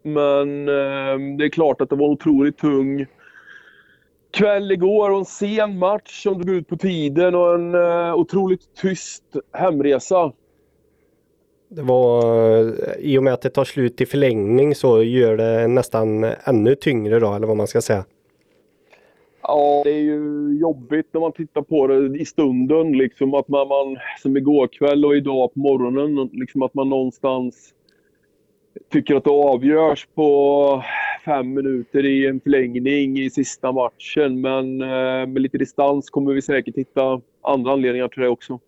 Men 0.01 0.67
eh, 0.67 1.37
det 1.37 1.45
är 1.45 1.49
klart 1.49 1.81
att 1.81 1.89
det 1.89 1.95
var 1.95 2.05
en 2.05 2.11
otroligt 2.11 2.57
tung 2.57 3.05
kväll 4.31 4.71
igår 4.71 5.09
och 5.09 5.19
en 5.19 5.25
sen 5.25 5.77
match 5.79 6.23
som 6.23 6.41
drog 6.41 6.55
ut 6.55 6.67
på 6.67 6.77
tiden 6.77 7.35
och 7.35 7.55
en 7.55 7.75
eh, 7.75 8.15
otroligt 8.15 8.75
tyst 8.81 9.23
hemresa. 9.53 10.31
Det 11.69 11.81
var 11.81 12.23
i 12.99 13.17
och 13.17 13.23
med 13.23 13.33
att 13.33 13.41
det 13.41 13.49
tar 13.49 13.63
slut 13.63 14.01
i 14.01 14.05
förlängning 14.05 14.75
så 14.75 15.03
gör 15.03 15.37
det 15.37 15.67
nästan 15.67 16.23
ännu 16.23 16.75
tyngre 16.75 17.19
då 17.19 17.33
eller 17.33 17.47
vad 17.47 17.57
man 17.57 17.67
ska 17.67 17.81
säga. 17.81 18.05
Ja, 19.41 19.81
det 19.83 19.91
är 19.91 20.01
ju 20.01 20.57
jobbigt 20.59 21.07
när 21.11 21.21
man 21.21 21.31
tittar 21.31 21.61
på 21.61 21.87
det 21.87 22.19
i 22.19 22.25
stunden. 22.25 22.91
Liksom 22.91 23.33
att 23.33 23.47
man, 23.47 23.67
man 23.67 23.97
som 24.21 24.37
igår 24.37 24.67
kväll 24.67 25.05
och 25.05 25.15
idag 25.15 25.53
på 25.53 25.59
morgonen, 25.59 26.29
liksom 26.33 26.61
att 26.61 26.73
man 26.73 26.89
någonstans 26.89 27.73
tycker 28.89 29.15
att 29.15 29.23
det 29.23 29.29
avgörs 29.29 30.07
på 30.15 30.83
fem 31.25 31.53
minuter 31.53 32.05
i 32.05 32.27
en 32.27 32.39
förlängning 32.39 33.19
i 33.19 33.29
sista 33.29 33.71
matchen. 33.71 34.41
Men 34.41 34.81
eh, 34.81 35.27
med 35.27 35.41
lite 35.41 35.57
distans 35.57 36.09
kommer 36.09 36.33
vi 36.33 36.41
säkert 36.41 36.75
hitta 36.75 37.21
andra 37.41 37.71
anledningar 37.71 38.07
till 38.07 38.21
det 38.21 38.29
också. 38.29 38.59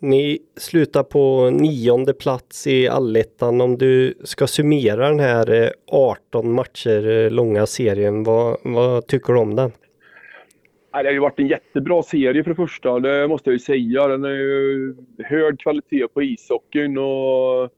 Ni 0.00 0.38
slutar 0.56 1.02
på 1.02 1.50
nionde 1.50 2.14
plats 2.14 2.66
i 2.66 2.88
allettan. 2.88 3.60
Om 3.60 3.78
du 3.78 4.14
ska 4.24 4.46
summera 4.46 5.08
den 5.08 5.20
här 5.20 5.72
18 5.86 6.46
eh, 6.46 6.52
matcher 6.52 7.08
eh, 7.10 7.30
långa 7.30 7.66
serien, 7.66 8.24
vad, 8.24 8.56
vad 8.64 9.06
tycker 9.06 9.32
du 9.32 9.38
om 9.38 9.56
den? 9.56 9.72
Det 10.92 11.04
har 11.04 11.12
ju 11.12 11.18
varit 11.18 11.38
en 11.38 11.48
jättebra 11.48 12.02
serie 12.02 12.44
för 12.44 12.50
det 12.50 12.56
första, 12.56 13.00
det 13.00 13.28
måste 13.28 13.50
jag 13.50 13.52
ju 13.52 13.58
säga. 13.58 14.06
Den 14.06 14.24
är 14.24 14.28
ju 14.28 14.94
hög 15.24 15.58
kvalitet 15.60 16.08
på 16.08 16.22
ishockeyn 16.22 16.98
och 16.98 17.70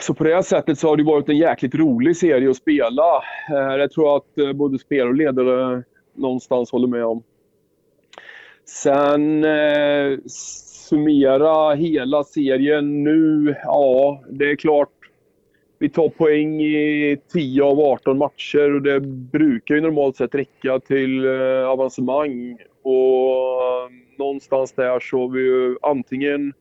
så 0.00 0.14
på 0.14 0.24
det 0.24 0.42
sättet 0.42 0.78
så 0.78 0.88
har 0.88 0.96
det 0.96 1.02
varit 1.02 1.28
en 1.28 1.38
jäkligt 1.38 1.74
rolig 1.74 2.16
serie 2.16 2.50
att 2.50 2.56
spela. 2.56 3.16
Eh, 3.50 3.76
det 3.76 3.88
tror 3.88 4.06
jag 4.06 4.16
att 4.16 4.38
eh, 4.38 4.52
både 4.52 4.78
spelare 4.78 5.08
och 5.08 5.14
ledare 5.14 5.82
någonstans 6.14 6.72
håller 6.72 6.88
med 6.88 7.04
om. 7.04 7.22
Sen 8.64 9.44
eh, 9.44 10.18
summera 10.88 11.74
hela 11.74 12.24
serien 12.24 13.04
nu, 13.04 13.54
ja, 13.64 14.22
det 14.30 14.50
är 14.50 14.56
klart. 14.56 14.90
Vi 15.78 15.88
tar 15.88 16.08
poäng 16.08 16.60
i 16.60 17.18
10 17.32 17.62
av 17.62 17.80
18 17.80 18.18
matcher 18.18 18.74
och 18.74 18.82
det 18.82 19.00
brukar 19.00 19.74
ju 19.74 19.80
normalt 19.80 20.16
sett 20.16 20.34
räcka 20.34 20.78
till 20.78 21.24
eh, 21.24 21.68
avancemang. 21.68 22.58
Och 22.82 23.52
eh, 23.62 23.90
någonstans 24.18 24.72
där 24.72 25.00
så 25.00 25.18
har 25.18 25.28
vi 25.28 25.40
ju 25.40 25.76
antingen 25.82 26.52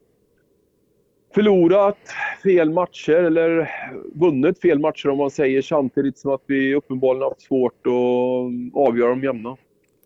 förlorat 1.35 1.97
fel 2.43 2.69
matcher 2.69 3.13
eller 3.13 3.71
vunnit 4.13 4.61
fel 4.61 4.79
matcher 4.79 5.09
om 5.09 5.17
man 5.17 5.31
säger 5.31 5.61
samtidigt 5.61 6.17
som 6.17 6.31
att 6.31 6.43
vi 6.45 6.75
uppenbarligen 6.75 7.23
haft 7.23 7.41
svårt 7.41 7.87
att 7.87 8.79
avgöra 8.87 9.09
dem 9.09 9.23
jämna. 9.23 9.57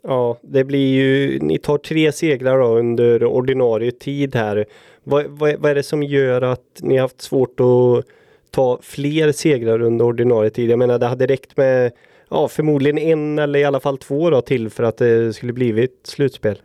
Ja, 0.02 0.38
det 0.42 0.64
blir 0.64 0.94
ju, 0.94 1.40
ni 1.40 1.58
tar 1.58 1.78
tre 1.78 2.12
segrar 2.12 2.60
då 2.60 2.78
under 2.78 3.24
ordinarie 3.24 3.92
tid 3.92 4.36
här. 4.36 4.66
Vad, 5.04 5.26
vad, 5.26 5.56
vad 5.60 5.72
är 5.72 5.76
det 5.76 5.84
som 5.84 6.04
gör 6.04 6.42
att 6.42 6.80
ni 6.82 6.98
haft 6.98 7.22
svårt 7.22 7.60
att 7.60 8.06
ta 8.52 8.80
fler 8.82 9.32
segrar 9.32 9.82
under 9.82 10.06
ordinarie 10.06 10.50
tid? 10.50 10.70
Jag 10.70 10.80
menar 10.80 11.00
det 11.00 11.06
hade 11.06 11.26
räckt 11.26 11.58
med 11.58 11.92
ja, 12.30 12.48
förmodligen 12.48 12.98
en 12.98 13.40
eller 13.40 13.60
i 13.60 13.64
alla 13.64 13.80
fall 13.80 13.98
två 13.98 14.30
då 14.30 14.42
till 14.42 14.70
för 14.70 14.84
att 14.84 14.98
det 14.98 15.34
skulle 15.34 15.54
blivit 15.54 16.00
slutspel. 16.04 16.62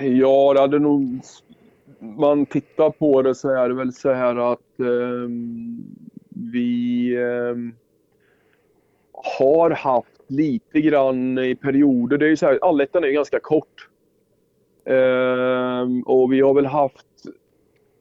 Ja, 0.00 0.52
det 0.54 0.60
hade 0.60 0.78
nog... 0.78 1.20
Man 1.98 2.46
tittar 2.46 2.90
på 2.90 3.22
det 3.22 3.34
så 3.34 3.48
är 3.48 3.68
det 3.68 3.74
väl 3.74 3.92
så 3.92 4.12
här 4.12 4.52
att 4.52 4.80
eh, 4.80 5.28
vi 6.52 7.14
eh, 7.16 7.56
har 9.38 9.70
haft 9.70 10.22
lite 10.26 10.80
grann 10.80 11.38
i 11.38 11.54
perioder. 11.54 12.18
Det 12.18 12.26
är 12.26 12.28
ju 12.28 12.36
så 12.36 12.46
här, 12.46 12.58
allettan 12.62 13.04
är 13.04 13.08
ju 13.08 13.14
ganska 13.14 13.40
kort. 13.40 13.88
Eh, 14.84 15.86
och 16.04 16.32
vi 16.32 16.40
har 16.40 16.54
väl 16.54 16.66
haft 16.66 17.06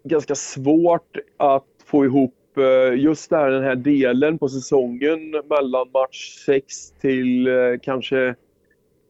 ganska 0.04 0.36
svårt 0.36 1.18
att 1.38 1.66
få 1.86 2.06
ihop 2.06 2.58
eh, 2.58 3.00
just 3.00 3.30
där, 3.30 3.52
den 3.52 3.64
här 3.64 3.76
delen 3.76 4.38
på 4.38 4.50
säsongen 4.50 5.32
mellan 5.32 5.92
match 5.94 6.44
6 6.46 6.92
till 6.92 7.48
eh, 7.48 7.54
kanske 7.82 8.36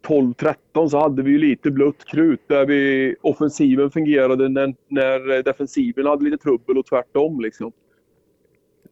12-13 0.06 0.88
så 0.89 1.00
hade 1.00 1.22
vi 1.24 1.32
ju 1.32 1.38
lite 1.38 1.72
blött 1.72 2.06
krut 2.06 2.41
där 2.48 2.65
vi 2.65 3.15
offensiven 3.22 3.91
fungerade 3.91 4.50
när, 4.50 4.76
när 4.88 5.44
defensiven 5.44 6.06
hade 6.06 6.24
lite 6.24 6.38
trubbel 6.38 6.78
och 6.78 6.86
tvärtom. 6.86 7.39
Liksom. 7.39 7.72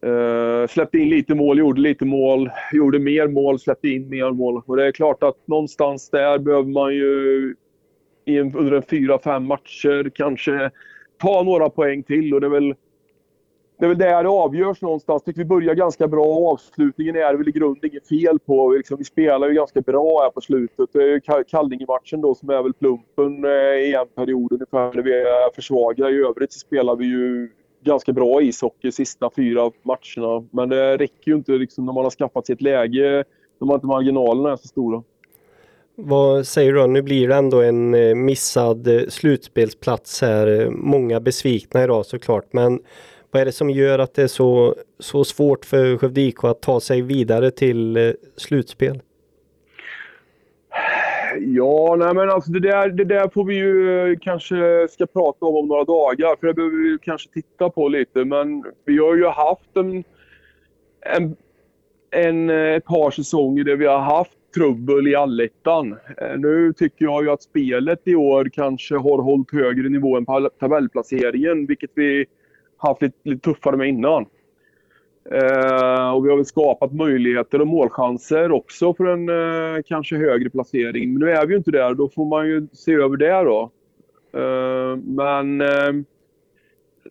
Uh, 0.06 0.66
släppte 0.66 0.98
in 0.98 1.08
lite 1.08 1.34
mål, 1.34 1.58
gjorde 1.58 1.80
lite 1.80 2.04
mål, 2.04 2.50
gjorde 2.72 2.98
mer 2.98 3.28
mål, 3.28 3.58
släppte 3.58 3.88
in 3.88 4.08
mer 4.08 4.30
mål. 4.30 4.62
Och 4.66 4.76
det 4.76 4.86
är 4.86 4.92
klart 4.92 5.22
att 5.22 5.48
någonstans 5.48 6.10
där 6.10 6.38
behöver 6.38 6.68
man 6.68 6.94
ju 6.94 7.54
i 8.24 8.38
en, 8.38 8.54
under 8.54 8.72
en 8.72 8.82
fyra, 8.82 9.18
fem 9.18 9.44
matcher 9.44 10.10
kanske 10.14 10.70
ta 11.20 11.42
några 11.42 11.70
poäng 11.70 12.02
till. 12.02 12.34
Och 12.34 12.40
det 12.40 12.46
är 12.46 12.50
väl 12.50 12.74
det 13.84 13.86
är 13.86 13.94
väl 13.94 13.98
där 13.98 14.22
det 14.22 14.28
avgörs 14.28 14.82
någonstans. 14.82 15.22
Tycker 15.22 15.38
vi 15.38 15.44
börjar 15.44 15.74
ganska 15.74 16.08
bra 16.08 16.24
och 16.24 16.52
avslutningen 16.52 17.16
är 17.16 17.32
det 17.32 17.38
väl 17.38 17.48
i 17.48 17.52
grunden 17.52 17.90
inget 17.90 18.08
fel 18.08 18.38
på. 18.38 18.68
Vi, 18.68 18.76
liksom, 18.76 18.96
vi 18.98 19.04
spelar 19.04 19.48
ju 19.48 19.54
ganska 19.54 19.80
bra 19.80 20.22
här 20.22 20.30
på 20.30 20.40
slutet. 20.40 20.90
Det 20.92 21.02
är 21.02 21.06
ju 21.06 21.20
Kallinge-matchen 21.44 22.20
då 22.20 22.34
som 22.34 22.50
är 22.50 22.62
väl 22.62 22.72
plumpen 22.72 23.44
eh, 23.44 23.50
i 23.50 23.94
en 23.94 24.24
period 24.24 24.52
ungefär. 24.52 24.92
där 24.92 25.02
vi 25.02 25.12
är 25.12 25.54
för 25.54 26.10
I 26.10 26.26
övrigt 26.26 26.52
så 26.52 26.58
spelar 26.58 26.96
vi 26.96 27.04
ju 27.04 27.50
ganska 27.84 28.12
bra 28.12 28.42
ishockey 28.42 28.92
sista 28.92 29.30
fyra 29.36 29.70
matcherna. 29.82 30.46
Men 30.50 30.68
det 30.68 30.96
räcker 30.96 31.30
ju 31.30 31.34
inte 31.34 31.52
liksom 31.52 31.86
när 31.86 31.92
man 31.92 32.04
har 32.04 32.10
skaffat 32.10 32.46
sig 32.46 32.52
ett 32.52 32.62
läge 32.62 33.24
när 33.60 33.74
inte 33.74 33.86
marginalerna 33.86 34.52
är 34.52 34.56
så 34.56 34.68
stora. 34.68 35.02
Vad 35.96 36.46
säger 36.46 36.72
du? 36.72 36.86
Nu 36.86 37.02
blir 37.02 37.28
det 37.28 37.34
ändå 37.34 37.62
en 37.62 37.94
eh, 37.94 38.14
missad 38.14 38.86
eh, 38.86 39.08
slutspelsplats 39.08 40.22
här. 40.22 40.70
Många 40.70 41.20
besvikna 41.20 41.84
idag 41.84 42.06
såklart. 42.06 42.52
Men 42.52 42.80
vad 43.34 43.40
är 43.40 43.44
det 43.44 43.52
som 43.52 43.70
gör 43.70 43.98
att 43.98 44.14
det 44.14 44.22
är 44.22 44.26
så, 44.26 44.74
så 44.98 45.24
svårt 45.24 45.64
för 45.64 45.96
Skövde 45.98 46.20
IK 46.20 46.44
att 46.44 46.62
ta 46.62 46.80
sig 46.80 47.02
vidare 47.02 47.50
till 47.50 47.96
eh, 47.96 48.12
slutspel? 48.36 49.02
Ja, 51.40 51.96
nej 51.98 52.14
men 52.14 52.30
alltså 52.30 52.50
det 52.52 52.60
där, 52.60 52.88
det 52.88 53.04
där 53.04 53.28
får 53.28 53.44
vi 53.44 53.54
ju 53.54 54.10
eh, 54.12 54.18
kanske 54.20 54.88
ska 54.90 55.06
prata 55.06 55.46
om 55.46 55.56
om 55.56 55.68
några 55.68 55.84
dagar. 55.84 56.36
För 56.40 56.46
det 56.46 56.54
behöver 56.54 56.76
vi 56.76 56.98
kanske 57.02 57.28
titta 57.30 57.70
på 57.70 57.88
lite. 57.88 58.24
Men 58.24 58.64
vi 58.84 58.98
har 58.98 59.16
ju 59.16 59.26
haft 59.26 59.76
en, 59.76 60.04
en, 61.16 61.36
en, 62.10 62.50
eh, 62.50 62.74
ett 62.74 62.84
par 62.84 63.10
säsonger 63.10 63.64
där 63.64 63.76
vi 63.76 63.86
har 63.86 64.00
haft 64.00 64.38
trubbel 64.54 65.08
i 65.08 65.14
allettan. 65.14 65.96
Nu 66.36 66.72
tycker 66.72 67.04
jag 67.04 67.24
ju 67.24 67.30
att 67.30 67.42
spelet 67.42 68.00
i 68.04 68.14
år 68.14 68.50
kanske 68.52 68.94
har 68.94 69.18
hållit 69.18 69.52
högre 69.52 69.88
nivå 69.88 70.16
än 70.16 70.26
på 70.26 70.50
tabellplaceringen, 70.60 71.66
vilket 71.66 71.90
vi 71.94 72.26
haft 72.88 73.02
lite, 73.02 73.16
lite 73.22 73.40
tuffare 73.40 73.76
med 73.76 73.88
innan. 73.88 74.26
Eh, 75.30 76.10
och 76.10 76.24
vi 76.24 76.30
har 76.30 76.36
väl 76.36 76.44
skapat 76.44 76.92
möjligheter 76.92 77.60
och 77.60 77.66
målchanser 77.66 78.52
också 78.52 78.94
för 78.94 79.04
en 79.04 79.28
eh, 79.28 79.82
kanske 79.86 80.16
högre 80.16 80.50
placering. 80.50 81.12
Men 81.12 81.28
nu 81.28 81.30
är 81.30 81.46
vi 81.46 81.52
ju 81.52 81.58
inte 81.58 81.70
där. 81.70 81.94
Då 81.94 82.08
får 82.08 82.24
man 82.24 82.46
ju 82.46 82.66
se 82.72 82.92
över 82.92 83.16
det 83.16 83.42
då. 83.44 83.70
Eh, 84.40 84.96
men 84.96 85.60
eh, 85.60 85.92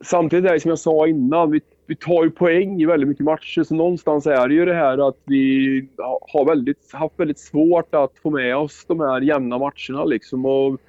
samtidigt 0.01 0.49
är 0.49 0.53
det 0.53 0.59
som 0.59 0.69
jag 0.69 0.79
sa 0.79 1.07
innan. 1.07 1.51
Vi, 1.51 1.61
vi 1.85 1.95
tar 1.95 2.23
ju 2.23 2.31
poäng 2.31 2.81
i 2.81 2.85
väldigt 2.85 3.09
mycket 3.09 3.25
matcher. 3.25 3.63
Så 3.63 3.75
någonstans 3.75 4.27
är 4.27 4.47
det 4.47 4.53
ju 4.53 4.65
det 4.65 4.73
här 4.73 5.07
att 5.07 5.17
vi 5.25 5.87
har 6.01 6.45
väldigt, 6.45 6.93
haft 6.93 7.19
väldigt 7.19 7.39
svårt 7.39 7.95
att 7.95 8.17
få 8.23 8.29
med 8.29 8.57
oss 8.57 8.85
de 8.87 8.99
här 8.99 9.21
jämna 9.21 9.57
matcherna. 9.57 10.05
Liksom. 10.05 10.45
Och 10.45 10.79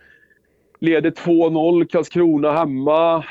Leder 0.78 1.10
2-0 1.10 1.87
Karlskrona 1.87 2.52
hemma. 2.52 3.24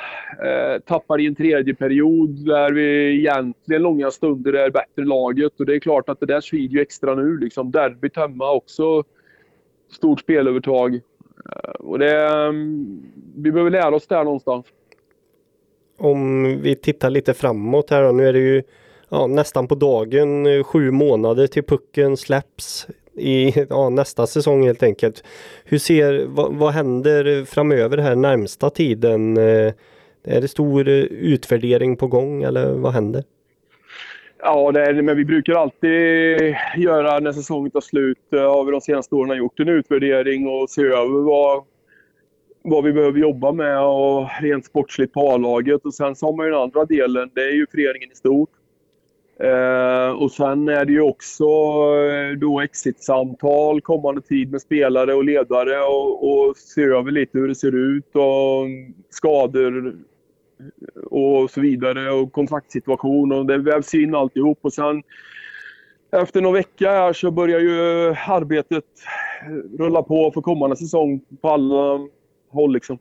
Eh, 0.44 0.80
tappar 0.86 1.20
i 1.20 1.26
en 1.28 1.36
tredje 1.36 1.76
period 1.76 2.46
där 2.46 2.74
vi 2.74 3.18
egentligen 3.20 3.82
långa 3.82 4.12
stunder 4.12 4.54
är 4.54 4.70
bättre 4.70 5.06
laget. 5.06 5.60
Och 5.60 5.66
det 5.66 5.76
är 5.76 5.80
klart 5.80 6.10
att 6.10 6.20
det 6.20 6.26
där 6.26 6.42
svider 6.42 6.76
ju 6.76 6.82
extra 6.82 7.16
nu. 7.16 7.38
Liksom. 7.38 7.72
Derbyt 7.72 8.16
hemma 8.16 8.52
också. 8.52 9.04
Stort 9.92 10.20
spelövertag. 10.20 10.96
Eh, 10.96 11.72
och 11.80 12.00
det, 12.00 12.28
mm, 12.28 13.02
vi 13.36 13.52
behöver 13.52 13.72
lära 13.72 13.96
oss 13.96 14.08
där 14.08 14.24
någonstans. 14.24 14.66
Om 15.98 16.44
vi 16.62 16.76
tittar 16.76 17.10
lite 17.10 17.34
framåt 17.34 17.90
här 17.90 18.04
då. 18.04 18.12
Nu 18.12 18.28
är 18.28 18.34
det 18.34 18.40
ju 18.40 18.64
ja, 19.10 19.28
nästan 19.28 19.68
på 19.68 19.76
dagen 19.76 20.46
eh, 20.46 20.64
sju 20.64 20.92
månader 20.92 21.48
till 21.48 21.64
pucken 21.64 22.18
släpps 22.18 22.88
i 23.16 23.66
ja, 23.70 23.90
nästa 23.90 24.28
säsong 24.28 24.66
helt 24.66 24.84
enkelt. 24.84 25.24
Hur 25.66 25.78
ser, 25.78 26.26
vad, 26.28 26.54
vad 26.54 26.74
händer 26.74 27.46
framöver 27.46 27.98
här 27.98 28.16
närmsta 28.16 28.70
tiden? 28.70 29.38
Eh, 29.38 29.74
är 30.26 30.42
det 30.42 30.48
stor 30.48 30.88
eh, 30.88 30.96
utvärdering 31.04 31.98
på 31.98 32.08
gång 32.08 32.44
eller 32.44 32.74
vad 32.74 32.94
händer? 32.94 33.24
Ja, 34.40 34.72
det 34.72 34.82
är, 34.82 35.02
men 35.02 35.18
vi 35.18 35.26
brukar 35.26 35.54
alltid 35.54 36.56
göra 36.78 37.20
när 37.20 37.32
säsongen 37.32 37.72
tar 37.72 37.82
slut, 37.82 38.34
eh, 38.34 38.40
har 38.40 38.66
vi 38.66 38.72
de 38.72 38.82
senaste 38.82 39.16
åren 39.16 39.38
gjort 39.38 39.60
en 39.60 39.70
utvärdering 39.70 40.48
och 40.48 40.70
se 40.70 40.82
över 40.82 41.22
vad, 41.22 41.64
vad 42.62 42.84
vi 42.84 42.94
behöver 42.94 43.20
jobba 43.20 43.52
med 43.52 43.82
och 43.82 44.28
rent 44.42 44.66
sportsligt 44.66 45.14
på 45.14 45.32
A-laget. 45.32 45.86
Och 45.86 45.94
sen 45.94 46.16
så 46.16 46.26
har 46.26 46.34
man 46.34 46.46
ju 46.46 46.52
den 46.52 46.62
andra 46.62 46.86
delen, 46.86 47.30
det 47.34 47.42
är 47.42 47.54
ju 47.54 47.68
föreningen 47.72 48.12
i 48.12 48.16
stort. 48.16 48.50
Eh, 49.44 50.10
och 50.10 50.32
sen 50.32 50.70
är 50.70 50.86
det 50.86 50.92
ju 50.92 51.02
också 51.02 51.44
eh, 51.44 52.38
då 52.38 52.62
exit-samtal 52.62 53.82
kommande 53.82 54.22
tid 54.22 54.52
med 54.52 54.62
spelare 54.62 55.14
och 55.14 55.24
ledare 55.24 55.80
och, 55.84 56.32
och 56.32 56.58
se 56.58 56.84
över 56.84 57.12
lite 57.12 57.38
hur 57.38 57.48
det 57.48 57.56
ser 57.56 57.76
ut 57.76 58.16
och 58.16 58.68
skador 59.10 59.96
och 61.12 61.52
så 61.52 61.62
vidare 61.62 62.12
och 62.12 62.32
kontraktssituation 62.32 63.32
och 63.32 63.46
det 63.46 63.58
vävs 63.58 63.94
in 63.94 64.16
alltihop 64.16 64.60
och 64.62 64.74
sen 64.74 65.04
efter 66.12 66.42
någon 66.42 66.54
vecka 66.54 66.92
här 66.92 67.14
så 67.14 67.32
börjar 67.32 67.60
ju 67.60 68.10
arbetet 68.28 68.86
rulla 69.80 70.04
på 70.04 70.32
för 70.32 70.42
kommande 70.42 70.76
säsong 70.76 71.22
på 71.42 71.50
alla 71.50 72.00
håll 72.52 72.74
liksom. 72.74 72.98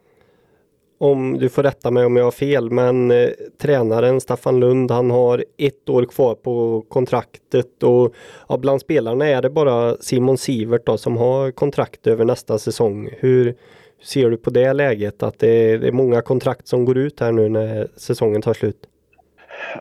Om 1.03 1.39
du 1.39 1.49
får 1.49 1.63
rätta 1.63 1.91
mig 1.91 2.05
om 2.05 2.17
jag 2.17 2.25
har 2.25 2.31
fel, 2.31 2.71
men 2.71 3.11
eh, 3.11 3.29
tränaren 3.61 4.21
Staffan 4.21 4.61
Lund, 4.61 4.91
han 4.91 5.11
har 5.11 5.45
ett 5.59 5.89
år 5.89 6.05
kvar 6.05 6.35
på 6.35 6.85
kontraktet 6.89 7.83
och 7.83 8.15
ja, 8.49 8.57
bland 8.57 8.81
spelarna 8.81 9.27
är 9.27 9.43
det 9.43 9.51
bara 9.51 9.97
Simon 9.97 10.39
Sivert 10.39 10.87
då, 10.87 10.97
som 10.97 11.17
har 11.17 11.51
kontrakt 11.51 12.07
över 12.07 12.25
nästa 12.25 12.59
säsong. 12.59 13.09
Hur 13.19 13.55
ser 14.03 14.31
du 14.31 14.37
på 14.37 14.51
det 14.51 14.73
läget? 14.73 15.23
Att 15.23 15.39
det 15.39 15.49
är, 15.49 15.79
det 15.79 15.89
är 15.89 15.93
många 15.93 16.23
kontrakt 16.23 16.69
som 16.69 16.85
går 16.85 16.99
ut 16.99 17.21
här 17.21 17.33
nu 17.33 17.49
när 17.49 17.89
säsongen 17.97 18.43
tar 18.43 18.55
slut? 18.55 18.89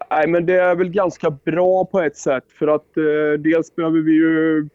Nej, 0.09 0.27
men 0.27 0.45
det 0.45 0.55
är 0.55 0.75
väl 0.75 0.89
ganska 0.89 1.29
bra 1.29 1.85
på 1.85 2.01
ett 2.01 2.17
sätt 2.17 2.45
för 2.59 2.67
att 2.67 2.97
eh, 2.97 3.39
dels 3.39 3.75
behöver 3.75 3.99
vi 3.99 4.11
ju 4.11 4.67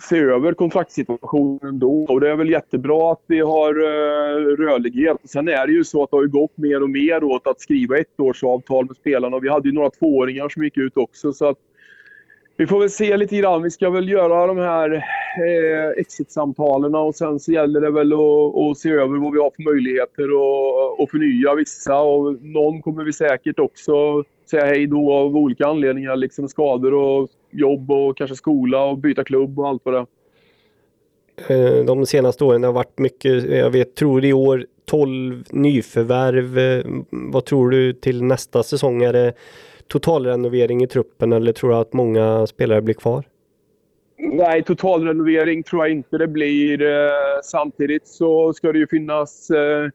se 0.00 0.18
över 0.18 0.52
kontraktssituationen 0.52 1.78
då. 1.78 2.04
Och 2.08 2.20
det 2.20 2.30
är 2.30 2.36
väl 2.36 2.50
jättebra 2.50 3.12
att 3.12 3.22
vi 3.26 3.40
har 3.40 3.74
eh, 3.74 4.56
rörlighet. 4.56 5.16
Sen 5.24 5.48
är 5.48 5.66
det 5.66 5.72
ju 5.72 5.84
så 5.84 6.02
att 6.02 6.10
det 6.10 6.16
har 6.16 6.26
gått 6.26 6.56
mer 6.56 6.82
och 6.82 6.90
mer 6.90 7.24
åt 7.24 7.46
att 7.46 7.60
skriva 7.60 7.96
ettårsavtal 7.98 8.86
med 8.86 8.96
spelarna. 8.96 9.36
Och 9.36 9.44
vi 9.44 9.48
hade 9.48 9.68
ju 9.68 9.74
några 9.74 9.90
tvååringar 9.90 10.48
som 10.48 10.64
gick 10.64 10.76
ut 10.76 10.96
också. 10.96 11.32
Så 11.32 11.48
att 11.48 11.58
vi 12.56 12.66
får 12.66 12.80
väl 12.80 12.90
se 12.90 13.16
lite 13.16 13.36
grann. 13.36 13.62
Vi 13.62 13.70
ska 13.70 13.90
väl 13.90 14.08
göra 14.08 14.46
de 14.46 14.58
här 14.58 14.92
eh, 14.92 15.90
exit-samtalen 15.96 16.94
och 16.94 17.14
sen 17.14 17.40
så 17.40 17.52
gäller 17.52 17.80
det 17.80 17.90
väl 17.90 18.12
att, 18.12 18.56
att 18.56 18.78
se 18.78 18.90
över 18.90 19.18
vad 19.18 19.32
vi 19.32 19.38
har 19.38 19.52
för 19.56 19.72
möjligheter 19.72 20.34
och, 20.34 21.00
och 21.00 21.10
förnya 21.10 21.54
vissa. 21.54 22.00
Och 22.00 22.42
någon 22.42 22.82
kommer 22.82 23.04
vi 23.04 23.12
säkert 23.12 23.58
också 23.58 24.24
säga 24.50 24.64
hej 24.64 24.86
då 24.86 25.12
av 25.12 25.36
olika 25.36 25.66
anledningar. 25.66 26.16
Liksom 26.16 26.48
skador 26.48 26.94
och 26.94 27.28
jobb 27.52 27.90
och 27.90 28.16
kanske 28.16 28.36
skola 28.36 28.84
och 28.84 28.98
byta 28.98 29.24
klubb 29.24 29.58
och 29.58 29.68
allt 29.68 29.82
vad 29.84 29.94
det 29.94 30.00
är. 30.00 30.06
De 31.84 32.06
senaste 32.06 32.44
åren 32.44 32.62
har 32.62 32.72
varit 32.72 32.98
mycket, 32.98 33.44
jag 33.50 33.70
vet, 33.70 33.94
tror 33.94 34.24
i 34.24 34.32
år 34.32 34.66
12 34.84 35.44
nyförvärv. 35.50 36.58
Eh, 36.58 36.84
vad 37.10 37.44
tror 37.44 37.70
du 37.70 37.92
till 37.92 38.22
nästa 38.24 38.62
säsong? 38.62 39.02
Är 39.02 39.12
det 39.12 39.32
totalrenovering 39.88 40.82
i 40.82 40.86
truppen 40.86 41.32
eller 41.32 41.52
tror 41.52 41.70
du 41.70 41.76
att 41.76 41.92
många 41.92 42.46
spelare 42.46 42.82
blir 42.82 42.94
kvar? 42.94 43.24
Nej, 44.18 44.62
totalrenovering 44.62 45.62
tror 45.62 45.86
jag 45.86 45.92
inte 45.92 46.18
det 46.18 46.26
blir. 46.26 46.82
Eh, 46.82 47.10
samtidigt 47.44 48.08
så 48.08 48.52
ska 48.52 48.72
det 48.72 48.78
ju 48.78 48.86
finnas 48.86 49.50
eh, 49.50 49.88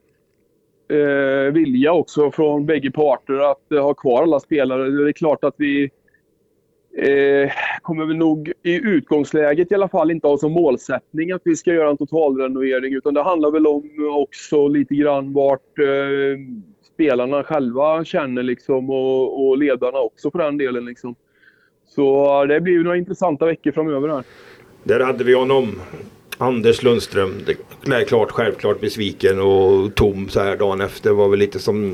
eh, 0.97 1.53
vilja 1.53 1.93
också 1.93 2.32
från 2.32 2.66
bägge 2.66 2.91
parter 2.91 3.51
att 3.51 3.82
ha 3.82 3.93
kvar 3.93 4.24
alla 4.24 4.39
spelare. 4.39 4.89
Det 4.89 5.10
är 5.10 5.14
klart 5.14 5.43
att 5.43 5.55
vi 5.58 5.89
eh, 6.98 7.52
kommer 7.82 8.06
vi 8.06 8.14
nog 8.14 8.52
i 8.64 8.76
utgångsläget 8.76 9.72
i 9.72 9.76
alla 9.76 9.89
fall 9.89 10.12
inte 10.12 10.28
ha 10.28 10.38
som 10.38 10.52
målsättning 10.52 11.32
att 11.32 11.41
vi 11.45 11.56
ska 11.56 11.74
göra 11.74 11.89
en 11.89 11.98
totalrenovering. 11.98 12.93
Utan 12.93 13.14
det 13.14 13.24
handlar 13.24 13.52
väl 13.52 13.68
om 13.68 13.89
också 14.10 14.68
lite 14.68 14.95
grann 14.95 15.34
vart 15.34 15.80
eh, 15.80 16.39
spelarna 16.93 17.43
själva 17.43 18.06
känner 18.06 18.43
liksom 18.43 18.89
och, 18.89 19.48
och 19.48 19.58
ledarna 19.58 20.00
också 20.00 20.32
för 20.32 20.39
den 20.39 20.58
delen. 20.58 20.86
Liksom. 20.86 21.16
Så 21.88 22.45
det 22.45 22.62
blir 22.62 22.84
några 22.84 22.98
intressanta 22.98 23.45
veckor 23.45 23.72
framöver 23.72 24.10
här. 24.10 24.24
Där 24.84 25.00
hade 25.00 25.24
vi 25.24 25.34
honom. 25.34 25.76
Anders 26.38 26.83
Lundström. 26.83 27.33
Det 27.85 27.95
är 27.95 28.03
klart, 28.03 28.31
självklart 28.31 28.81
besviken 28.81 29.39
och 29.39 29.95
tom 29.95 30.29
så 30.29 30.39
här 30.39 30.57
dagen 30.57 30.81
efter. 30.81 31.11
var 31.11 31.29
väl 31.29 31.39
lite 31.39 31.59
som 31.59 31.93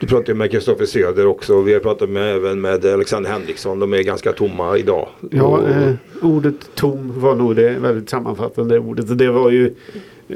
Du 0.00 0.06
pratade 0.06 0.34
med 0.34 0.50
Kristoffer 0.50 0.86
Söder 0.86 1.26
också. 1.26 1.60
Vi 1.60 1.72
har 1.72 1.80
pratat 1.80 2.10
med, 2.10 2.36
även 2.36 2.60
med 2.60 2.84
Alexander 2.84 3.30
Henriksson. 3.30 3.78
De 3.78 3.94
är 3.94 4.02
ganska 4.02 4.32
tomma 4.32 4.78
idag. 4.78 5.08
Ja, 5.30 5.68
eh, 5.68 5.92
ordet 6.22 6.74
tom 6.74 7.20
var 7.20 7.34
nog 7.34 7.56
det 7.56 7.78
väldigt 7.78 8.10
sammanfattande 8.10 8.78
ordet. 8.78 9.18
Det 9.18 9.30
var 9.30 9.50
ju 9.50 9.74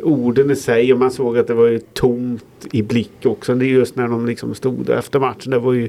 orden 0.02 0.50
i 0.50 0.56
sig 0.56 0.92
och 0.92 0.98
man 0.98 1.10
såg 1.10 1.38
att 1.38 1.46
det 1.46 1.54
var 1.54 1.66
ju 1.66 1.78
tomt 1.78 2.44
i 2.72 2.82
blick 2.82 3.26
också. 3.26 3.54
Det 3.54 3.64
är 3.64 3.68
just 3.68 3.96
när 3.96 4.08
de 4.08 4.26
liksom 4.26 4.54
stod 4.54 4.86
där 4.86 4.96
efter 4.96 5.20
matchen. 5.20 5.50
Det 5.50 5.58
var 5.58 5.72
ju 5.72 5.88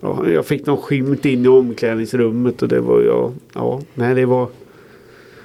ja, 0.00 0.28
jag 0.28 0.46
fick 0.46 0.66
någon 0.66 0.82
skymt 0.82 1.24
in 1.24 1.44
i 1.44 1.48
omklädningsrummet 1.48 2.62
och 2.62 2.68
det 2.68 2.80
var 2.80 3.02
ja, 3.02 3.32
ja, 3.54 3.80
nej 3.94 4.14
det 4.14 4.26
var 4.26 4.48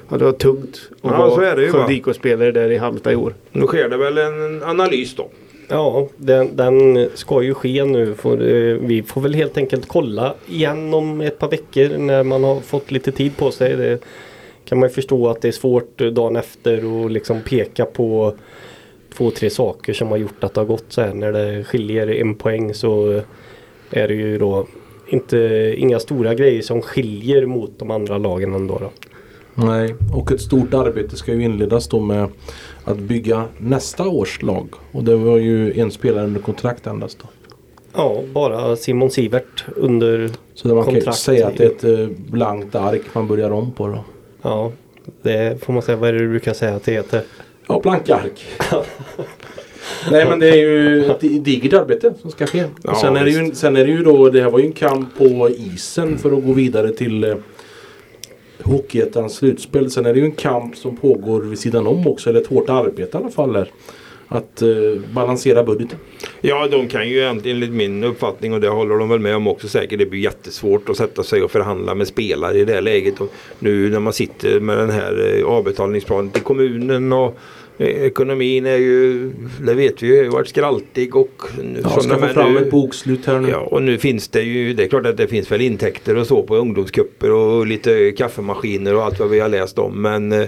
Ja, 0.10 0.18
det 0.18 0.26
var 0.26 0.32
tungt 0.32 0.90
att 0.92 1.12
ja, 1.12 1.18
vara 1.18 1.36
Skövde 2.14 2.52
där 2.52 2.72
i 2.72 2.78
Halmstad 2.78 3.14
i 3.14 3.16
år. 3.16 3.34
Nu 3.52 3.66
sker 3.66 3.90
det 3.90 3.98
väl 3.98 4.18
en 4.18 4.64
analys 4.64 5.16
då? 5.16 5.30
Ja, 5.68 6.08
den, 6.18 6.56
den 6.56 7.10
ska 7.14 7.42
ju 7.42 7.54
ske 7.54 7.86
nu. 7.86 8.14
För, 8.14 8.32
eh, 8.32 8.78
vi 8.78 9.04
får 9.04 9.22
väl 9.22 9.34
helt 9.34 9.58
enkelt 9.58 9.88
kolla 9.88 10.34
igen 10.48 10.94
om 10.94 11.22
ett 11.22 11.40
par 11.40 11.50
veckor 11.50 11.98
när 11.98 12.24
man 12.24 12.44
har 12.44 12.60
fått 12.60 12.92
lite 12.92 13.12
tid 13.12 13.38
på 13.38 13.52
sig. 13.52 13.76
Det 13.76 14.00
kan 14.66 14.80
man 14.80 14.90
ju 14.90 14.94
förstå 14.94 15.28
att 15.28 15.42
det 15.42 15.48
är 15.48 15.52
svårt 15.52 15.98
dagen 15.98 16.36
efter 16.36 17.06
att 17.06 17.12
liksom 17.12 17.42
peka 17.42 17.86
på 17.86 18.34
två, 19.14 19.32
tre 19.32 19.50
saker 19.50 19.94
som 19.94 20.08
har 20.08 20.18
gjort 20.18 20.44
att 20.44 20.54
det 20.54 20.62
har 20.62 20.66
gått 20.66 20.86
så 20.90 21.02
här. 21.02 21.14
När 21.14 21.32
det 21.32 21.64
skiljer 21.64 22.08
en 22.08 22.36
poäng 22.36 22.74
så 22.74 23.22
är 23.90 24.08
det 24.08 24.14
ju 24.14 24.38
då 24.38 24.68
inte, 25.08 25.74
inga 25.78 26.00
stora 26.00 26.34
grejer 26.34 26.62
som 26.62 26.82
skiljer 26.82 27.46
mot 27.46 27.80
de 27.80 27.92
andra 27.92 28.18
lagen 28.18 28.54
ändå. 28.54 28.80
Då. 28.80 28.92
Nej, 29.66 29.96
och 30.14 30.32
ett 30.32 30.42
stort 30.42 30.74
arbete 30.74 31.16
ska 31.16 31.34
ju 31.34 31.44
inledas 31.44 31.88
då 31.88 32.00
med 32.00 32.28
att 32.84 32.98
bygga 32.98 33.46
nästa 33.58 34.08
års 34.08 34.42
lag. 34.42 34.68
Och 34.92 35.04
det 35.04 35.16
var 35.16 35.38
ju 35.38 35.80
en 35.80 35.92
spelare 35.92 36.24
under 36.26 36.42
kontrakt 36.42 36.88
endast 36.88 37.20
då. 37.20 37.28
Ja, 37.94 38.24
bara 38.34 38.76
Simon 38.76 39.10
Sivert 39.10 39.66
under 39.76 40.30
Så 40.54 40.68
man 40.68 40.84
kontrakt. 40.84 41.06
kan 41.06 41.14
säga 41.14 41.48
att 41.48 41.58
det 41.58 41.64
är 41.64 41.70
ett 41.70 41.84
eh, 42.00 42.08
blankt 42.32 42.76
ark 42.76 43.02
man 43.14 43.28
börjar 43.28 43.52
om 43.52 43.72
på 43.72 43.88
då. 43.88 44.04
Ja, 44.42 44.72
det 45.22 45.64
får 45.64 45.74
man 45.74 45.82
säga. 45.82 45.98
Vad 45.98 46.10
är 46.10 46.14
det 46.14 46.20
du 46.20 46.30
brukar 46.30 46.54
säga 46.54 46.76
att 46.76 46.84
det 46.84 46.92
heter? 46.92 47.22
Ja, 47.68 47.80
blanka 47.84 48.16
ark. 48.16 48.46
Nej 50.12 50.26
men 50.30 50.40
det 50.40 50.50
är 50.50 50.56
ju 50.58 51.06
ett 51.06 51.20
digert 51.20 51.74
arbete 51.74 52.14
som 52.22 52.32
ska 52.32 52.48
ske. 52.48 52.64
Ja, 52.84 52.96
sen, 52.96 53.18
är 53.18 53.26
det 53.26 53.32
ju, 53.32 53.52
sen 53.56 53.78
är 53.78 53.86
det 53.86 53.92
ju 53.92 54.04
då, 54.04 54.30
det 54.30 54.42
här 54.42 54.50
var 54.50 54.60
ju 54.60 54.66
en 54.66 54.72
kamp 54.74 55.18
på 55.18 55.50
isen 55.50 56.18
för 56.18 56.38
att 56.38 56.46
gå 56.46 56.54
vidare 56.54 56.92
till 56.92 57.24
eh, 57.24 57.36
Hockeyettans 58.64 59.36
slutspel. 59.36 59.92
Sen 59.92 60.06
är 60.06 60.14
det 60.14 60.20
ju 60.20 60.26
en 60.26 60.32
kamp 60.32 60.76
som 60.76 60.98
pågår 60.98 61.42
vid 61.42 61.60
sidan 61.60 61.88
om 61.88 62.08
också. 62.08 62.30
Eller 62.30 62.42
ett 62.42 62.48
hårt 62.48 62.70
arbete 62.70 63.18
i 63.18 63.22
alla 63.22 63.32
fall. 63.32 63.56
Här. 63.56 63.72
Att 64.32 64.62
eh, 64.62 64.70
balansera 65.14 65.64
budgeten. 65.64 66.00
Ja, 66.42 66.68
de 66.68 66.88
kan 66.88 67.10
ju 67.10 67.22
enligt 67.24 67.72
min 67.72 68.04
uppfattning 68.04 68.54
och 68.54 68.62
det 68.62 68.68
håller 68.68 68.96
de 68.96 69.10
väl 69.10 69.20
med 69.20 69.36
om 69.36 69.48
också 69.48 69.68
säkert. 69.68 70.00
Det 70.00 70.06
blir 70.06 70.20
jättesvårt 70.20 70.90
att 70.90 70.98
sätta 70.98 71.24
sig 71.24 71.42
och 71.42 71.52
förhandla 71.52 71.96
med 71.96 72.08
spelare 72.08 72.58
i 72.58 72.66
det 72.66 72.74
här 72.74 72.82
läget. 72.82 73.22
Och 73.22 73.34
nu 73.60 73.90
när 73.90 74.00
man 74.00 74.14
sitter 74.14 74.60
med 74.60 74.78
den 74.78 74.90
här 74.90 75.38
eh, 75.38 75.46
avbetalningsplanen 75.46 76.32
till 76.32 76.44
kommunen 76.44 77.14
och 77.14 77.38
ekonomin 77.80 78.66
är 78.66 78.78
ju, 78.78 79.32
det 79.62 79.74
vet 79.74 80.04
vi 80.04 80.08
ju, 80.08 80.30
varit 80.30 80.48
skraltig 80.48 81.16
och 81.16 81.42
ja, 81.84 81.90
ska 81.90 82.18
få 82.18 82.28
fram 82.28 82.54
nu, 82.54 82.60
ett 82.60 82.72
bokslut 82.72 83.26
här 83.26 83.40
nu. 83.40 83.50
Ja, 83.50 83.58
och 83.58 83.82
nu 83.82 83.98
finns 83.98 84.28
det 84.28 84.42
ju, 84.42 84.74
det 84.74 84.84
är 84.84 84.88
klart 84.88 85.06
att 85.06 85.18
det 85.18 85.28
finns 85.28 85.52
väl 85.52 85.62
intäkter 85.62 86.18
och 86.18 86.28
så 86.28 86.44
på 86.44 86.56
ungdomskupper 86.56 87.32
och 87.32 87.68
lite 87.68 88.12
kaffemaskiner 88.12 88.96
och 88.96 89.04
allt 89.04 89.20
vad 89.20 89.30
vi 89.30 89.40
har 89.40 89.50
läst 89.50 89.80
om. 89.80 90.02
Men 90.02 90.32
eh, 90.32 90.48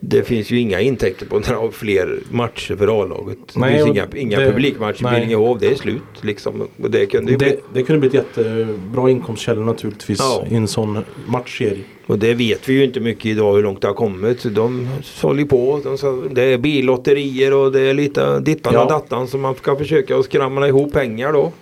det 0.00 0.22
finns 0.22 0.50
ju 0.50 0.60
inga 0.60 0.80
intäkter 0.80 1.26
på 1.26 1.38
några 1.38 1.70
fler 1.70 2.18
matcher 2.30 2.76
för 2.76 3.02
A-laget. 3.02 3.38
Det 3.54 3.68
finns 3.68 3.86
inga, 3.86 4.06
inga 4.14 4.40
det, 4.40 4.46
publikmatcher 4.46 5.08
i 5.08 5.14
Billingehov. 5.14 5.58
Det 5.58 5.66
är 5.66 5.74
slut 5.74 6.02
liksom. 6.20 6.68
Och 6.82 6.90
det, 6.90 7.06
kunde 7.06 7.32
det, 7.32 7.38
bli... 7.38 7.56
det 7.74 7.82
kunde 7.82 8.00
bli 8.00 8.08
ett 8.08 8.14
jättebra 8.36 9.10
inkomstkälla 9.10 9.60
naturligtvis 9.60 10.18
ja. 10.18 10.44
i 10.50 10.54
en 10.54 10.68
sån 10.68 11.04
matchserie. 11.26 11.84
Och 12.06 12.18
det 12.18 12.34
vet 12.34 12.68
vi 12.68 12.72
ju 12.72 12.84
inte 12.84 13.00
mycket 13.00 13.26
idag 13.26 13.54
hur 13.54 13.62
långt 13.62 13.80
det 13.80 13.86
har 13.86 13.94
kommit. 13.94 14.54
De 14.54 14.88
håller 15.22 15.44
på. 15.44 15.80
De, 15.84 16.28
det 16.34 16.42
är 16.42 16.58
billotterier 16.58 17.54
och 17.54 17.72
det 17.72 17.80
är 17.80 17.94
lite 17.94 18.40
dittan 18.40 18.74
ja. 18.74 18.82
och 18.82 18.90
dattan 18.90 19.28
som 19.28 19.40
man 19.40 19.54
ska 19.54 19.76
försöka 19.76 20.22
skramla 20.22 20.68
ihop 20.68 20.92
pengar 20.92 21.32
då. 21.32 21.52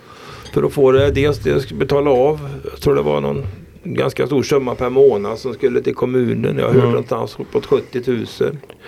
För 0.53 0.63
att 0.63 0.73
få 0.73 0.93
det, 0.93 1.11
dels, 1.11 1.39
dels 1.39 1.73
betala 1.73 2.11
av. 2.11 2.41
Jag 2.71 2.81
tror 2.81 2.95
det 2.95 3.03
var 3.03 3.21
någon 3.21 3.47
ganska 3.85 4.27
stor 4.27 4.43
summa 4.43 4.75
per 4.75 4.91
månad 4.91 5.39
som 5.39 5.55
skulle 5.55 5.81
till 5.81 5.95
kommunen. 5.95 6.59
Jag 6.59 6.67
hört 6.67 6.75
mm. 6.75 6.89
någonstans 6.89 7.37
uppåt 7.39 7.67
70 7.67 8.03
000. 8.07 8.27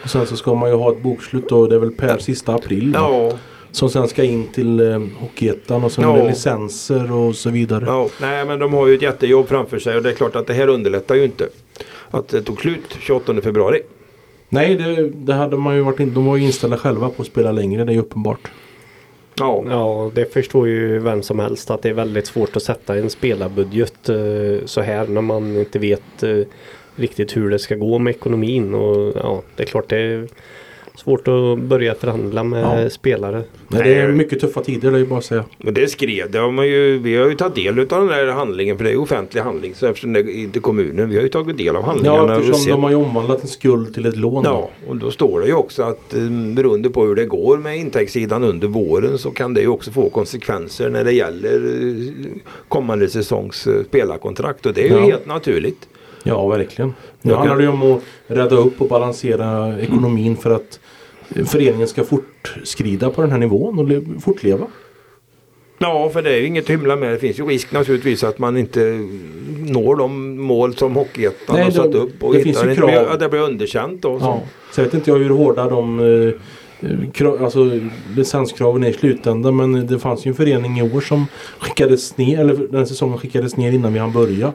Och 0.02 0.10
sen 0.10 0.26
så 0.26 0.36
ska 0.36 0.54
man 0.54 0.70
ju 0.70 0.76
ha 0.76 0.92
ett 0.92 1.02
bokslut 1.02 1.48
då. 1.48 1.66
Det 1.66 1.74
är 1.74 1.78
väl 1.78 1.90
per 1.90 2.18
sista 2.18 2.54
april. 2.54 2.92
Ja. 2.94 3.32
Som 3.70 3.90
sen 3.90 4.08
ska 4.08 4.24
in 4.24 4.46
till 4.54 4.80
eh, 4.80 5.02
Hockeyettan 5.18 5.84
och 5.84 5.92
sen 5.92 6.04
Ja. 6.04 6.16
är 6.16 6.22
det 6.22 6.28
licenser 6.28 7.12
och 7.12 7.36
så 7.36 7.50
vidare. 7.50 7.84
Ja, 7.86 8.08
nej 8.20 8.44
men 8.44 8.58
de 8.58 8.72
har 8.72 8.86
ju 8.86 8.94
ett 8.94 9.02
jättejobb 9.02 9.48
framför 9.48 9.78
sig 9.78 9.96
och 9.96 10.02
det 10.02 10.10
är 10.10 10.14
klart 10.14 10.36
att 10.36 10.46
det 10.46 10.54
här 10.54 10.68
underlättar 10.68 11.14
ju 11.14 11.24
inte. 11.24 11.48
Att 12.10 12.28
det 12.28 12.42
tog 12.42 12.60
slut 12.60 12.96
28 13.00 13.40
februari. 13.40 13.80
Nej, 14.48 14.74
det, 14.74 15.08
det 15.08 15.34
hade 15.34 15.56
man 15.56 15.76
ju 15.76 15.82
varit 15.82 16.00
in, 16.00 16.14
de 16.14 16.26
var 16.26 16.36
ju 16.36 16.44
inställda 16.44 16.78
själva 16.78 17.08
på 17.08 17.22
att 17.22 17.28
spela 17.28 17.52
längre, 17.52 17.84
det 17.84 17.92
är 17.92 17.94
ju 17.94 18.00
uppenbart. 18.00 18.50
Ja, 19.38 19.64
Ja, 19.68 20.10
det 20.14 20.32
förstår 20.32 20.68
ju 20.68 20.98
vem 20.98 21.22
som 21.22 21.38
helst 21.38 21.70
att 21.70 21.82
det 21.82 21.88
är 21.88 21.94
väldigt 21.94 22.26
svårt 22.26 22.56
att 22.56 22.62
sätta 22.62 22.96
en 22.96 23.10
spelarbudget 23.10 24.08
eh, 24.08 24.64
så 24.64 24.80
här 24.80 25.06
när 25.06 25.20
man 25.20 25.56
inte 25.56 25.78
vet 25.78 26.22
eh, 26.22 26.40
riktigt 26.96 27.36
hur 27.36 27.50
det 27.50 27.58
ska 27.58 27.74
gå 27.74 27.98
med 27.98 28.10
ekonomin. 28.10 28.74
Och 28.74 29.12
ja, 29.16 29.42
det 29.56 29.62
är 29.62 29.66
klart 29.66 29.88
det 29.88 29.98
är 29.98 30.28
svårt 30.96 31.28
att 31.28 31.58
börja 31.58 31.94
förhandla 31.94 32.44
med 32.44 32.84
Ja. 32.84 32.90
spelare. 32.90 33.42
Nej, 33.68 33.82
det 33.84 33.94
är 33.94 34.08
mycket 34.12 34.40
tuffa 34.40 34.60
tider, 34.62 34.90
det 34.90 34.96
är 34.96 35.00
ju 35.00 35.06
bara 35.06 35.18
att 35.18 35.24
säga. 35.24 35.44
och 35.64 35.72
det 35.72 35.88
skrev 35.90 36.30
det 36.30 36.38
har 36.38 36.50
man 36.50 36.66
ju, 36.68 36.98
vi 36.98 37.16
har 37.16 37.28
ju 37.28 37.34
tagit 37.34 37.54
del 37.54 37.78
av 37.78 37.86
den 37.86 38.06
där 38.06 38.26
handlingen 38.26 38.76
för 38.76 38.84
det 38.84 38.90
är 38.90 38.94
ju 38.94 38.98
offentlig 39.00 39.40
handling 39.40 39.74
så 39.74 39.86
eftersom 39.86 40.12
det 40.12 40.20
är 40.20 40.28
inte 40.42 40.60
kommunen. 40.60 41.08
Vi 41.10 41.16
har 41.16 41.22
ju 41.22 41.28
tagit 41.28 41.56
del 41.58 41.76
av 41.76 41.82
handlingarna. 41.82 42.32
Ja, 42.32 42.34
eftersom 42.38 42.54
sett- 42.54 42.72
de 42.72 42.82
har 42.82 42.90
ju 42.90 42.96
omvandlat 42.96 43.42
en 43.42 43.48
skuld 43.48 43.94
till 43.94 44.06
ett 44.06 44.16
lån. 44.16 44.44
Ja, 44.44 44.70
och 44.88 44.96
då 44.96 45.10
står 45.10 45.40
det 45.40 45.46
ju 45.46 45.54
också 45.54 45.82
att 45.82 46.14
eh, 46.14 46.20
beroende 46.54 46.90
på 46.90 47.04
hur 47.04 47.14
det 47.14 47.24
går 47.24 47.58
med 47.58 47.78
intäktssidan 47.78 48.44
under 48.44 48.68
våren 48.68 49.18
så 49.18 49.30
kan 49.30 49.54
det 49.54 49.60
ju 49.60 49.68
också 49.68 49.90
få 49.90 50.08
konsekvenser 50.10 50.90
när 50.90 51.04
det 51.04 51.12
gäller 51.12 51.54
eh, 51.56 52.26
kommande 52.68 53.08
säsongs 53.08 53.66
eh, 53.66 53.84
spelarkontrakt 53.88 54.66
och 54.66 54.74
det 54.74 54.80
är 54.80 54.88
ju 54.88 54.94
Ja. 54.94 55.00
helt 55.04 55.26
naturligt. 55.26 55.88
Ja, 56.26 56.46
verkligen. 56.46 56.88
Nu 57.22 57.30
Jag 57.30 57.38
kan- 57.38 57.48
handlar 57.48 57.56
det 57.56 57.62
ju 57.62 57.68
om 57.68 57.92
att 57.96 58.02
rädda 58.26 58.56
upp 58.56 58.80
och 58.80 58.88
balansera 58.88 59.80
ekonomin 59.80 60.36
för 60.36 60.50
att 60.50 60.80
föreningen 61.46 61.88
ska 61.88 62.04
fortskrida 62.04 63.10
på 63.10 63.20
den 63.22 63.30
här 63.30 63.38
nivån 63.38 63.78
och 63.78 63.84
le- 63.88 64.02
fortleva. 64.20 64.66
Ja, 65.78 66.10
för 66.12 66.22
det 66.22 66.30
är 66.34 66.36
ju 66.38 66.46
inget 66.46 66.70
hymla 66.70 66.96
med. 66.96 67.12
Det 67.12 67.18
finns 67.18 67.38
ju 67.38 67.46
risk 67.46 67.72
naturligtvis 67.72 68.24
att 68.24 68.38
man 68.38 68.56
inte 68.56 68.80
når 69.58 69.96
de 69.96 70.38
mål 70.40 70.74
som 70.76 70.94
Hockeyettan 70.96 71.62
har 71.62 71.70
satt 71.70 71.94
upp. 71.94 72.22
Och 72.22 72.34
det 72.34 72.40
finns 72.42 72.56
ju 72.64 72.70
inte- 72.70 72.74
krav. 72.82 72.90
Ja, 72.90 73.16
det 73.16 73.28
blir 73.28 73.40
underkänt 73.40 74.02
då. 74.02 74.18
Ja. 74.20 74.42
Så 74.72 74.82
vet 74.82 74.94
inte 74.94 75.10
jag 75.10 75.18
hur 75.18 75.30
hårda 75.30 75.68
de 75.68 76.00
eh, 76.80 77.10
krav, 77.12 77.44
alltså, 77.44 77.70
licenskraven 78.16 78.84
är 78.84 78.88
i 78.88 78.92
slutändan 78.92 79.56
men 79.56 79.86
det 79.86 79.98
fanns 79.98 80.26
ju 80.26 80.28
en 80.28 80.34
förening 80.34 80.78
i 80.78 80.82
år 80.96 81.00
som 81.00 81.26
skickades 81.58 82.16
ner, 82.18 82.40
eller 82.40 82.54
den 82.70 82.86
säsongen 82.86 83.18
skickades 83.18 83.56
ner 83.56 83.72
innan 83.72 83.92
vi 83.92 83.98
hann 83.98 84.12
börja. 84.12 84.52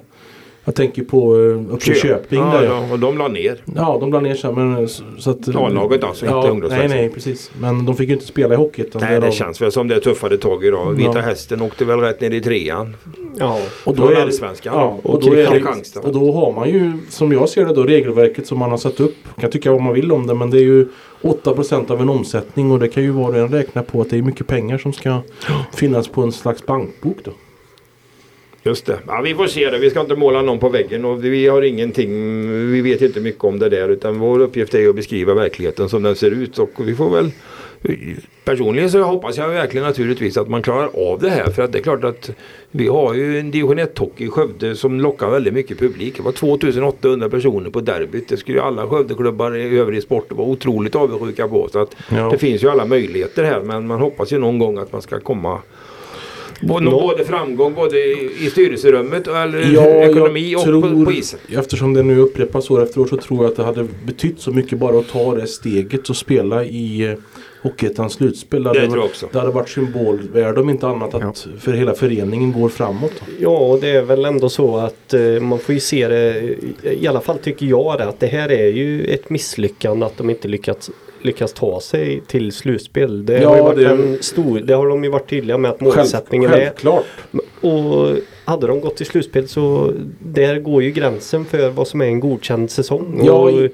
Jag 0.65 0.75
tänker 0.75 1.03
på 1.03 1.35
uh, 1.35 1.73
uppe 1.73 1.91
i 1.91 1.95
Köping 1.95 2.39
ja, 2.39 2.45
där 2.45 2.63
ja. 2.63 2.85
ja, 2.87 2.93
och 2.93 2.99
de 2.99 3.17
la 3.17 3.27
ner. 3.27 3.63
Ja, 3.75 3.97
de 4.01 4.11
la 4.13 4.19
ner 4.19 4.35
sig 4.35 4.53
men 4.53 4.87
så, 4.89 5.03
så 5.17 5.31
att... 5.31 5.55
A-laget 5.55 6.03
alltså, 6.03 6.25
inte 6.25 6.35
ja, 6.35 6.41
Nej, 6.41 6.51
ungdomsverksamhet. 6.51 6.97
nej, 7.01 7.09
precis. 7.09 7.51
Men 7.59 7.85
de 7.85 7.95
fick 7.95 8.07
ju 8.07 8.13
inte 8.13 8.25
spela 8.25 8.53
i 8.53 8.57
hockey. 8.57 8.81
utan 8.81 9.01
Nej, 9.01 9.21
det 9.21 9.31
känns 9.31 9.61
väl 9.61 9.71
som 9.71 9.87
det 9.87 9.99
tuffade 9.99 10.37
tag 10.37 10.65
idag. 10.65 10.93
Vita 10.93 11.11
Ja. 11.15 11.21
Hästen 11.21 11.61
åkte 11.61 11.85
väl 11.85 11.99
rätt 11.99 12.21
ner 12.21 12.31
i 12.31 12.41
trean. 12.41 12.95
Ja, 13.37 13.59
Och 13.83 13.95
Från 13.95 14.07
då, 14.07 14.13
är, 14.13 14.21
Allsvenskan 14.21 14.73
ja, 14.75 14.99
då. 15.03 15.09
och, 15.09 15.15
Och 15.15 15.25
då 15.25 15.33
är, 15.35 15.45
Kristianstad. 15.45 15.99
och 15.99 16.13
då 16.13 16.31
har 16.31 16.51
man 16.53 16.69
ju 16.69 16.91
som 17.09 17.31
jag 17.31 17.49
ser 17.49 17.65
det 17.65 17.73
då 17.73 17.83
regelverket 17.83 18.47
som 18.47 18.57
man 18.59 18.71
har 18.71 18.77
satt 18.77 18.99
upp. 18.99 19.15
Man 19.23 19.33
kan 19.41 19.51
tycka 19.51 19.71
vad 19.71 19.81
man 19.81 19.93
vill 19.93 20.11
om 20.11 20.27
det 20.27 20.33
men 20.33 20.49
det 20.49 20.57
är 20.57 20.63
ju 20.63 20.87
8% 21.21 21.91
av 21.91 22.01
en 22.01 22.09
omsättning 22.09 22.71
och 22.71 22.79
det 22.79 22.87
kan 22.87 23.03
ju 23.03 23.11
var 23.11 23.29
och 23.29 23.37
en 23.37 23.49
räkna 23.49 23.83
på 23.83 24.01
att 24.01 24.09
det 24.09 24.17
är 24.17 24.21
mycket 24.21 24.47
pengar 24.47 24.77
som 24.77 24.93
ska 24.93 25.19
finnas 25.73 26.07
på 26.07 26.21
en 26.21 26.31
slags 26.31 26.65
bankbok 26.65 27.17
då. 27.23 27.31
Just 28.63 28.85
det. 28.85 28.99
Ja, 29.07 29.21
vi 29.21 29.35
får 29.35 29.47
se 29.47 29.69
det. 29.69 29.77
Vi 29.77 29.89
ska 29.89 30.01
inte 30.01 30.15
måla 30.15 30.41
någon 30.41 30.59
på 30.59 30.69
väggen 30.69 31.05
och 31.05 31.23
vi 31.25 31.47
har 31.47 31.61
ingenting. 31.61 32.11
Vi 32.71 32.81
vet 32.81 33.01
inte 33.01 33.19
mycket 33.19 33.43
om 33.43 33.59
det 33.59 33.69
där 33.69 33.89
utan 33.89 34.19
vår 34.19 34.39
uppgift 34.39 34.73
är 34.73 34.89
att 34.89 34.95
beskriva 34.95 35.33
verkligheten 35.33 35.89
som 35.89 36.03
den 36.03 36.15
ser 36.15 36.31
ut 36.31 36.59
och 36.59 36.69
vi 36.77 36.95
får 36.95 37.09
väl 37.09 37.31
Personligen 38.43 38.91
så 38.91 39.01
hoppas 39.01 39.37
jag 39.37 39.49
verkligen 39.49 39.87
naturligtvis 39.87 40.37
att 40.37 40.49
man 40.49 40.61
klarar 40.61 40.89
av 41.11 41.19
det 41.19 41.29
här 41.29 41.49
för 41.51 41.63
att 41.63 41.71
det 41.71 41.77
är 41.79 41.83
klart 41.83 42.03
att 42.03 42.31
vi 42.71 42.87
har 42.87 43.13
ju 43.13 43.39
en 43.39 43.51
division 43.51 43.79
1-hockey 43.79 44.23
i 44.25 44.27
Skövde 44.27 44.75
som 44.75 44.99
lockar 44.99 45.29
väldigt 45.29 45.53
mycket 45.53 45.79
publik. 45.79 46.17
Det 46.17 46.23
var 46.23 46.31
2800 46.31 47.29
personer 47.29 47.69
på 47.69 47.81
derbyt. 47.81 48.27
Det 48.29 48.37
skulle 48.37 48.57
ju 48.57 48.63
alla 48.63 48.87
Skövdeklubbar 48.87 49.55
i 49.57 49.77
övrig 49.77 50.03
sport 50.03 50.31
vara 50.31 50.47
otroligt 50.47 50.95
avundsjuka 50.95 51.47
på. 51.47 51.69
Så 51.71 51.79
att 51.79 51.95
Ja. 52.09 52.29
det 52.31 52.37
finns 52.37 52.63
ju 52.63 52.69
alla 52.69 52.85
möjligheter 52.85 53.43
här 53.43 53.61
men 53.61 53.87
man 53.87 53.99
hoppas 53.99 54.33
ju 54.33 54.39
någon 54.39 54.59
gång 54.59 54.77
att 54.77 54.91
man 54.91 55.01
ska 55.01 55.19
komma 55.19 55.59
Både, 56.61 56.85
Nå- 56.85 56.91
både 57.01 57.25
framgång 57.25 57.73
både 57.73 57.97
i, 57.97 58.29
i 58.41 58.49
styrelserummet 58.49 59.27
och 59.27 59.37
eller 59.37 59.73
Ja, 59.73 59.81
ekonomi 59.85 60.55
och 60.55 60.61
tror, 60.63 60.81
på, 60.81 61.05
på 61.05 61.11
isen. 61.11 61.39
eftersom 61.57 61.93
det 61.93 62.03
nu 62.03 62.19
upprepas 62.19 62.71
år 62.71 62.83
efter 62.83 63.01
år 63.01 63.07
så 63.07 63.17
tror 63.17 63.43
jag 63.43 63.51
att 63.51 63.57
det 63.57 63.63
hade 63.63 63.87
betytt 64.05 64.39
så 64.39 64.51
mycket 64.51 64.77
bara 64.79 64.99
att 64.99 65.07
ta 65.07 65.35
det 65.35 65.47
steget 65.47 66.09
och 66.09 66.15
spela 66.17 66.65
i 66.65 67.01
eh, 67.11 67.13
Hockeyettans 67.61 68.13
slutspel. 68.13 68.63
Det 68.63 68.69
hade, 68.69 68.81
tror 68.85 68.97
jag 68.97 69.05
också. 69.05 69.27
det 69.31 69.39
hade 69.39 69.51
varit 69.51 69.69
symbolvärde 69.69 70.61
om 70.61 70.69
inte 70.69 70.87
annat 70.87 71.13
att 71.13 71.47
för 71.59 71.73
hela 71.73 71.93
föreningen 71.93 72.51
går 72.51 72.69
framåt. 72.69 73.13
Ja, 73.39 73.57
och 73.57 73.79
det 73.79 73.89
är 73.89 74.01
väl 74.01 74.25
ändå 74.25 74.49
så 74.49 74.77
att 74.77 75.13
eh, 75.13 75.21
man 75.41 75.59
får 75.59 75.73
ju 75.75 75.81
se 75.81 76.07
det, 76.07 76.55
i 77.01 77.07
alla 77.07 77.21
fall 77.21 77.37
tycker 77.37 77.65
jag 77.65 77.97
det, 77.97 78.05
att 78.05 78.19
det 78.19 78.27
här 78.27 78.51
är 78.51 78.67
ju 78.67 79.03
ett 79.05 79.29
misslyckande 79.29 80.05
att 80.05 80.17
de 80.17 80.29
inte 80.29 80.47
lyckats 80.47 80.91
lyckas 81.21 81.53
ta 81.53 81.79
sig 81.79 82.21
till 82.27 82.51
slutspel. 82.51 83.25
Det, 83.25 83.41
Ja, 83.41 83.49
har, 83.49 83.55
ju 83.55 83.61
varit 83.63 83.77
det- 83.77 83.89
en 83.89 84.17
stor, 84.23 84.59
det 84.59 84.73
har 84.73 84.87
de 84.87 85.03
ju 85.03 85.09
varit 85.09 85.29
tydliga 85.29 85.57
med 85.57 85.71
att 85.71 85.79
Själv, 85.79 85.95
målsättningen 85.97 86.49
är. 86.51 86.53
självklart. 86.57 87.05
Och 87.61 88.15
hade 88.45 88.67
de 88.67 88.81
gått 88.81 88.95
till 88.97 89.05
slutspel 89.05 89.47
så 89.47 89.93
där 90.19 90.59
går 90.59 90.83
ju 90.83 90.91
gränsen 90.91 91.45
för 91.45 91.69
vad 91.69 91.87
som 91.87 92.01
är 92.01 92.05
en 92.05 92.19
godkänd 92.19 92.71
säsong. 92.71 93.21
Ja, 93.25 93.33
och, 93.33 93.67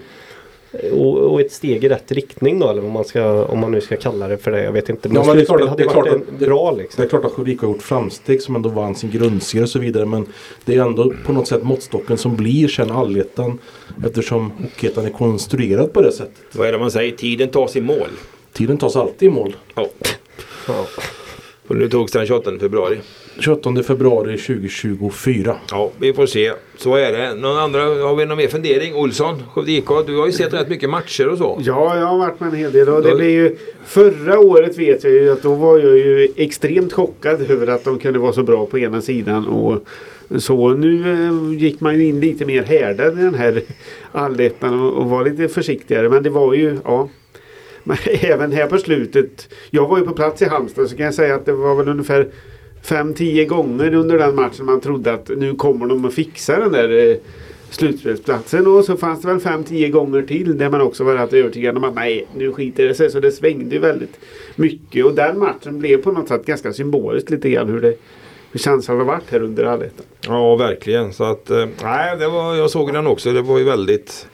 och, 0.94 1.18
och 1.18 1.42
ett 1.42 1.52
steg 1.52 1.84
i 1.84 1.90
rätt 1.90 2.12
riktning 2.12 2.60
då 2.60 2.70
eller 2.70 2.86
om 2.86 2.92
man, 2.92 3.06
ska, 3.06 3.46
om 3.46 3.60
man 3.60 3.72
nu 3.72 3.82
ska 3.82 3.98
kalla 3.98 4.28
det 4.28 4.38
för 4.38 4.52
det. 4.52 4.64
Jag 4.64 4.72
vet 4.72 4.90
inte. 4.90 5.10
Men, 5.10 5.16
Ja, 5.18 5.24
men 5.28 5.36
det 5.36 5.42
är 5.42 5.46
klart 5.46 5.62
att- 5.62 5.70
hade 5.70 5.84
det 5.84 5.90
är 5.90 5.96
varit 5.96 6.06
klart 6.06 6.16
en 6.16 6.22
att 6.34 6.40
det- 6.40 6.46
bra 6.46 6.72
Det 6.72 6.78
liksom. 6.78 7.04
är 7.04 7.08
klart 7.08 7.26
att 7.26 7.32
Skövde 7.32 7.56
har 7.62 7.68
gjort 7.68 7.82
framsteg 7.82 8.42
som 8.42 8.56
ändå 8.56 8.70
vann 8.70 8.96
sin 8.96 9.12
grundserie 9.12 9.64
och 9.64 9.70
så 9.70 9.80
vidare. 9.80 10.06
Men 10.06 10.26
det 10.66 10.76
är 10.76 10.82
ändå 10.82 11.14
på 11.26 11.34
något 11.34 11.48
sätt 11.48 11.64
måttstocken 11.64 12.18
som 12.18 12.36
blir 12.36 12.68
sen 12.68 12.92
allettan. 12.92 13.58
Eftersom 14.06 14.52
Hockeyettan 14.52 15.06
är 15.06 15.10
konstruerad 15.10 15.94
på 15.94 16.02
det 16.02 16.12
sättet. 16.12 16.44
Vad 16.52 16.68
är 16.68 16.72
det 16.72 16.78
man 16.80 16.92
säger? 16.92 17.12
Tiden 17.16 17.50
tas 17.50 17.76
i 17.76 17.82
mål. 17.82 18.10
Tiden 18.54 18.78
tas 18.78 18.96
alltid 18.96 19.28
i 19.28 19.32
mål. 19.32 19.56
Ja. 19.76 19.88
Ja. 20.68 20.86
Och 21.68 21.76
nu 21.76 21.90
togs 21.90 22.12
den 22.12 22.26
28 22.28 22.52
februari. 22.60 22.98
28 23.40 23.84
februari 23.84 24.38
2024. 24.38 25.56
Ja, 25.72 25.92
vi 26.00 26.14
får 26.14 26.26
se. 26.26 26.54
Så 26.78 26.96
är 26.96 27.12
det. 27.12 27.34
Någon 27.36 27.58
andra, 27.58 27.80
har 27.82 28.16
vi 28.16 28.26
någon 28.26 28.38
mer 28.38 28.48
fundering? 28.48 28.96
Olsson, 28.96 29.44
Skövde 29.54 29.72
IK, 29.72 29.88
du 30.08 30.18
har 30.18 30.26
ju 30.26 30.32
sett 30.32 30.54
rätt 30.54 30.70
mycket 30.70 30.90
matcher 30.90 31.28
och 31.28 31.38
så. 31.38 31.60
Ja, 31.62 32.00
jag 32.00 32.06
har 32.06 32.18
varit 32.18 32.40
med 32.40 32.50
en 32.50 32.56
hel 32.56 32.72
del. 32.72 32.90
Och 32.90 33.04
det 33.04 33.16
blir 33.16 33.30
ju, 33.30 33.58
förra 33.86 34.40
året 34.40 34.78
vet 34.78 35.04
jag 35.04 35.14
ju 35.14 35.32
att 35.32 35.42
då 35.42 35.56
var 35.56 35.80
jag 35.80 35.98
ju 35.98 36.34
extremt 36.36 36.94
chockad 36.94 37.52
över 37.52 37.68
att 37.68 37.84
de 37.84 38.00
kunde 38.00 38.20
vara 38.20 38.34
så 38.34 38.44
bra 38.44 38.66
på 38.66 38.80
ena 38.80 39.02
sidan. 39.02 39.48
Och 39.48 39.88
så 40.38 40.70
nu 40.70 41.12
eh, 41.14 41.60
gick 41.60 41.80
man 41.80 41.96
ju 41.96 42.06
in 42.06 42.20
lite 42.20 42.46
mer 42.46 42.64
härdad 42.64 43.20
i 43.20 43.24
den 43.24 43.36
här 43.36 43.62
allettan 44.12 44.80
och, 44.80 44.94
och 44.94 45.10
var 45.10 45.26
lite 45.26 45.48
försiktigare. 45.48 46.10
Men 46.10 46.24
det 46.24 46.30
var 46.30 46.54
ju, 46.54 46.78
ja. 46.84 47.10
Men 47.84 47.98
även 48.06 48.52
här 48.52 48.68
på 48.68 48.78
slutet. 48.78 49.50
Jag 49.70 49.88
var 49.88 49.98
ju 49.98 50.04
på 50.04 50.14
plats 50.14 50.42
i 50.42 50.46
Halmstad 50.46 50.90
så 50.90 50.98
kan 50.98 51.06
jag 51.06 51.16
säga 51.16 51.36
att 51.36 51.46
det 51.46 51.54
var 51.54 51.76
väl 51.76 51.88
ungefär 51.88 52.28
5-10 52.88 53.46
gånger 53.46 53.94
under 53.94 54.18
den 54.18 54.36
matchen 54.36 54.66
man 54.66 54.82
trodde 54.82 55.14
att 55.14 55.30
nu 55.30 55.56
kommer 55.56 55.86
de 55.88 56.06
att 56.06 56.14
fixa 56.14 56.60
den 56.60 56.72
där 56.72 57.10
eh, 57.10 57.18
slutspelsplatsen 57.70 58.68
och 58.68 58.86
så 58.86 58.98
fanns 58.98 59.22
det 59.22 59.28
väl 59.28 59.38
5-10 59.38 59.90
gånger 59.90 60.22
till 60.22 60.58
där 60.58 60.70
man 60.70 60.82
också 60.82 61.04
var 61.04 61.14
rätt 61.14 61.34
övertygad 61.34 61.78
om 61.78 61.84
att 61.84 61.96
nej, 61.96 62.28
nu 62.36 62.54
skiter 62.54 62.88
det 62.88 62.96
sig. 62.96 63.12
Så 63.12 63.20
det 63.20 63.32
svängde 63.32 63.76
ju 63.76 63.82
väldigt 63.82 64.20
mycket 64.56 65.06
och 65.06 65.14
den 65.14 65.40
matchen 65.40 65.80
blev 65.80 65.98
på 65.98 66.12
något 66.12 66.28
sätt 66.28 66.46
ganska 66.46 66.74
symboliskt 66.74 67.30
lite 67.30 67.50
grann 67.50 67.70
hur 67.70 67.82
det 67.82 67.98
hur 68.52 68.60
känslan 68.60 68.98
har 68.98 69.06
varit 69.06 69.32
här 69.32 69.42
under 69.42 69.66
allettan. 69.66 70.06
Ja, 70.28 70.56
verkligen. 70.56 71.14
Så 71.14 71.24
att, 71.24 71.50
eh, 71.50 71.66
nej, 71.84 72.18
det 72.18 72.28
var, 72.28 72.56
jag 72.56 72.70
såg 72.70 72.94
den 72.94 73.08
också. 73.08 73.32
Det 73.32 73.42
var 73.42 73.58
ju 73.58 73.64
väldigt... 73.64 74.28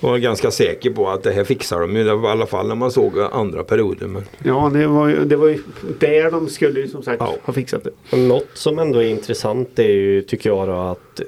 Jag 0.00 0.08
var 0.08 0.18
ganska 0.18 0.50
säker 0.50 0.90
på 0.90 1.08
att 1.08 1.22
det 1.22 1.30
här 1.32 1.44
fixar 1.44 1.80
de 1.80 1.96
ju. 1.96 2.04
Det 2.04 2.14
var 2.14 2.28
i 2.28 2.32
alla 2.32 2.46
fall 2.46 2.68
när 2.68 2.74
man 2.74 2.90
såg 2.90 3.18
andra 3.32 3.64
perioden. 3.64 4.12
Men, 4.12 4.24
Ja, 4.44 4.70
det 4.74 4.86
var 4.86 5.08
ju, 5.08 5.24
det 5.24 5.36
var 5.36 5.48
ju 5.48 5.58
där 5.98 6.30
de 6.30 6.48
skulle 6.48 6.80
ju 6.80 6.88
som 6.88 7.02
sagt 7.02 7.20
Ja. 7.20 7.34
ha 7.44 7.52
fixat 7.52 7.82
det. 8.10 8.16
Något 8.16 8.48
som 8.54 8.78
ändå 8.78 8.98
är 9.02 9.08
intressant 9.08 9.78
är 9.78 9.88
ju 9.88 10.22
tycker 10.22 10.50
jag 10.50 10.68
då 10.68 10.74
att 10.74 11.20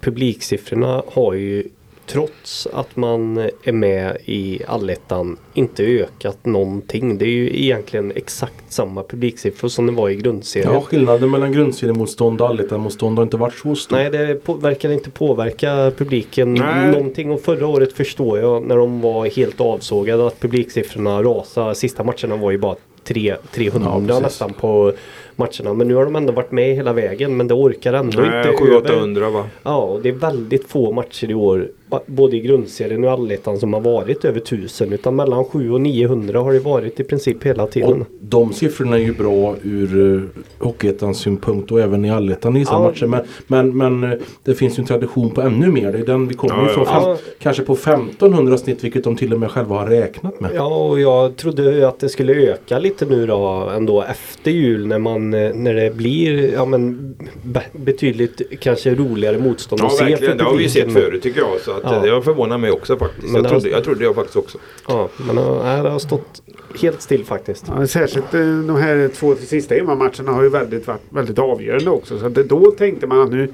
publiksiffrorna 0.00 1.02
har 1.06 1.34
ju 1.34 1.64
trots 2.06 2.68
att 2.72 2.96
man 2.96 3.38
är 3.62 3.72
med 3.72 4.16
i 4.24 4.60
allettan 4.66 5.36
inte 5.54 5.82
ökat 5.84 6.46
någonting. 6.46 7.18
Det 7.18 7.24
är 7.24 7.28
ju 7.30 7.62
egentligen 7.62 8.12
exakt 8.14 8.72
samma 8.72 9.02
publiksiffror 9.02 9.68
som 9.68 9.86
det 9.86 9.92
var 9.92 10.08
i 10.08 10.16
grundserien. 10.16 10.72
Ja, 10.72 10.80
skillnaden 10.80 11.30
mellan 11.30 11.52
grundseriemotstånd 11.52 12.40
och 12.40 12.48
allettan-motstånd 12.48 13.18
har 13.18 13.22
inte 13.22 13.36
varit 13.36 13.54
så 13.54 13.74
stor. 13.74 13.96
Nej, 13.96 14.10
det 14.10 14.34
på, 14.34 14.54
verkar 14.54 14.90
inte 14.90 15.10
påverka 15.10 15.92
publiken 15.96 16.54
Nej. 16.54 16.90
någonting. 16.90 17.30
Och 17.30 17.40
förra 17.40 17.66
året 17.66 17.92
förstår 17.92 18.38
jag 18.38 18.66
när 18.66 18.76
de 18.76 19.00
var 19.00 19.26
helt 19.26 19.60
avsågade 19.60 20.26
att 20.26 20.40
publiksiffrorna 20.40 21.22
rasade. 21.22 21.74
Sista 21.74 22.04
matcherna 22.04 22.36
var 22.36 22.50
ju 22.50 22.58
bara 22.58 22.76
tre- 23.04 23.36
300 23.52 24.02
Ja, 24.08 24.20
nästan 24.20 24.52
på 24.52 24.92
matcherna. 25.38 25.74
Men 25.74 25.88
nu 25.88 25.94
har 25.94 26.04
de 26.04 26.16
ändå 26.16 26.32
varit 26.32 26.52
med 26.52 26.74
hela 26.76 26.92
vägen 26.92 27.36
men 27.36 27.48
det 27.48 27.54
orkar 27.54 27.92
ändå 27.92 28.20
Nej, 28.20 28.50
inte 28.50 28.64
700-800 28.64 29.30
va? 29.30 29.44
Ja, 29.62 29.76
och 29.82 30.02
det 30.02 30.08
är 30.08 30.12
väldigt 30.12 30.64
få 30.68 30.92
matcher 30.92 31.30
i 31.30 31.34
år. 31.34 31.68
Både 32.06 32.36
i 32.36 32.40
grundserien 32.40 33.04
och 33.04 33.10
allettan 33.10 33.58
som 33.58 33.72
har 33.74 33.80
varit 33.80 34.24
över 34.24 34.38
1000. 34.40 34.92
Utan 34.92 35.16
mellan 35.16 35.44
700 35.44 35.74
och 35.74 35.80
900 35.80 36.40
har 36.40 36.52
det 36.52 36.58
varit 36.58 37.00
i 37.00 37.04
princip 37.04 37.44
hela 37.44 37.66
tiden. 37.66 38.00
Och 38.00 38.06
de 38.20 38.52
siffrorna 38.52 38.96
är 38.96 39.00
ju 39.02 39.14
bra 39.14 39.54
ur 39.62 39.96
uh, 39.96 40.22
Hockeyettans 40.58 41.18
synpunkt 41.18 41.72
och 41.72 41.80
även 41.80 42.04
i 42.04 42.10
allettan 42.10 42.56
i 42.56 42.58
vissa 42.58 42.72
Ja. 42.72 42.82
matcher. 42.82 43.06
Men, 43.06 43.24
men, 43.46 43.76
men 43.76 44.12
eh, 44.12 44.18
det 44.42 44.54
finns 44.54 44.78
ju 44.78 44.80
en 44.80 44.86
tradition 44.86 45.30
på 45.30 45.40
ännu 45.40 45.66
mer. 45.66 45.92
Det 45.92 45.98
är 45.98 46.06
den 46.06 46.28
vi 46.28 46.34
kommer 46.34 46.54
Ja, 46.64 46.70
ifrån. 46.70 46.84
ja. 46.88 47.00
Fast 47.00 47.22
Kanske 47.38 47.62
på 47.62 47.72
1500 47.72 48.58
snitt 48.58 48.84
vilket 48.84 49.04
de 49.04 49.16
till 49.16 49.32
och 49.32 49.40
med 49.40 49.50
själva 49.50 49.76
har 49.76 49.86
räknat 49.86 50.40
med. 50.40 50.50
Ja, 50.54 50.76
och 50.88 51.00
jag 51.00 51.36
trodde 51.36 51.62
ju 51.62 51.84
att 51.84 52.00
det 52.00 52.08
skulle 52.08 52.34
öka 52.34 52.78
lite 52.78 53.06
nu 53.06 53.26
då 53.26 53.70
ändå 53.76 54.02
efter 54.02 54.50
jul 54.50 54.86
när 54.86 54.98
man 54.98 55.25
eh, 55.34 55.54
när 55.54 55.74
det 55.74 55.94
blir 55.96 56.52
ja, 56.52 56.64
men, 56.64 57.14
be- 57.42 57.64
betydligt 57.72 58.42
kanske 58.60 58.94
roligare 58.94 59.38
motstånd 59.38 59.80
Ja 59.82 59.86
att 59.86 59.92
se 59.96 60.04
verkligen, 60.04 60.32
för 60.32 60.38
det 60.38 60.44
har 60.44 60.56
vi 60.56 60.62
ju 60.62 60.68
sett 60.68 60.92
förut 60.92 61.22
tycker 61.22 61.40
jag. 61.40 61.60
Så 61.60 61.70
att, 61.72 61.80
Ja. 61.84 62.00
det 62.02 62.10
har 62.10 62.20
förvånat 62.20 62.60
mig 62.60 62.70
också 62.70 62.96
faktiskt. 62.96 63.34
Jag 63.34 63.42
det 63.44 63.48
trodde, 63.48 63.68
har- 63.68 63.70
jag 63.76 63.84
trodde 63.84 64.04
jag 64.04 64.14
faktiskt 64.14 64.36
också. 64.36 64.58
Ja, 64.88 65.08
men 65.26 65.36
det 65.36 65.42
har 65.90 65.98
stått 65.98 66.42
helt 66.80 67.02
still 67.02 67.24
faktiskt. 67.24 67.64
Ja, 67.76 67.86
särskilt 67.86 68.34
eh, 68.34 68.40
de 68.40 68.76
här 68.76 69.08
två 69.14 69.34
sista 69.36 69.74
hemmamatcherna 69.74 70.32
har 70.32 70.42
ju 70.42 70.48
väldigt, 70.48 70.86
varit 70.86 71.00
väldigt 71.08 71.38
avgörande 71.38 71.90
också. 71.90 72.18
Så 72.18 72.26
att 72.26 72.34
då 72.34 72.70
tänkte 72.70 73.06
man 73.06 73.20
att 73.20 73.30
nu 73.32 73.48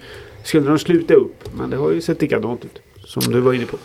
skulle 0.44 0.68
de 0.68 0.78
sluta 0.78 1.14
upp. 1.14 1.34
Men 1.58 1.70
det 1.70 1.76
har 1.76 1.90
ju 1.92 2.00
sett 2.00 2.22
likadant 2.22 2.64
ut. 2.64 2.80
Som 3.04 3.32
du 3.32 3.40
var 3.40 3.52
inne 3.52 3.66
på. 3.66 3.76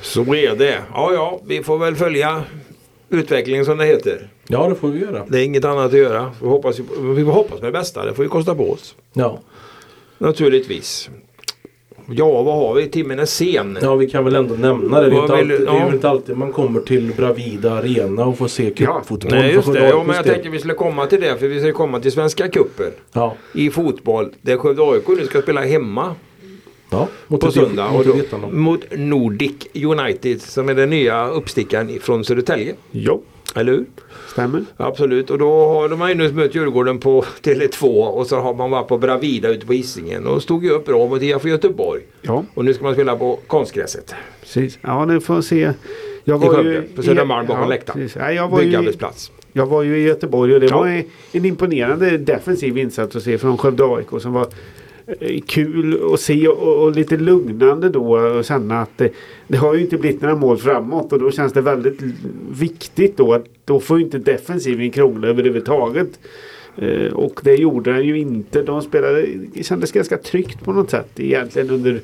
Så 0.00 0.34
är 0.34 0.56
det. 0.56 0.78
Ja, 0.92 1.12
ja, 1.12 1.40
vi 1.46 1.62
får 1.62 1.78
väl 1.78 1.94
följa 1.96 2.42
utvecklingen 3.08 3.64
som 3.64 3.78
det 3.78 3.84
heter. 3.84 4.28
Ja 4.52 4.68
det 4.68 4.74
får 4.74 4.88
vi 4.88 5.00
göra. 5.00 5.24
Det 5.28 5.40
är 5.40 5.44
inget 5.44 5.64
annat 5.64 5.86
att 5.86 5.98
göra. 5.98 6.30
Vi, 6.40 6.48
hoppas, 6.48 6.78
vi 6.78 7.24
får 7.24 7.32
hoppas 7.32 7.60
med 7.60 7.68
det 7.72 7.78
bästa. 7.78 8.04
Det 8.04 8.14
får 8.14 8.24
ju 8.24 8.28
kosta 8.28 8.54
på 8.54 8.70
oss. 8.70 8.94
Ja. 9.12 9.38
Naturligtvis. 10.18 11.10
Ja, 12.10 12.42
vad 12.42 12.54
har 12.54 12.74
vi? 12.74 12.88
Timmen 12.88 13.18
är 13.18 13.24
sen. 13.24 13.78
ja 13.82 13.94
vi 13.94 14.10
kan 14.10 14.24
väl 14.24 14.34
ändå 14.34 14.54
nämna 14.54 15.00
det. 15.00 15.10
Det 15.10 15.16
är, 15.16 15.22
inte 15.22 15.36
vill 15.36 15.52
alltid, 15.52 15.66
det 15.66 15.72
är 15.72 15.80
ja. 15.80 15.92
inte 15.92 16.08
alltid 16.08 16.36
man 16.36 16.52
kommer 16.52 16.80
till 16.80 17.12
Bravida 17.16 17.72
Arena 17.72 18.24
och 18.26 18.38
får 18.38 18.48
se 18.48 18.70
cupfotboll. 18.70 19.30
Nej, 19.30 19.52
just 19.52 19.72
det. 19.72 19.88
Ja, 19.88 20.04
men 20.06 20.16
jag 20.16 20.24
tänkte 20.24 20.48
vi 20.48 20.58
skulle 20.58 20.74
komma 20.74 21.06
till 21.06 21.20
det. 21.20 21.36
För 21.36 21.48
vi 21.48 21.60
ska 21.60 21.72
komma 21.72 22.00
till 22.00 22.12
Svenska 22.12 22.48
cupen 22.48 22.92
Ja, 23.12 23.34
i 23.54 23.70
fotboll. 23.70 24.32
Där 24.40 24.56
Skövde 24.56 24.82
AIK 24.82 25.08
nu 25.08 25.26
ska 25.26 25.42
spela 25.42 25.60
hemma 25.60 26.14
ja. 26.90 27.08
Mot 27.26 27.40
på 27.40 27.50
söndag. 27.50 27.90
mot 27.92 28.06
Och 28.06 28.16
då, 28.30 28.48
mot 28.50 28.80
Nordic 28.90 29.66
United 29.74 30.42
som 30.42 30.68
är 30.68 30.74
den 30.74 30.90
nya 30.90 31.28
uppstickaren 31.28 31.98
från 32.00 32.24
Södertälje. 32.24 32.74
Jo, 32.90 33.22
Eller 33.54 33.72
hur? 33.72 33.84
stämmer. 34.28 34.64
Absolut. 34.76 35.30
Och 35.30 35.38
då 35.38 35.66
har 35.68 35.88
de 35.88 36.08
ju 36.08 36.14
nu 36.14 36.32
mött 36.32 36.54
Djurgården 36.54 36.98
på 36.98 37.24
Tele2 37.42 37.86
och 38.06 38.26
så 38.26 38.40
har 38.40 38.54
man 38.54 38.70
varit 38.70 38.88
på 38.88 38.98
Bravida 38.98 39.48
ute 39.48 39.66
på 39.66 39.72
Hisingen 39.72 40.26
och 40.26 40.42
stod 40.42 40.64
ju 40.64 40.70
upp 40.70 40.86
bra 40.86 41.06
mot 41.08 41.22
IFK 41.22 41.48
Göteborg. 41.48 42.02
Ja, 42.22 42.44
Och 42.54 42.64
nu 42.64 42.74
ska 42.74 42.84
man 42.84 42.92
spela 42.94 43.16
på 43.16 43.38
konstgräset. 43.46 44.14
precis. 44.40 44.78
Ja, 44.82 45.06
det 45.06 45.20
får 45.20 45.40
se. 45.40 45.72
Jag 46.24 46.44
I 46.44 46.48
Skövde, 46.48 46.82
på 46.96 47.02
Södermalm 47.02 47.46
bakom 47.46 47.68
läktaren. 47.68 48.08
Ja, 48.18 48.32
jag, 48.32 48.48
var 48.48 48.58
ju, 48.60 48.64
Byggarbetsplats. 48.66 49.32
jag 49.52 49.66
var 49.66 49.82
ju 49.82 49.96
i 49.98 50.02
Göteborg 50.02 50.54
och 50.54 50.60
det 50.60 50.66
Ja. 50.66 50.78
var 50.78 50.86
en- 50.86 51.04
en 51.32 51.44
imponerande 51.44 52.18
defensiv 52.18 52.78
insats 52.78 53.16
att 53.16 53.22
se 53.22 53.38
från 53.38 53.58
Skövde 53.58 53.84
AIK 53.84 54.20
som 54.22 54.32
var 54.32 54.46
Eh, 55.06 55.40
kul 55.46 56.14
att 56.14 56.20
se 56.20 56.48
och, 56.48 56.82
och 56.82 56.92
lite 56.96 57.16
lugnande 57.16 57.88
då 57.88 58.18
och 58.18 58.44
känna 58.44 58.80
att 58.80 58.98
det, 58.98 59.12
det 59.48 59.56
har 59.56 59.74
ju 59.74 59.80
inte 59.80 59.96
blivit 59.96 60.22
några 60.22 60.36
mål 60.36 60.58
framåt 60.58 61.12
och 61.12 61.18
då 61.18 61.30
känns 61.30 61.52
det 61.52 61.60
väldigt 61.60 62.02
viktigt 62.60 63.16
då 63.16 63.34
att 63.34 63.44
då 63.64 63.80
får 63.80 63.98
ju 63.98 64.04
inte 64.04 64.18
defensiven 64.18 64.90
krångla 64.90 65.28
överhuvudtaget. 65.28 66.18
Eh, 66.76 67.12
och 67.12 67.40
det 67.42 67.54
gjorde 67.54 67.92
den 67.92 68.04
ju 68.06 68.18
inte. 68.18 68.62
De 68.62 68.82
spelade, 68.82 69.26
det 69.54 69.62
kändes 69.62 69.92
ganska 69.92 70.16
tryggt 70.16 70.64
på 70.64 70.72
något 70.72 70.90
sätt 70.90 71.08
egentligen 71.16 71.70
under 71.70 72.00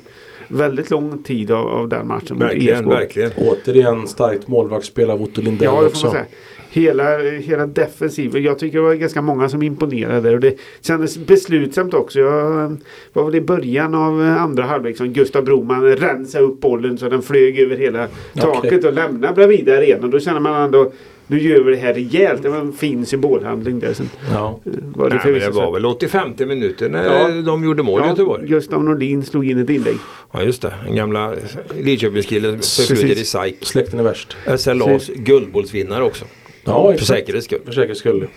väldigt 0.47 0.89
lång 0.89 1.23
tid 1.23 1.51
av, 1.51 1.67
av 1.67 1.89
den 1.89 2.07
matchen 2.07 2.37
mot 2.37 2.41
Verkligen, 2.43 2.77
IFK. 2.77 2.89
verkligen. 2.89 3.31
Återigen 3.37 4.07
starkt 4.07 4.47
målvaktsspel 4.47 5.09
av 5.09 5.21
Otto 5.21 5.41
Lindell 5.41 5.65
Ja, 5.65 5.85
också. 5.85 6.11
säga. 6.11 6.25
Hela, 6.71 7.17
hela 7.19 7.67
defensiven. 7.67 8.43
Jag 8.43 8.59
tycker 8.59 8.77
det 8.77 8.83
var 8.83 8.93
ganska 8.93 9.21
många 9.21 9.49
som 9.49 9.61
imponerade. 9.63 10.33
Och 10.33 10.39
det 10.39 10.55
kändes 10.81 11.17
beslutsamt 11.17 11.93
också. 11.93 12.19
Jag 12.19 12.77
var 13.13 13.23
väl 13.25 13.35
i 13.35 13.41
början 13.41 13.95
av 13.95 14.21
andra 14.21 14.63
halvlek 14.63 14.97
som 14.97 15.13
Gustav 15.13 15.43
Broman 15.43 15.83
rensade 15.95 16.43
upp 16.45 16.59
bollen 16.61 16.97
så 16.97 17.09
den 17.09 17.21
flög 17.21 17.59
över 17.59 17.77
hela 17.77 18.07
taket 18.35 18.85
och 18.85 18.93
lämnade 18.93 19.33
Bravida 19.33 19.77
arenan. 19.77 20.11
Då 20.11 20.19
känner 20.19 20.39
man 20.39 20.61
ändå 20.61 20.91
nu 21.31 21.41
gör 21.41 21.63
vi 21.63 21.71
det 21.71 21.77
här 21.77 21.93
rejält. 21.93 22.43
Det 22.43 22.49
var 22.49 22.57
en 22.57 22.73
fin 22.73 23.05
symbolhandling 23.05 23.79
där. 23.79 23.93
Sen 23.93 24.09
Ja. 24.33 24.59
var 24.95 25.09
det 25.09 25.15
Nej, 25.15 25.33
men 25.33 25.41
det 25.41 25.49
var 25.51 25.71
väl 25.73 25.85
85 25.85 26.29
minuter 26.47 26.89
när 26.89 27.05
Ja. 27.05 27.41
de 27.41 27.63
gjorde 27.63 27.83
mål 27.83 28.01
i 28.01 28.03
Ja, 28.03 28.09
Göteborg. 28.09 28.47
Gustav 28.47 28.83
Nordin 28.83 29.23
slog 29.23 29.49
in 29.49 29.59
ett 29.59 29.69
inlägg. 29.69 29.97
Ja 30.33 30.43
just 30.43 30.61
det. 30.61 30.73
En 30.87 30.95
gamla 30.95 31.33
Lidköpingskille 31.79 32.51
förflutet 32.57 33.17
i. 33.17 33.25
SAIK. 33.25 33.57
Släkten 33.65 33.99
är 33.99 34.03
värst. 34.03 34.37
SLAs 34.57 35.07
guldbollsvinnare 35.15 36.03
också. 36.03 36.25
Ja, 36.65 36.93
För 36.97 37.05
säkerhets 37.05 37.45
skull. 37.45 37.59
För 37.65 37.71
säkerhets 37.71 37.99
skull. 37.99 38.27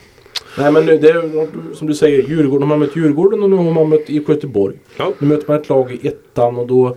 Nej 0.59 0.73
men 0.73 0.87
nu, 0.87 0.99
det 0.99 1.09
är 1.09 1.47
som 1.75 1.87
du 1.89 1.95
säger 1.95 2.23
Djurgården. 2.29 2.61
De 2.61 2.71
har 2.71 2.79
mött 2.79 2.97
Djurgården 2.97 3.43
och 3.43 3.51
nu 3.51 3.57
har 3.57 3.73
man 3.73 3.89
mött 3.89 4.11
IFK 4.11 4.33
Göteborg. 4.33 4.77
Ja. 4.97 5.13
Nu 5.19 5.27
möter 5.29 5.45
man 5.49 5.61
ett 5.61 5.69
lag 5.69 5.99
i 6.03 6.09
ettan 6.09 6.57
och 6.57 6.67
då 6.67 6.97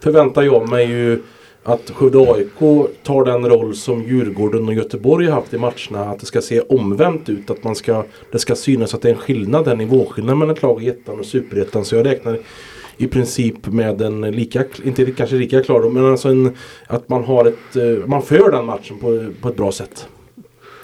förväntar 0.00 0.42
jag 0.42 0.68
mig 0.68 0.86
ju 0.90 1.18
att 1.68 1.90
Skövde 1.90 2.18
AIK 2.18 2.88
tar 3.02 3.24
den 3.24 3.48
roll 3.48 3.74
som 3.74 4.02
Djurgården 4.02 4.68
och 4.68 4.74
Göteborg 4.74 5.26
har 5.26 5.34
haft 5.34 5.54
i 5.54 5.58
matcherna. 5.58 6.10
Att 6.10 6.20
det 6.20 6.26
ska 6.26 6.40
se 6.40 6.60
omvänt 6.60 7.28
ut. 7.28 7.50
Att 7.50 7.64
man 7.64 7.74
ska, 7.74 8.04
det 8.32 8.38
ska 8.38 8.54
synas 8.54 8.94
att 8.94 9.02
det 9.02 9.08
är 9.08 9.12
en 9.12 9.18
skillnad, 9.18 9.68
en 9.68 9.78
nivåskillnad 9.78 10.38
mellan 10.38 10.56
ett 10.56 10.62
lag 10.62 10.84
i 10.84 10.88
ettan 10.88 11.18
och 11.18 11.24
superettan. 11.24 11.84
Så 11.84 11.96
jag 11.96 12.06
räknar 12.06 12.38
i 12.96 13.06
princip 13.06 13.66
med 13.66 14.02
en 14.02 14.20
lika, 14.20 14.64
inte 14.84 15.12
kanske 15.12 15.36
lika 15.36 15.62
klar 15.62 15.90
men 15.90 16.06
alltså 16.06 16.28
en, 16.28 16.56
att 16.86 17.08
man 17.08 17.24
har 17.24 17.44
ett, 17.44 17.76
eh, 17.76 18.06
man 18.06 18.22
för 18.22 18.50
den 18.50 18.64
matchen 18.64 18.98
på, 18.98 19.32
på 19.42 19.48
ett 19.48 19.56
bra 19.56 19.72
sätt. 19.72 20.08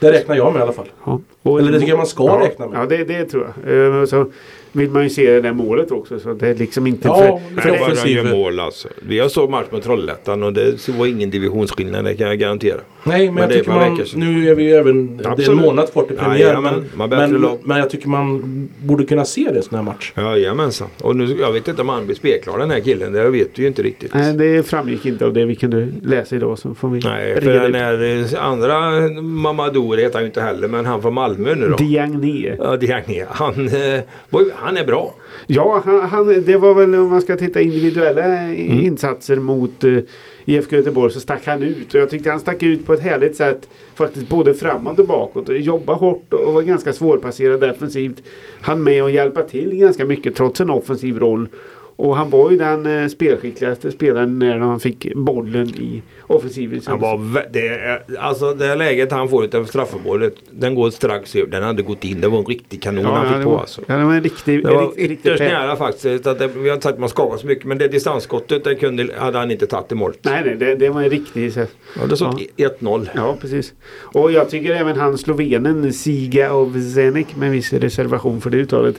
Det 0.00 0.12
räknar 0.12 0.36
jag 0.36 0.52
med 0.52 0.60
i 0.60 0.62
alla 0.62 0.72
fall. 0.72 0.88
Ja. 1.04 1.20
Eller 1.58 1.72
det 1.72 1.78
tycker 1.78 1.92
jag 1.92 1.96
man 1.96 2.06
ska 2.06 2.24
ja, 2.24 2.40
räkna 2.42 2.66
med. 2.66 2.78
Ja, 2.78 2.86
det, 2.86 3.04
det 3.04 3.24
tror 3.24 3.52
jag. 3.64 4.00
Eh, 4.00 4.04
Så 4.04 4.26
vill 4.74 4.90
man 4.90 5.02
ju 5.02 5.10
se 5.10 5.30
det 5.30 5.40
där 5.40 5.52
målet 5.52 5.90
också. 5.90 6.20
Så 6.20 6.32
det 6.32 6.48
är 6.48 6.54
liksom 6.54 6.86
inte... 6.86 7.08
Ja, 7.08 7.40
för, 7.54 7.60
för 7.62 7.70
Nej, 7.70 7.96
det, 8.04 8.10
gör 8.10 8.36
mål 8.36 8.60
alltså. 8.60 8.88
Vi 9.08 9.18
har 9.18 9.28
så 9.28 9.48
match 9.48 9.66
med 9.70 9.82
Trollhättan 9.82 10.42
och 10.42 10.52
det 10.52 10.88
var 10.88 11.06
ingen 11.06 11.30
divisionsskillnad 11.30 12.04
det 12.04 12.14
kan 12.14 12.28
jag 12.28 12.38
garantera. 12.38 12.80
Nej, 13.04 13.26
men, 13.26 13.34
Men 13.34 13.42
jag 13.42 13.52
tycker 13.52 13.70
man, 13.70 14.00
nu 14.14 14.48
är 14.48 14.54
vi 14.54 14.62
ju 14.62 14.70
även, 14.70 15.16
det 15.16 15.24
är 15.24 15.26
en 15.26 15.32
Absolut. 15.32 15.60
månad 15.60 15.92
kvar 15.92 16.02
till 16.02 16.16
premiär. 16.16 16.38
Jajamän, 16.38 16.74
men, 16.96 17.08
man 17.10 17.30
men, 17.30 17.58
men 17.62 17.78
jag 17.78 17.90
tycker 17.90 18.08
man 18.08 18.68
borde 18.78 19.04
kunna 19.04 19.24
se 19.24 19.50
det 19.52 19.58
i 19.58 19.62
sån 19.62 19.76
här 19.76 19.82
match. 19.84 20.12
Jajamensan. 20.16 20.88
Och 21.02 21.16
nu, 21.16 21.36
jag 21.40 21.52
vet 21.52 21.68
inte 21.68 21.82
om 21.82 21.88
han 21.88 22.06
blir 22.06 22.16
spelklar 22.16 22.58
den 22.58 22.70
här 22.70 22.80
killen. 22.80 23.12
Det 23.12 23.30
vet 23.30 23.48
vi 23.54 23.62
ju 23.62 23.68
inte 23.68 23.82
riktigt. 23.82 24.14
nej, 24.14 24.34
det 24.34 24.62
framgick 24.62 25.06
inte 25.06 25.24
av 25.26 25.32
det 25.32 25.44
vi 25.44 25.54
kunde 25.54 25.88
läsa 26.02 26.36
idag. 26.36 26.58
Så 26.58 26.74
får 26.74 26.88
vi 26.88 27.00
Nej, 27.04 27.34
för 27.34 27.40
reda 27.40 27.62
den 27.62 27.74
här 27.74 28.34
eh, 28.34 28.44
andra 28.44 28.90
Mamadou 29.22 29.96
heter 29.96 30.14
han 30.14 30.22
ju 30.22 30.26
inte 30.26 30.40
heller. 30.40 30.68
Men 30.68 30.86
han 30.86 31.02
från 31.02 31.14
Malmö 31.14 31.54
nu 31.54 31.68
då. 31.68 31.76
Diagne. 31.76 32.56
Ja, 32.58 32.76
Diagne. 32.76 33.26
Han, 33.30 33.68
eh, 33.68 34.00
var 34.30 34.40
ju- 34.40 34.50
han 34.64 34.76
är 34.76 34.84
bra. 34.86 35.14
Ja, 35.46 35.82
han, 35.84 36.00
han, 36.00 36.44
det 36.46 36.56
var 36.56 36.74
väl 36.74 36.94
om 36.94 37.10
man 37.10 37.20
ska 37.20 37.36
titta 37.36 37.60
individuella 37.60 38.24
Mm. 38.24 38.80
insatser 38.80 39.36
mot 39.36 39.84
uh, 39.84 39.98
IFK 40.44 40.76
Göteborg 40.76 41.12
så 41.12 41.20
stack 41.20 41.46
han 41.46 41.62
ut. 41.62 41.94
Och 41.94 42.00
jag 42.00 42.10
tyckte 42.10 42.30
han 42.30 42.40
stack 42.40 42.62
ut 42.62 42.86
på 42.86 42.92
ett 42.92 43.00
härligt 43.00 43.36
sätt. 43.36 43.68
Faktiskt 43.94 44.28
både 44.28 44.54
framåt 44.54 44.98
och 44.98 45.06
bakåt. 45.06 45.48
Och 45.48 45.56
jobba 45.58 45.94
hårt 45.94 46.32
och 46.32 46.54
var 46.54 46.62
ganska 46.62 46.92
svårpasserad 46.92 47.60
defensivt. 47.60 48.22
Han 48.60 48.82
med 48.82 49.02
och 49.02 49.10
hjälpa 49.10 49.42
till 49.42 49.74
ganska 49.74 50.04
mycket 50.04 50.34
trots 50.34 50.60
en 50.60 50.70
offensiv 50.70 51.18
roll. 51.18 51.48
Och 51.96 52.16
han 52.16 52.30
var 52.30 52.50
ju 52.50 52.56
den 52.56 52.86
uh, 52.86 53.08
spelskickligaste 53.08 53.90
spelaren 53.92 54.38
när 54.38 54.58
han 54.58 54.80
fick 54.80 55.14
bollen 55.14 55.68
i 55.68 56.02
offensiven. 56.26 56.80
Han 56.86 57.00
var 57.00 57.46
det, 57.52 58.02
alltså 58.18 58.54
det 58.54 58.74
läget 58.74 59.12
han 59.12 59.28
får 59.28 59.44
utav 59.44 59.64
straffområdet. 59.64 60.34
Den 60.50 60.74
går 60.74 60.90
strax 60.90 61.36
över. 61.36 61.50
Den 61.50 61.62
hade 61.62 61.82
gått 61.82 62.04
in. 62.04 62.20
Det 62.20 62.28
var 62.28 62.38
en 62.38 62.44
riktig 62.44 62.82
kanon 62.82 63.04
han 63.04 63.28
fick 63.28 63.36
det 63.38 63.44
på 63.44 63.50
var, 63.50 63.60
alltså. 63.60 63.80
ja, 63.86 63.96
det 63.96 64.04
var 64.04 64.14
en 64.14 64.22
riktig, 64.22 64.64
Det 64.64 64.70
var 64.74 64.82
rikt- 64.82 64.96
riktig 64.96 65.12
ytterst 65.30 65.42
pä- 65.42 65.48
nära 65.48 65.76
faktiskt. 65.76 66.26
Att 66.26 66.38
det, 66.38 66.46
vi 66.46 66.68
har 66.68 66.74
inte 66.74 66.82
sagt 66.84 66.94
att 66.94 67.00
man 67.00 67.08
skapar 67.08 67.36
så 67.36 67.46
mycket 67.46 67.64
men 67.64 67.78
det 67.78 67.88
distansskottet 67.88 68.64
det 68.64 68.74
kunde, 68.74 69.08
hade 69.18 69.38
han 69.38 69.50
inte 69.50 69.66
tagit 69.66 69.92
i 69.92 69.94
målet. 69.94 70.18
Nej, 70.22 70.42
nej, 70.46 70.56
det, 70.56 70.74
det 70.74 70.88
var 70.88 71.02
en 71.02 71.10
riktig... 71.10 71.52
så- 71.52 71.66
Ja, 72.00 72.06
det 72.06 72.16
stod 72.16 72.42
1-0. 72.56 73.08
Ja, 73.14 73.36
precis. 73.40 73.72
Och 74.02 74.32
jag 74.32 74.50
tycker 74.50 74.74
även 74.74 74.96
han 74.96 75.18
slovenen 75.18 75.92
Siga 75.92 76.54
Ovzenik 76.54 77.36
med 77.36 77.50
viss 77.50 77.72
reservation 77.72 78.40
för 78.40 78.50
det 78.50 78.56
uttalet 78.56 78.96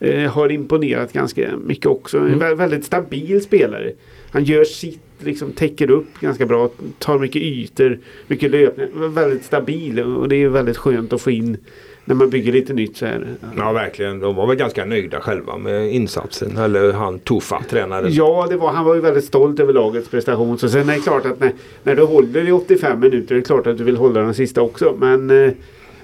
eh, 0.00 0.30
har 0.30 0.52
imponerat 0.52 1.12
ganska 1.12 1.48
mycket 1.64 1.86
också. 1.86 2.18
En 2.18 2.37
vä- 2.38 2.54
väldigt 2.54 2.84
stabil 2.84 3.42
spelare. 3.42 3.92
Han 4.30 4.44
gör 4.44 4.64
sitt, 4.64 5.00
liksom 5.18 5.52
täcker 5.52 5.90
upp 5.90 6.20
ganska 6.20 6.46
bra, 6.46 6.70
tar 6.98 7.18
mycket 7.18 7.42
ytor, 7.42 7.98
mycket 8.26 8.50
löpningar. 8.50 9.08
Väldigt 9.08 9.44
stabil 9.44 10.00
och 10.00 10.28
det 10.28 10.36
är 10.36 10.48
väldigt 10.48 10.76
skönt 10.76 11.12
att 11.12 11.20
få 11.20 11.30
in 11.30 11.56
när 12.04 12.14
man 12.14 12.30
bygger 12.30 12.52
lite 12.52 12.72
nytt 12.72 12.96
så 12.96 13.06
här. 13.06 13.26
Ja 13.56 13.72
verkligen. 13.72 14.20
De 14.20 14.34
var 14.34 14.46
väl 14.46 14.56
ganska 14.56 14.84
nöjda 14.84 15.20
själva 15.20 15.58
med 15.58 15.92
insatsen. 15.94 16.56
Eller 16.56 16.92
han 16.92 17.18
Tufa, 17.18 17.62
tränaren. 17.70 18.12
Ja, 18.12 18.46
det 18.50 18.56
var, 18.56 18.70
han 18.72 18.84
var 18.84 18.94
ju 18.94 19.00
väldigt 19.00 19.24
stolt 19.24 19.60
över 19.60 19.72
lagets 19.72 20.08
prestation. 20.08 20.58
Så 20.58 20.68
sen 20.68 20.88
är 20.88 20.94
det 20.94 21.00
klart 21.00 21.26
att 21.26 21.40
när, 21.40 21.52
när 21.82 21.96
du 21.96 22.02
håller 22.02 22.48
i 22.48 22.52
85 22.52 23.00
minuter 23.00 23.34
är 23.34 23.38
det 23.38 23.44
klart 23.44 23.66
att 23.66 23.78
du 23.78 23.84
vill 23.84 23.96
hålla 23.96 24.20
den 24.20 24.34
sista 24.34 24.62
också. 24.62 24.94
Men, 24.98 25.30
eh, 25.30 25.50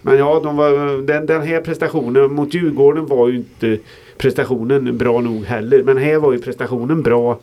Men 0.03 0.18
ja, 0.18 0.41
de 0.45 0.57
var, 0.57 1.03
den, 1.07 1.26
den 1.26 1.43
här 1.43 1.61
prestationen 1.61 2.32
mot 2.32 2.55
Djurgården 2.55 3.07
var 3.07 3.28
ju 3.28 3.37
inte 3.37 3.78
prestationen 4.18 4.98
bra 4.98 5.20
nog 5.20 5.44
heller. 5.44 5.82
Men 5.82 5.96
här 5.98 6.16
var 6.18 6.32
ju 6.32 6.38
prestationen 6.38 7.02
bra. 7.02 7.38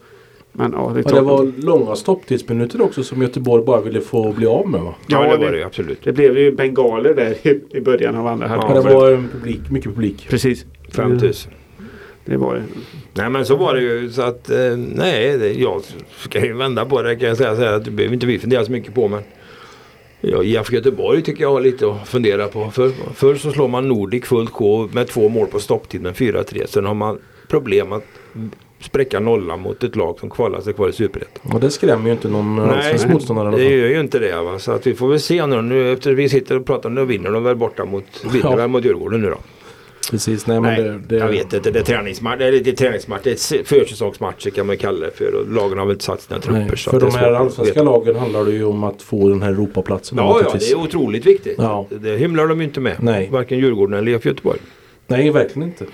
Men 0.54 0.72
ja, 0.72 0.92
det, 0.96 1.04
Och 1.06 1.12
det 1.16 1.22
var 1.22 1.52
långa 1.62 1.96
stopptidsminuter 1.96 2.82
också 2.82 3.04
som 3.04 3.22
Göteborg 3.22 3.64
bara 3.66 3.82
ville 3.82 4.02
få 4.02 4.32
bli 4.32 4.46
av 4.48 4.70
med 4.70 4.82
va? 4.82 4.96
Ja, 5.08 5.26
Ja, 5.28 5.38
det 5.38 5.46
var 5.46 5.52
det- 5.52 5.64
absolut. 5.66 6.00
det 6.04 6.12
blev 6.14 6.38
ju 6.38 6.52
bengaler 6.52 7.14
där 7.14 7.48
i, 7.48 7.60
i 7.78 7.82
början 7.82 8.16
av 8.16 8.28
andra 8.28 8.48
Ja, 8.48 8.68
halvlek. 8.68 8.86
det 8.86 8.94
var 8.96 9.12
en 9.12 9.30
publik, 9.32 9.60
mycket 9.72 9.92
publik. 9.96 10.28
Precis. 10.30 10.66
5000. 10.96 11.52
Det 12.26 12.38
var 12.38 12.56
det. 12.56 12.62
Nej 13.14 13.30
men 13.30 13.46
så 13.46 13.56
var 13.56 13.76
det 13.76 13.82
ju 13.82 14.10
så 14.10 14.22
att 14.22 14.50
eh, 14.50 14.58
nej 14.96 15.38
det, 15.38 15.54
jag 15.54 15.82
ska 16.18 16.46
ju 16.46 16.54
vända 16.54 16.86
på 16.86 17.02
det 17.02 17.16
kan 17.16 17.28
jag 17.28 17.38
säga, 17.38 17.76
att 17.76 17.86
det 17.86 17.92
behöver 17.92 18.14
inte 18.14 18.26
vi 18.26 18.40
fundera 18.40 18.66
så 18.66 18.72
mycket 18.72 18.94
på 18.94 19.08
men 19.08 19.22
ja, 20.22 20.44
IFK 20.44 20.76
Göteborg 20.76 21.22
tycker 21.22 21.42
jag 21.42 21.52
har 21.52 21.62
lite 21.62 21.92
att 21.92 22.08
fundera 22.08 22.48
på. 22.48 22.72
För, 22.72 22.92
förr 23.14 23.36
så 23.36 23.52
slår 23.52 23.68
man 23.68 23.88
Nordic 23.88 24.26
fullt 24.26 24.52
K 24.52 24.90
med 24.92 25.08
två 25.08 25.30
mål 25.30 25.48
på 25.48 25.60
stopptid 25.60 26.02
med 26.02 26.14
4-3. 26.16 26.66
Sen 26.68 26.86
har 26.86 26.94
man 26.94 27.20
problem 27.48 27.92
att 27.92 28.06
spräcka 28.80 29.20
nollan 29.20 29.60
mot 29.62 29.84
ett 29.84 29.96
lag 29.96 30.20
som 30.20 30.30
kvalar 30.30 30.62
sig 30.62 30.74
kvar 30.74 30.90
i 30.90 30.94
Superettan. 30.94 31.52
Och 31.54 31.60
det 31.60 31.70
skrämmer 31.70 32.06
ju 32.06 32.12
inte 32.12 32.28
någon 32.28 32.60
allsvensk 32.60 33.08
motståndare 33.08 33.46
i 33.46 33.48
alla 33.48 33.58
det 33.58 33.78
gör 33.78 33.88
ju 33.88 34.00
inte 34.00 34.20
det. 34.20 34.42
Va? 34.42 34.60
Så 34.60 34.72
att 34.72 34.88
vi 34.88 34.94
får 34.94 35.08
väl 35.10 35.20
se 35.20 35.46
nu. 35.46 35.62
nu 35.62 35.94
efter 35.94 36.14
vi 36.14 36.30
sitter 36.30 36.60
och 36.60 36.66
pratar 36.66 36.90
nu 36.90 37.06
vinner 37.06 37.32
de 37.32 37.44
väl 37.44 37.56
borta 37.56 37.86
mot, 37.86 38.04
vinner 38.34 38.60
Ja. 38.60 38.68
mot 38.68 38.86
Djurgården 38.86 39.22
nu 39.22 39.30
då. 39.30 39.38
Precis, 40.10 40.48
nej 40.48 40.62
men 40.62 40.74
Nej, 40.74 40.84
det, 40.84 41.00
det, 41.08 41.16
jag 41.16 41.28
vet 41.28 41.54
inte. 41.54 41.72
Det 41.72 41.80
är 41.80 41.84
träningsmatch. 41.84 42.38
Det 42.40 42.46
är 42.46 42.52
lite 42.52 42.72
träningsmatch. 42.72 43.22
Det 43.24 43.32
är 43.32 43.64
försäsongsmatcher 43.64 44.50
kan 44.50 44.68
man 44.68 44.78
kalla 44.78 45.06
det 45.06 45.12
för. 45.12 45.36
Och 45.36 45.52
lagen 45.52 45.78
har 45.78 45.86
väl 45.86 45.94
inte 45.94 46.06
satt 46.06 46.22
sina 46.22 46.40
trupper. 46.40 46.60
nej, 46.60 46.78
så 46.78 46.92
för 46.92 47.00
de 47.00 47.06
är 47.06 47.12
här 47.12 47.34
allsvenska 47.34 47.84
lagen 47.84 48.16
handlar 48.16 48.46
det 48.46 48.52
ju 48.52 48.64
om 48.64 48.84
att 48.84 49.02
få 49.02 49.30
den 49.30 49.42
här 49.42 49.52
Europaplatsen. 49.52 50.18
Ja, 50.18 50.42
ja, 50.44 50.58
det 50.60 50.72
är 50.72 50.76
otroligt 50.76 51.26
viktigt. 51.26 51.56
Ja. 51.58 51.88
Det 51.90 52.18
hymlar 52.18 52.48
de 52.48 52.58
ju 52.60 52.64
inte 52.64 52.80
med. 52.80 52.96
Nej. 53.00 53.30
Varken 53.32 53.58
Djurgården 53.60 54.00
eller 54.00 54.12
IFK 54.12 54.30
Göteborg. 54.30 54.60
Nej, 55.08 55.30
verkligen 55.30 55.68
inte. 55.68 55.86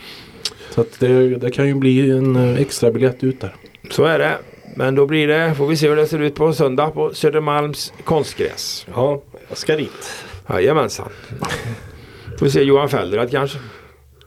Så 0.69 0.81
att 0.81 0.99
det, 0.99 1.35
det 1.35 1.51
kan 1.51 1.67
ju 1.67 1.73
bli 1.73 2.11
en 2.11 2.35
eh, 2.35 2.61
extra 2.61 2.91
biljett 2.91 3.23
ut 3.23 3.41
där. 3.41 3.55
Så 3.89 4.03
är 4.03 4.19
det. 4.19 4.37
Men 4.75 4.95
då 4.95 5.05
blir 5.05 5.27
det, 5.27 5.55
får 5.55 5.67
vi 5.67 5.77
se 5.77 5.89
hur 5.89 5.95
det 5.95 6.07
ser 6.07 6.21
ut 6.21 6.35
på 6.35 6.53
söndag 6.53 6.87
på 6.87 7.13
Södermalms 7.13 7.93
konstgräs. 8.03 8.85
Ja, 8.95 9.21
jag 9.49 9.57
ska 9.57 9.75
dit. 9.75 10.11
Jajamensan. 10.49 11.09
Får 12.39 12.45
vi 12.45 12.51
se 12.51 12.63
Johan 12.63 12.89
Fellerath 12.89 13.31
kanske. 13.31 13.57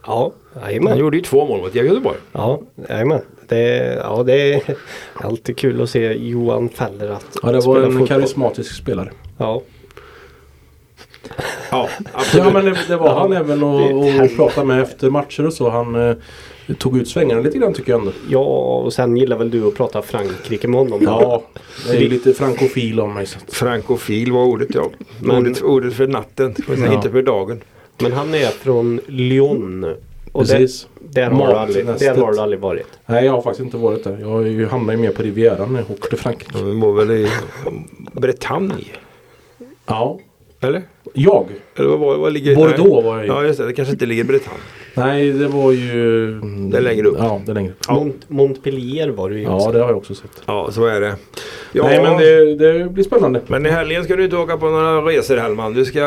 Ja, 0.05 0.31
Han 0.53 0.63
jajamän. 0.63 0.97
gjorde 0.97 1.17
ju 1.17 1.23
två 1.23 1.45
mål 1.45 1.61
mot 1.61 1.75
Göteborg. 1.75 2.17
Ja, 2.31 2.61
jajamän. 2.89 3.21
Det, 3.47 3.93
ja, 4.03 4.23
det 4.23 4.53
är 4.53 4.61
alltid 5.13 5.57
kul 5.57 5.81
att 5.81 5.89
se 5.89 6.13
Johan 6.13 6.69
Feller 6.69 7.09
att 7.09 7.37
Ja, 7.43 7.51
det 7.51 7.59
var 7.59 7.77
en 7.79 7.85
fotboll. 7.91 8.07
karismatisk 8.07 8.75
spelare. 8.75 9.11
Ja, 9.37 9.61
Ja, 11.71 11.89
absolut. 12.13 12.45
Ja, 12.45 12.51
men 12.53 12.65
det, 12.65 12.77
det 12.87 12.97
var 12.97 13.07
Ja, 13.07 13.19
han 13.19 13.33
även 13.33 13.63
och, 13.63 13.91
och 14.23 14.35
prata 14.35 14.63
med 14.63 14.81
efter 14.81 15.09
matcher 15.09 15.45
och 15.45 15.53
så. 15.53 15.69
Han 15.69 15.95
eh, 16.09 16.15
tog 16.77 16.97
ut 16.97 17.07
svängarna 17.09 17.41
lite 17.41 17.57
grann 17.57 17.73
tycker 17.73 17.91
jag 17.91 17.99
ändå. 17.99 18.11
ja, 18.29 18.39
och 18.83 18.93
sen 18.93 19.17
gillar 19.17 19.37
väl 19.37 19.51
du 19.51 19.67
att 19.67 19.75
prata 19.75 20.01
Frankrike 20.01 20.67
med 20.67 20.79
honom. 20.79 20.99
Ja, 21.03 21.43
det 21.87 21.97
är 21.97 22.01
ju 22.01 22.09
lite 22.09 22.33
frankofil 22.33 22.99
om 22.99 23.13
mig. 23.13 23.25
Så. 23.25 23.39
Frankofil 23.47 24.31
var 24.31 24.43
ordet 24.43 24.69
ja. 24.73 24.89
Men- 25.21 25.37
Ordet, 25.37 25.61
ordet 25.61 25.93
för 25.93 26.07
natten, 26.07 26.55
Ja. 26.67 26.93
inte 26.93 27.09
för 27.09 27.21
dagen. 27.21 27.61
Men 28.01 28.11
han 28.11 28.33
är 28.33 28.47
från 28.47 28.99
Lyon. 29.07 29.95
Och 30.31 30.41
Precis. 30.41 30.87
där, 30.99 31.21
där, 31.21 31.31
har 31.31 31.47
du 31.47 31.53
aldrig, 31.53 31.85
där 31.85 32.15
har 32.15 32.33
du 32.33 32.39
aldrig 32.39 32.59
varit. 32.61 32.87
Nej, 33.05 33.25
jag 33.25 33.31
har 33.31 33.41
faktiskt 33.41 33.65
inte 33.65 33.77
varit 33.77 34.03
där. 34.03 34.17
Jag 34.21 34.27
har 34.27 34.41
ju 34.41 34.97
mer 34.97 35.11
på 35.11 35.23
Rivieran 35.23 35.73
när 35.73 35.79
jag 35.79 35.91
åkte 35.91 36.09
till 36.09 36.17
Frankrike. 36.17 36.63
Vi 36.63 36.79
var 36.81 36.93
väl 36.93 37.11
i 37.11 37.29
Bretagne? 38.13 38.73
Ja. 39.85 40.19
Eller? 40.59 40.81
Jag? 41.13 41.45
Eller 41.75 41.89
vad, 41.89 41.99
var- 41.99 42.17
vad 42.17 42.33
ligger 42.33 42.55
Bordeaux 42.55 43.05
var 43.05 43.15
jag 43.17 43.25
i. 43.25 43.27
Ja 43.27 43.43
just 43.43 43.59
det, 43.59 43.65
det 43.65 43.73
kanske 43.73 43.91
inte 43.91 44.05
ligger 44.05 44.23
i 44.23 44.27
Bretagne. 44.27 44.59
Nej, 44.93 45.31
det 45.31 45.47
var 45.47 45.71
ju... 45.71 46.31
Det 46.71 46.77
är 46.77 46.81
längre 46.81 47.07
upp. 47.07 47.15
Ja, 47.19 47.41
det 47.45 47.51
är 47.51 47.55
längre 47.55 47.71
upp. 47.71 47.89
Mont, 47.89 48.21
Montpellier 48.27 49.09
var 49.09 49.29
du 49.29 49.37
ju 49.37 49.43
Ja, 49.43 49.55
också. 49.55 49.71
det 49.71 49.79
har 49.79 49.87
jag 49.87 49.97
också 49.97 50.15
sett. 50.15 50.41
Ja 50.45 50.69
så 50.71 50.85
är 50.85 51.01
det. 51.01 51.15
Ja, 51.73 51.83
Nej, 51.83 52.03
men 52.03 52.17
det, 52.17 52.55
det 52.55 52.89
blir 52.89 53.03
spännande. 53.03 53.41
Men 53.47 53.65
i 53.65 53.69
helgen 53.69 54.03
ska 54.03 54.15
du 54.15 54.23
inte 54.23 54.35
åka 54.37 54.57
på 54.57 54.65
några 54.69 55.01
resor 55.01 55.37
Hellman. 55.37 55.73
Du 55.73 55.85
ska 55.85 55.99
eh, 55.99 56.05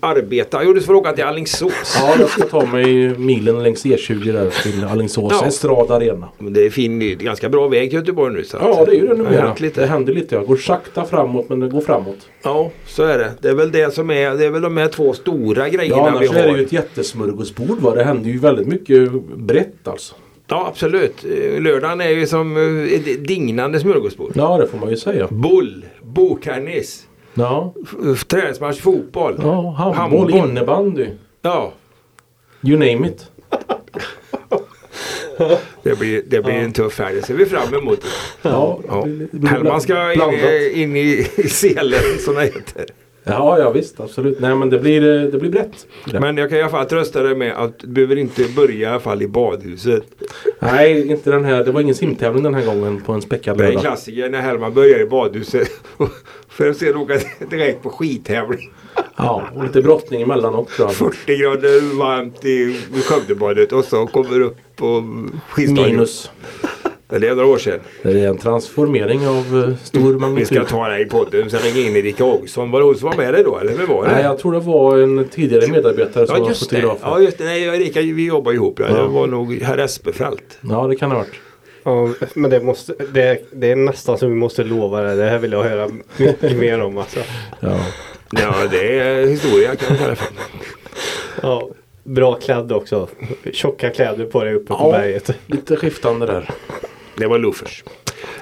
arbeta. 0.00 0.60
Jo 0.64 0.72
du 0.72 0.80
ska 0.80 0.94
åka 0.94 1.12
till 1.12 1.24
Alingsås. 1.24 1.98
Ja, 2.00 2.14
jag 2.18 2.28
ska 2.28 2.42
ta 2.42 2.66
mig 2.66 3.18
milen 3.18 3.62
längs 3.62 3.84
E20 3.84 4.32
där 4.32 4.50
till 4.62 4.84
Alingsås 4.84 5.32
Ja. 5.40 5.46
Estrad 5.46 5.90
Arena. 5.90 6.28
Det 6.38 6.66
är 6.66 6.70
fin, 6.70 6.98
det 6.98 7.12
är 7.12 7.16
ganska 7.16 7.48
bra 7.48 7.68
väg 7.68 7.90
till 7.90 7.98
Göteborg 7.98 8.34
nu. 8.34 8.44
Så 8.44 8.56
Ja, 8.60 8.84
det 8.86 8.92
är 8.96 9.00
ju 9.00 9.06
det 9.06 9.14
numera. 9.14 9.54
lite. 9.58 9.80
Det 9.80 9.86
händer 9.86 10.12
lite. 10.14 10.34
Jag 10.34 10.46
går 10.46 10.56
sakta 10.56 11.04
framåt, 11.04 11.48
men 11.48 11.60
det 11.60 11.68
går 11.68 11.80
framåt. 11.80 12.18
Ja, 12.42 12.70
så 12.86 13.02
är 13.02 13.18
det. 13.18 13.30
Det 13.40 13.48
är 13.48 13.54
väl 13.54 13.72
det 13.72 13.94
som 13.94 14.10
är, 14.10 14.30
det 14.36 14.44
är 14.44 14.50
väl 14.50 14.62
de 14.62 14.76
här 14.76 14.88
två 14.88 15.12
stora 15.12 15.68
grejerna 15.68 15.96
Ja, 15.96 16.04
vi 16.20 16.26
annars 16.26 16.28
har. 16.36 16.40
är 16.42 16.52
det 16.52 16.58
ju 16.58 16.64
ett 16.64 16.72
jättesmörgåsbord. 16.72 17.78
Va? 17.80 17.94
Det 17.94 18.04
händer 18.06 18.30
ju 18.30 18.38
väldigt 18.38 18.66
mycket 18.66 19.12
brett 19.36 19.88
alltså. 19.88 20.14
Ja, 20.48 20.66
absolut. 20.68 21.24
Lördagen 21.58 22.00
är 22.00 22.08
ju 22.10 22.26
som 22.26 22.56
eh, 22.56 22.92
ett 22.94 23.26
dignande 23.28 23.80
smörgåsbord. 23.80 24.32
Ja, 24.34 24.58
det 24.58 24.66
får 24.66 24.78
man 24.78 24.90
ju 24.90 24.96
säga. 24.96 25.26
Bull, 25.30 25.84
boktennis, 26.02 27.06
Ja, 27.34 27.74
träningsmatch, 28.28 28.80
fotboll. 28.80 29.40
ja 29.42 29.70
handboll, 29.70 30.32
Handboll. 30.32 30.50
innebandy. 30.50 31.06
Ja, 31.42 31.72
You 32.62 32.78
name 32.78 33.08
it. 33.08 33.30
det 35.82 35.98
blir, 35.98 36.22
det 36.26 36.42
blir 36.42 36.54
en 36.54 36.72
tuff 36.72 36.98
helg. 36.98 37.16
Det 37.16 37.22
ser 37.26 37.34
vi 37.34 37.46
fram 37.46 37.74
emot. 37.74 38.00
Ja, 38.42 38.80
Ja. 38.88 39.06
Hellman 39.48 39.80
ska 39.80 40.12
in, 40.12 40.20
in 40.74 40.96
i 40.96 41.28
i 41.36 41.42
selen 41.48 42.00
som 42.20 42.34
det 42.34 42.42
heter. 42.44 42.86
Ja, 43.28 43.58
ja 43.58 43.70
visst. 43.70 44.00
Absolut. 44.00 44.40
Nej, 44.40 44.54
men 44.54 44.70
det 44.70 44.78
blir, 44.78 45.02
eh, 45.24 45.30
det 45.30 45.38
blir 45.38 45.50
brett. 45.50 45.86
Men 46.20 46.36
jag 46.36 46.48
kan 46.48 46.58
i 46.58 46.62
alla 46.62 46.70
fall 46.70 46.86
trösta 46.86 47.22
dig 47.22 47.34
med 47.36 47.52
att 47.56 47.78
du 47.78 47.86
behöver 47.86 48.16
inte 48.16 48.44
börja 48.56 48.74
i 48.74 48.84
alla 48.90 49.00
fall 49.00 49.22
i 49.22 49.28
badhuset. 49.28 50.02
Nej, 50.58 51.10
inte 51.10 51.30
den 51.30 51.44
här. 51.44 51.64
Det 51.64 51.72
var 51.72 51.80
ingen 51.80 51.94
simtävling 51.94 52.42
den 52.42 52.54
här 52.54 52.66
gången 52.66 53.00
på 53.00 53.12
en 53.12 53.22
späckad 53.22 53.58
Det 53.58 53.64
är 53.64 53.66
en 53.68 53.74
lördag. 53.74 53.82
klassiker 53.92 54.28
när 54.28 54.40
Hellman 54.40 54.74
börjar 54.74 54.98
i 55.00 55.06
badhuset. 55.06 55.68
För 56.48 56.70
att 56.70 56.76
sedan 56.76 56.96
åka 56.96 57.18
direkt 57.50 57.82
på 57.82 57.90
skittävling. 57.90 58.72
Ja, 59.16 59.42
och 59.54 59.64
lite 59.64 59.82
brottning 59.82 60.22
emellanåt 60.22 60.70
jag. 60.78 60.94
40 60.94 61.36
grader 61.36 61.98
varmt 61.98 62.44
i 62.44 62.76
Skövdebadet 63.04 63.72
och 63.72 63.84
så 63.84 64.06
kommer 64.06 64.40
upp 64.40 64.56
på 64.76 65.04
skidstadion. 65.50 65.92
Minus. 65.94 66.30
Det 67.08 67.16
är 67.28 67.34
några 67.34 67.46
år 67.48 67.58
sedan. 67.58 67.80
Det 68.02 68.10
är 68.20 68.28
en 68.28 68.38
transformering 68.38 69.26
av 69.28 69.36
eh, 69.68 69.76
stor 69.84 70.12
Vi 70.12 70.18
magnitud. 70.18 70.46
ska 70.46 70.64
ta 70.64 70.88
det 70.88 71.00
i 71.00 71.04
podden. 71.04 71.50
Sen 71.50 71.60
ringa 71.60 71.86
in 71.88 71.96
Erika 71.96 72.24
Augustsson. 72.24 72.70
Var 72.70 72.80
det 72.80 72.86
hon 72.86 72.94
som 72.94 73.08
var 73.08 73.16
med 73.16 73.34
dig 73.34 73.44
då? 73.44 73.58
Eller 73.58 73.72
vem 73.72 73.86
var 73.88 74.04
det? 74.06 74.12
Nej, 74.12 74.22
jag 74.22 74.38
tror 74.38 74.52
det 74.52 74.60
var 74.60 74.98
en 74.98 75.28
tidigare 75.28 75.66
medarbetare 75.68 76.26
som 76.26 76.36
ja 76.36 76.42
var 76.42 76.48
just 76.48 76.70
det. 76.70 76.76
fotograf. 76.76 76.98
Ja 77.02 77.20
just 77.20 77.38
det. 77.38 77.44
Nej 77.44 77.62
Erika 77.62 78.00
vi 78.00 78.26
jobbar 78.26 78.52
ihop. 78.52 78.78
Ja. 78.80 78.86
Det 78.86 78.92
Ja. 78.92 79.06
var 79.06 79.26
nog 79.26 79.58
herr 79.62 79.78
Espefält. 79.78 80.58
Ja, 80.60 80.86
det 80.86 80.96
kan 80.96 81.10
det 81.10 81.16
ha 81.16 81.22
varit. 81.22 81.34
Ja, 81.84 82.26
men 82.34 82.50
det, 82.50 82.60
måste, 82.60 82.94
det, 83.12 83.38
det 83.52 83.70
är 83.70 83.76
nästan 83.76 84.18
som 84.18 84.28
vi 84.28 84.34
måste 84.34 84.64
lova 84.64 85.02
det. 85.02 85.16
Det 85.16 85.24
här 85.28 85.38
vill 85.38 85.52
jag 85.52 85.62
höra 85.62 85.88
mycket 86.16 86.56
mer 86.56 86.80
om. 86.82 86.98
Alltså. 86.98 87.20
Ja. 87.60 87.78
Ja 88.30 88.54
det 88.70 88.98
är 88.98 89.26
historia 89.26 89.76
kan 89.76 89.88
man 89.88 89.98
kalla 89.98 90.10
det 90.10 90.16
för. 90.16 90.28
Ja, 91.42 91.68
bra 92.04 92.34
klädd 92.34 92.72
också. 92.72 93.08
Tjocka 93.52 93.90
kläder 93.90 94.24
på 94.26 94.44
dig 94.44 94.54
uppe 94.54 94.66
på 94.66 94.74
Ja. 94.80 94.90
berget. 94.98 95.30
Lite 95.46 95.76
skiftande 95.76 96.26
där. 96.26 96.50
Det 97.16 97.26
var 97.26 97.38
Loofers. 97.38 97.84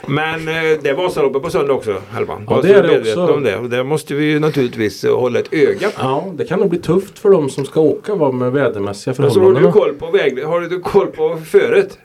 Men 0.07 0.49
eh, 0.49 0.55
det 0.83 0.89
är 0.89 0.95
Vasaloppet 0.95 1.43
på 1.43 1.51
söndag 1.51 1.73
också 1.73 2.03
Hellman. 2.11 2.47
Ja, 2.51 2.61
det 2.63 2.73
är 2.73 2.83
det 2.83 3.01
också. 3.01 3.27
Om 3.35 3.43
det. 3.43 3.57
Och 3.57 3.71
det 3.71 3.85
måste 3.85 4.15
vi 4.15 4.25
ju 4.25 4.39
naturligtvis 4.41 5.05
eh, 5.05 5.17
hålla 5.19 5.39
ett 5.39 5.53
öga 5.53 5.89
på. 5.91 5.95
Ja, 5.99 6.25
det 6.37 6.45
kan 6.45 6.59
nog 6.61 6.69
bli 6.71 6.79
tufft 6.79 7.19
för 7.19 7.31
de 7.31 7.51
som 7.51 7.65
ska 7.65 7.81
åka 7.81 8.15
va, 8.15 8.33
med 8.33 8.53
vädermässiga 8.53 9.15
Så 9.15 9.23
har 9.23 9.29
du 9.29 9.35
förhållanden. 9.35 9.73
koll 9.73 9.95
på 9.95 10.11
väg... 10.11 10.45
Har 10.45 10.61
du 10.61 10.81
koll 10.81 11.07
på 11.07 11.37
föret? 11.45 11.99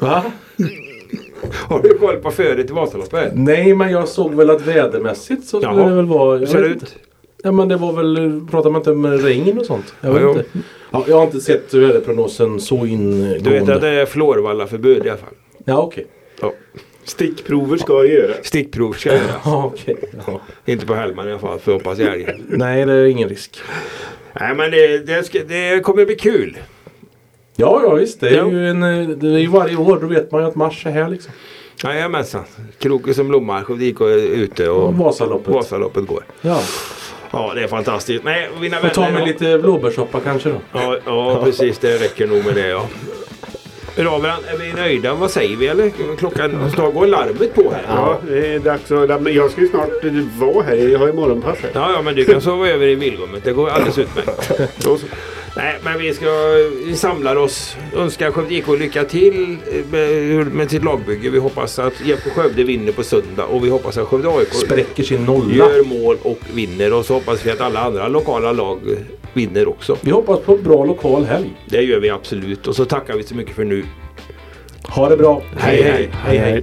Va? 0.00 0.22
Har 1.52 1.82
du 1.82 1.98
koll 1.98 2.16
på 2.16 2.30
föret 2.30 2.70
i 2.70 2.72
Vasaloppet? 2.72 3.32
Nej, 3.34 3.74
men 3.74 3.90
jag 3.90 4.08
såg 4.08 4.34
väl 4.34 4.50
att 4.50 4.66
vädermässigt 4.66 5.44
så 5.46 5.60
skulle 5.60 5.80
Jaha. 5.80 5.88
det 5.90 5.96
väl 5.96 6.06
vara... 6.06 6.38
Hur 6.38 6.46
ser 6.46 6.62
det 6.62 6.68
ut? 6.68 6.96
Ja, 7.42 7.52
men 7.52 7.68
det 7.68 7.76
var 7.76 7.92
väl... 7.92 8.40
Pratar 8.50 8.70
man 8.70 8.80
inte 8.80 8.90
om 8.90 9.06
regn 9.06 9.58
och 9.58 9.66
sånt? 9.66 9.94
Jag 10.00 10.12
vet 10.12 10.22
Ja, 10.22 10.28
inte. 10.30 10.44
Ja, 10.90 11.04
jag 11.08 11.16
har 11.16 11.24
inte 11.24 11.40
sett 11.40 11.74
väderprognosen 11.74 12.60
så 12.60 12.86
ingående. 12.86 13.38
Du 13.38 13.50
vet 13.50 13.68
att 13.68 13.80
det 13.80 13.88
är 13.88 14.06
Florvalla-förbud 14.06 15.06
i 15.06 15.08
alla 15.08 15.18
fall. 15.18 15.28
Ja, 15.68 15.78
okej. 15.82 16.06
Ja. 16.40 16.52
Stickprover 17.04 17.76
ska 17.76 18.04
göras. 18.04 18.36
Stickprov 18.46 18.92
ska 18.92 19.08
göras. 19.08 19.30
Ja, 19.44 19.64
okej. 19.74 19.96
Ja. 20.26 20.40
Inte 20.64 20.86
på 20.86 20.94
Hellman 20.94 21.28
i 21.28 21.30
alla 21.30 21.38
fall, 21.40 21.58
för 21.58 21.72
hoppas 21.72 21.98
jag. 21.98 22.40
Nej, 22.48 22.86
det 22.86 22.92
är 22.92 23.04
ingen 23.04 23.28
risk. 23.28 23.58
Nej 24.40 24.54
men 24.54 24.70
det, 24.70 24.98
det, 24.98 25.24
ska, 25.24 25.38
det 25.44 25.80
kommer 25.84 26.04
bli 26.06 26.14
kul. 26.16 26.58
Ja, 27.56 27.80
ja 27.84 27.94
visst. 27.94 28.20
Det 28.20 28.28
är 28.28 28.36
Ja. 28.36 28.50
ju 28.50 28.68
en, 28.70 28.82
eh, 28.82 29.08
det 29.08 29.26
är 29.28 29.38
ju 29.38 29.46
varje 29.46 29.76
år. 29.76 29.98
Då 30.00 30.06
vet 30.06 30.32
man 30.32 30.40
ju 30.42 30.48
att 30.48 30.54
mars 30.54 30.86
är 30.86 30.90
här 30.90 31.08
liksom. 31.08 31.32
Jajamensan. 31.84 32.44
Kroken 32.78 33.14
som 33.14 33.28
blommar, 33.28 33.62
Skövdik 33.62 34.00
är 34.00 34.16
ute 34.16 34.68
och 34.68 34.88
Och 34.88 34.94
Vasaloppet. 34.94 35.54
Vasaloppet 35.54 36.06
går. 36.06 36.24
Ja. 36.40 36.60
Ja 37.30 37.52
det 37.54 37.62
är 37.62 37.68
fantastiskt. 37.68 38.24
Nej, 38.24 38.48
mina 38.60 38.80
Och 38.80 38.94
ta 38.94 39.00
vänner. 39.00 39.18
med 39.18 39.28
lite 39.28 39.58
blåbärssoppa 39.58 40.20
kanske 40.20 40.48
då. 40.48 40.56
Ja, 40.72 40.98
ja 41.06 41.40
precis, 41.44 41.78
det 41.78 41.96
räcker 41.98 42.26
nog 42.26 42.44
med 42.44 42.54
det 42.54 42.68
ja. 42.68 42.86
Hör 43.96 44.04
av 44.04 44.22
varandra. 44.22 44.50
Är 44.50 44.58
vi 44.58 44.72
nöjda? 44.72 45.14
Vad 45.14 45.30
säger 45.30 45.56
vi 45.56 45.66
eller? 45.66 45.92
Klockan 46.18 46.70
snart 46.74 46.94
går 46.94 47.06
larmet 47.06 47.54
på 47.54 47.72
här. 47.72 47.82
Ja, 47.88 48.20
det 48.28 48.54
är 48.54 48.58
dags 48.58 48.90
att... 48.92 49.22
Men 49.22 49.34
jag 49.34 49.50
ska 49.50 49.60
ju 49.60 49.68
snart 49.68 50.04
vara 50.38 50.64
här. 50.64 50.74
Jag 50.76 50.98
har 50.98 51.06
ju 51.06 51.12
morgonpass 51.12 51.58
här. 51.62 51.70
Ja, 51.74 51.92
ja, 51.92 52.02
men 52.02 52.14
du 52.14 52.24
kan 52.24 52.40
sova 52.40 52.68
över 52.68 52.86
i 52.86 52.94
villrummet. 52.94 53.44
Det 53.44 53.52
går 53.52 53.68
alldeles 53.68 53.98
utmärkt. 53.98 54.52
Nej, 55.56 55.78
men 55.84 55.98
vi 55.98 56.14
ska 56.14 56.26
vi 56.84 56.96
samlar 56.96 57.36
oss. 57.36 57.76
Önskar 57.96 58.30
Skövde 58.30 58.54
IK 58.54 58.68
lycka 58.68 59.04
till 59.04 59.56
med, 59.90 60.46
med 60.46 60.70
sitt 60.70 60.84
lagbygge. 60.84 61.30
Vi 61.30 61.38
hoppas 61.38 61.78
att 61.78 62.00
IFK 62.04 62.30
Skövde 62.30 62.64
vinner 62.64 62.92
på 62.92 63.02
söndag 63.02 63.44
och 63.44 63.64
vi 63.64 63.68
hoppas 63.68 63.98
att 63.98 64.08
Skövde 64.08 64.28
AIK 64.28 64.52
Spräcker 64.52 65.02
sin 65.02 65.24
nolla. 65.24 65.54
gör 65.54 65.84
mål 65.84 66.16
och 66.22 66.38
vinner. 66.54 66.92
Och 66.92 67.04
så 67.04 67.14
hoppas 67.14 67.46
vi 67.46 67.50
att 67.50 67.60
alla 67.60 67.80
andra 67.80 68.08
lokala 68.08 68.52
lag 68.52 68.80
vinner 69.36 69.68
också. 69.68 69.96
Vi 70.00 70.10
hoppas 70.10 70.40
på 70.40 70.52
en 70.52 70.62
bra 70.62 70.84
lokal 70.84 71.24
helg. 71.24 71.50
Det 71.66 71.82
gör 71.82 72.00
vi 72.00 72.10
absolut. 72.10 72.66
Och 72.66 72.76
så 72.76 72.84
tackar 72.84 73.16
vi 73.16 73.22
så 73.22 73.34
mycket 73.34 73.54
för 73.54 73.64
nu. 73.64 73.84
Ha 74.88 75.08
det 75.08 75.16
bra. 75.16 75.42
hej. 75.58 75.82
hej, 75.82 76.10
hej. 76.12 76.38
hej. 76.38 76.62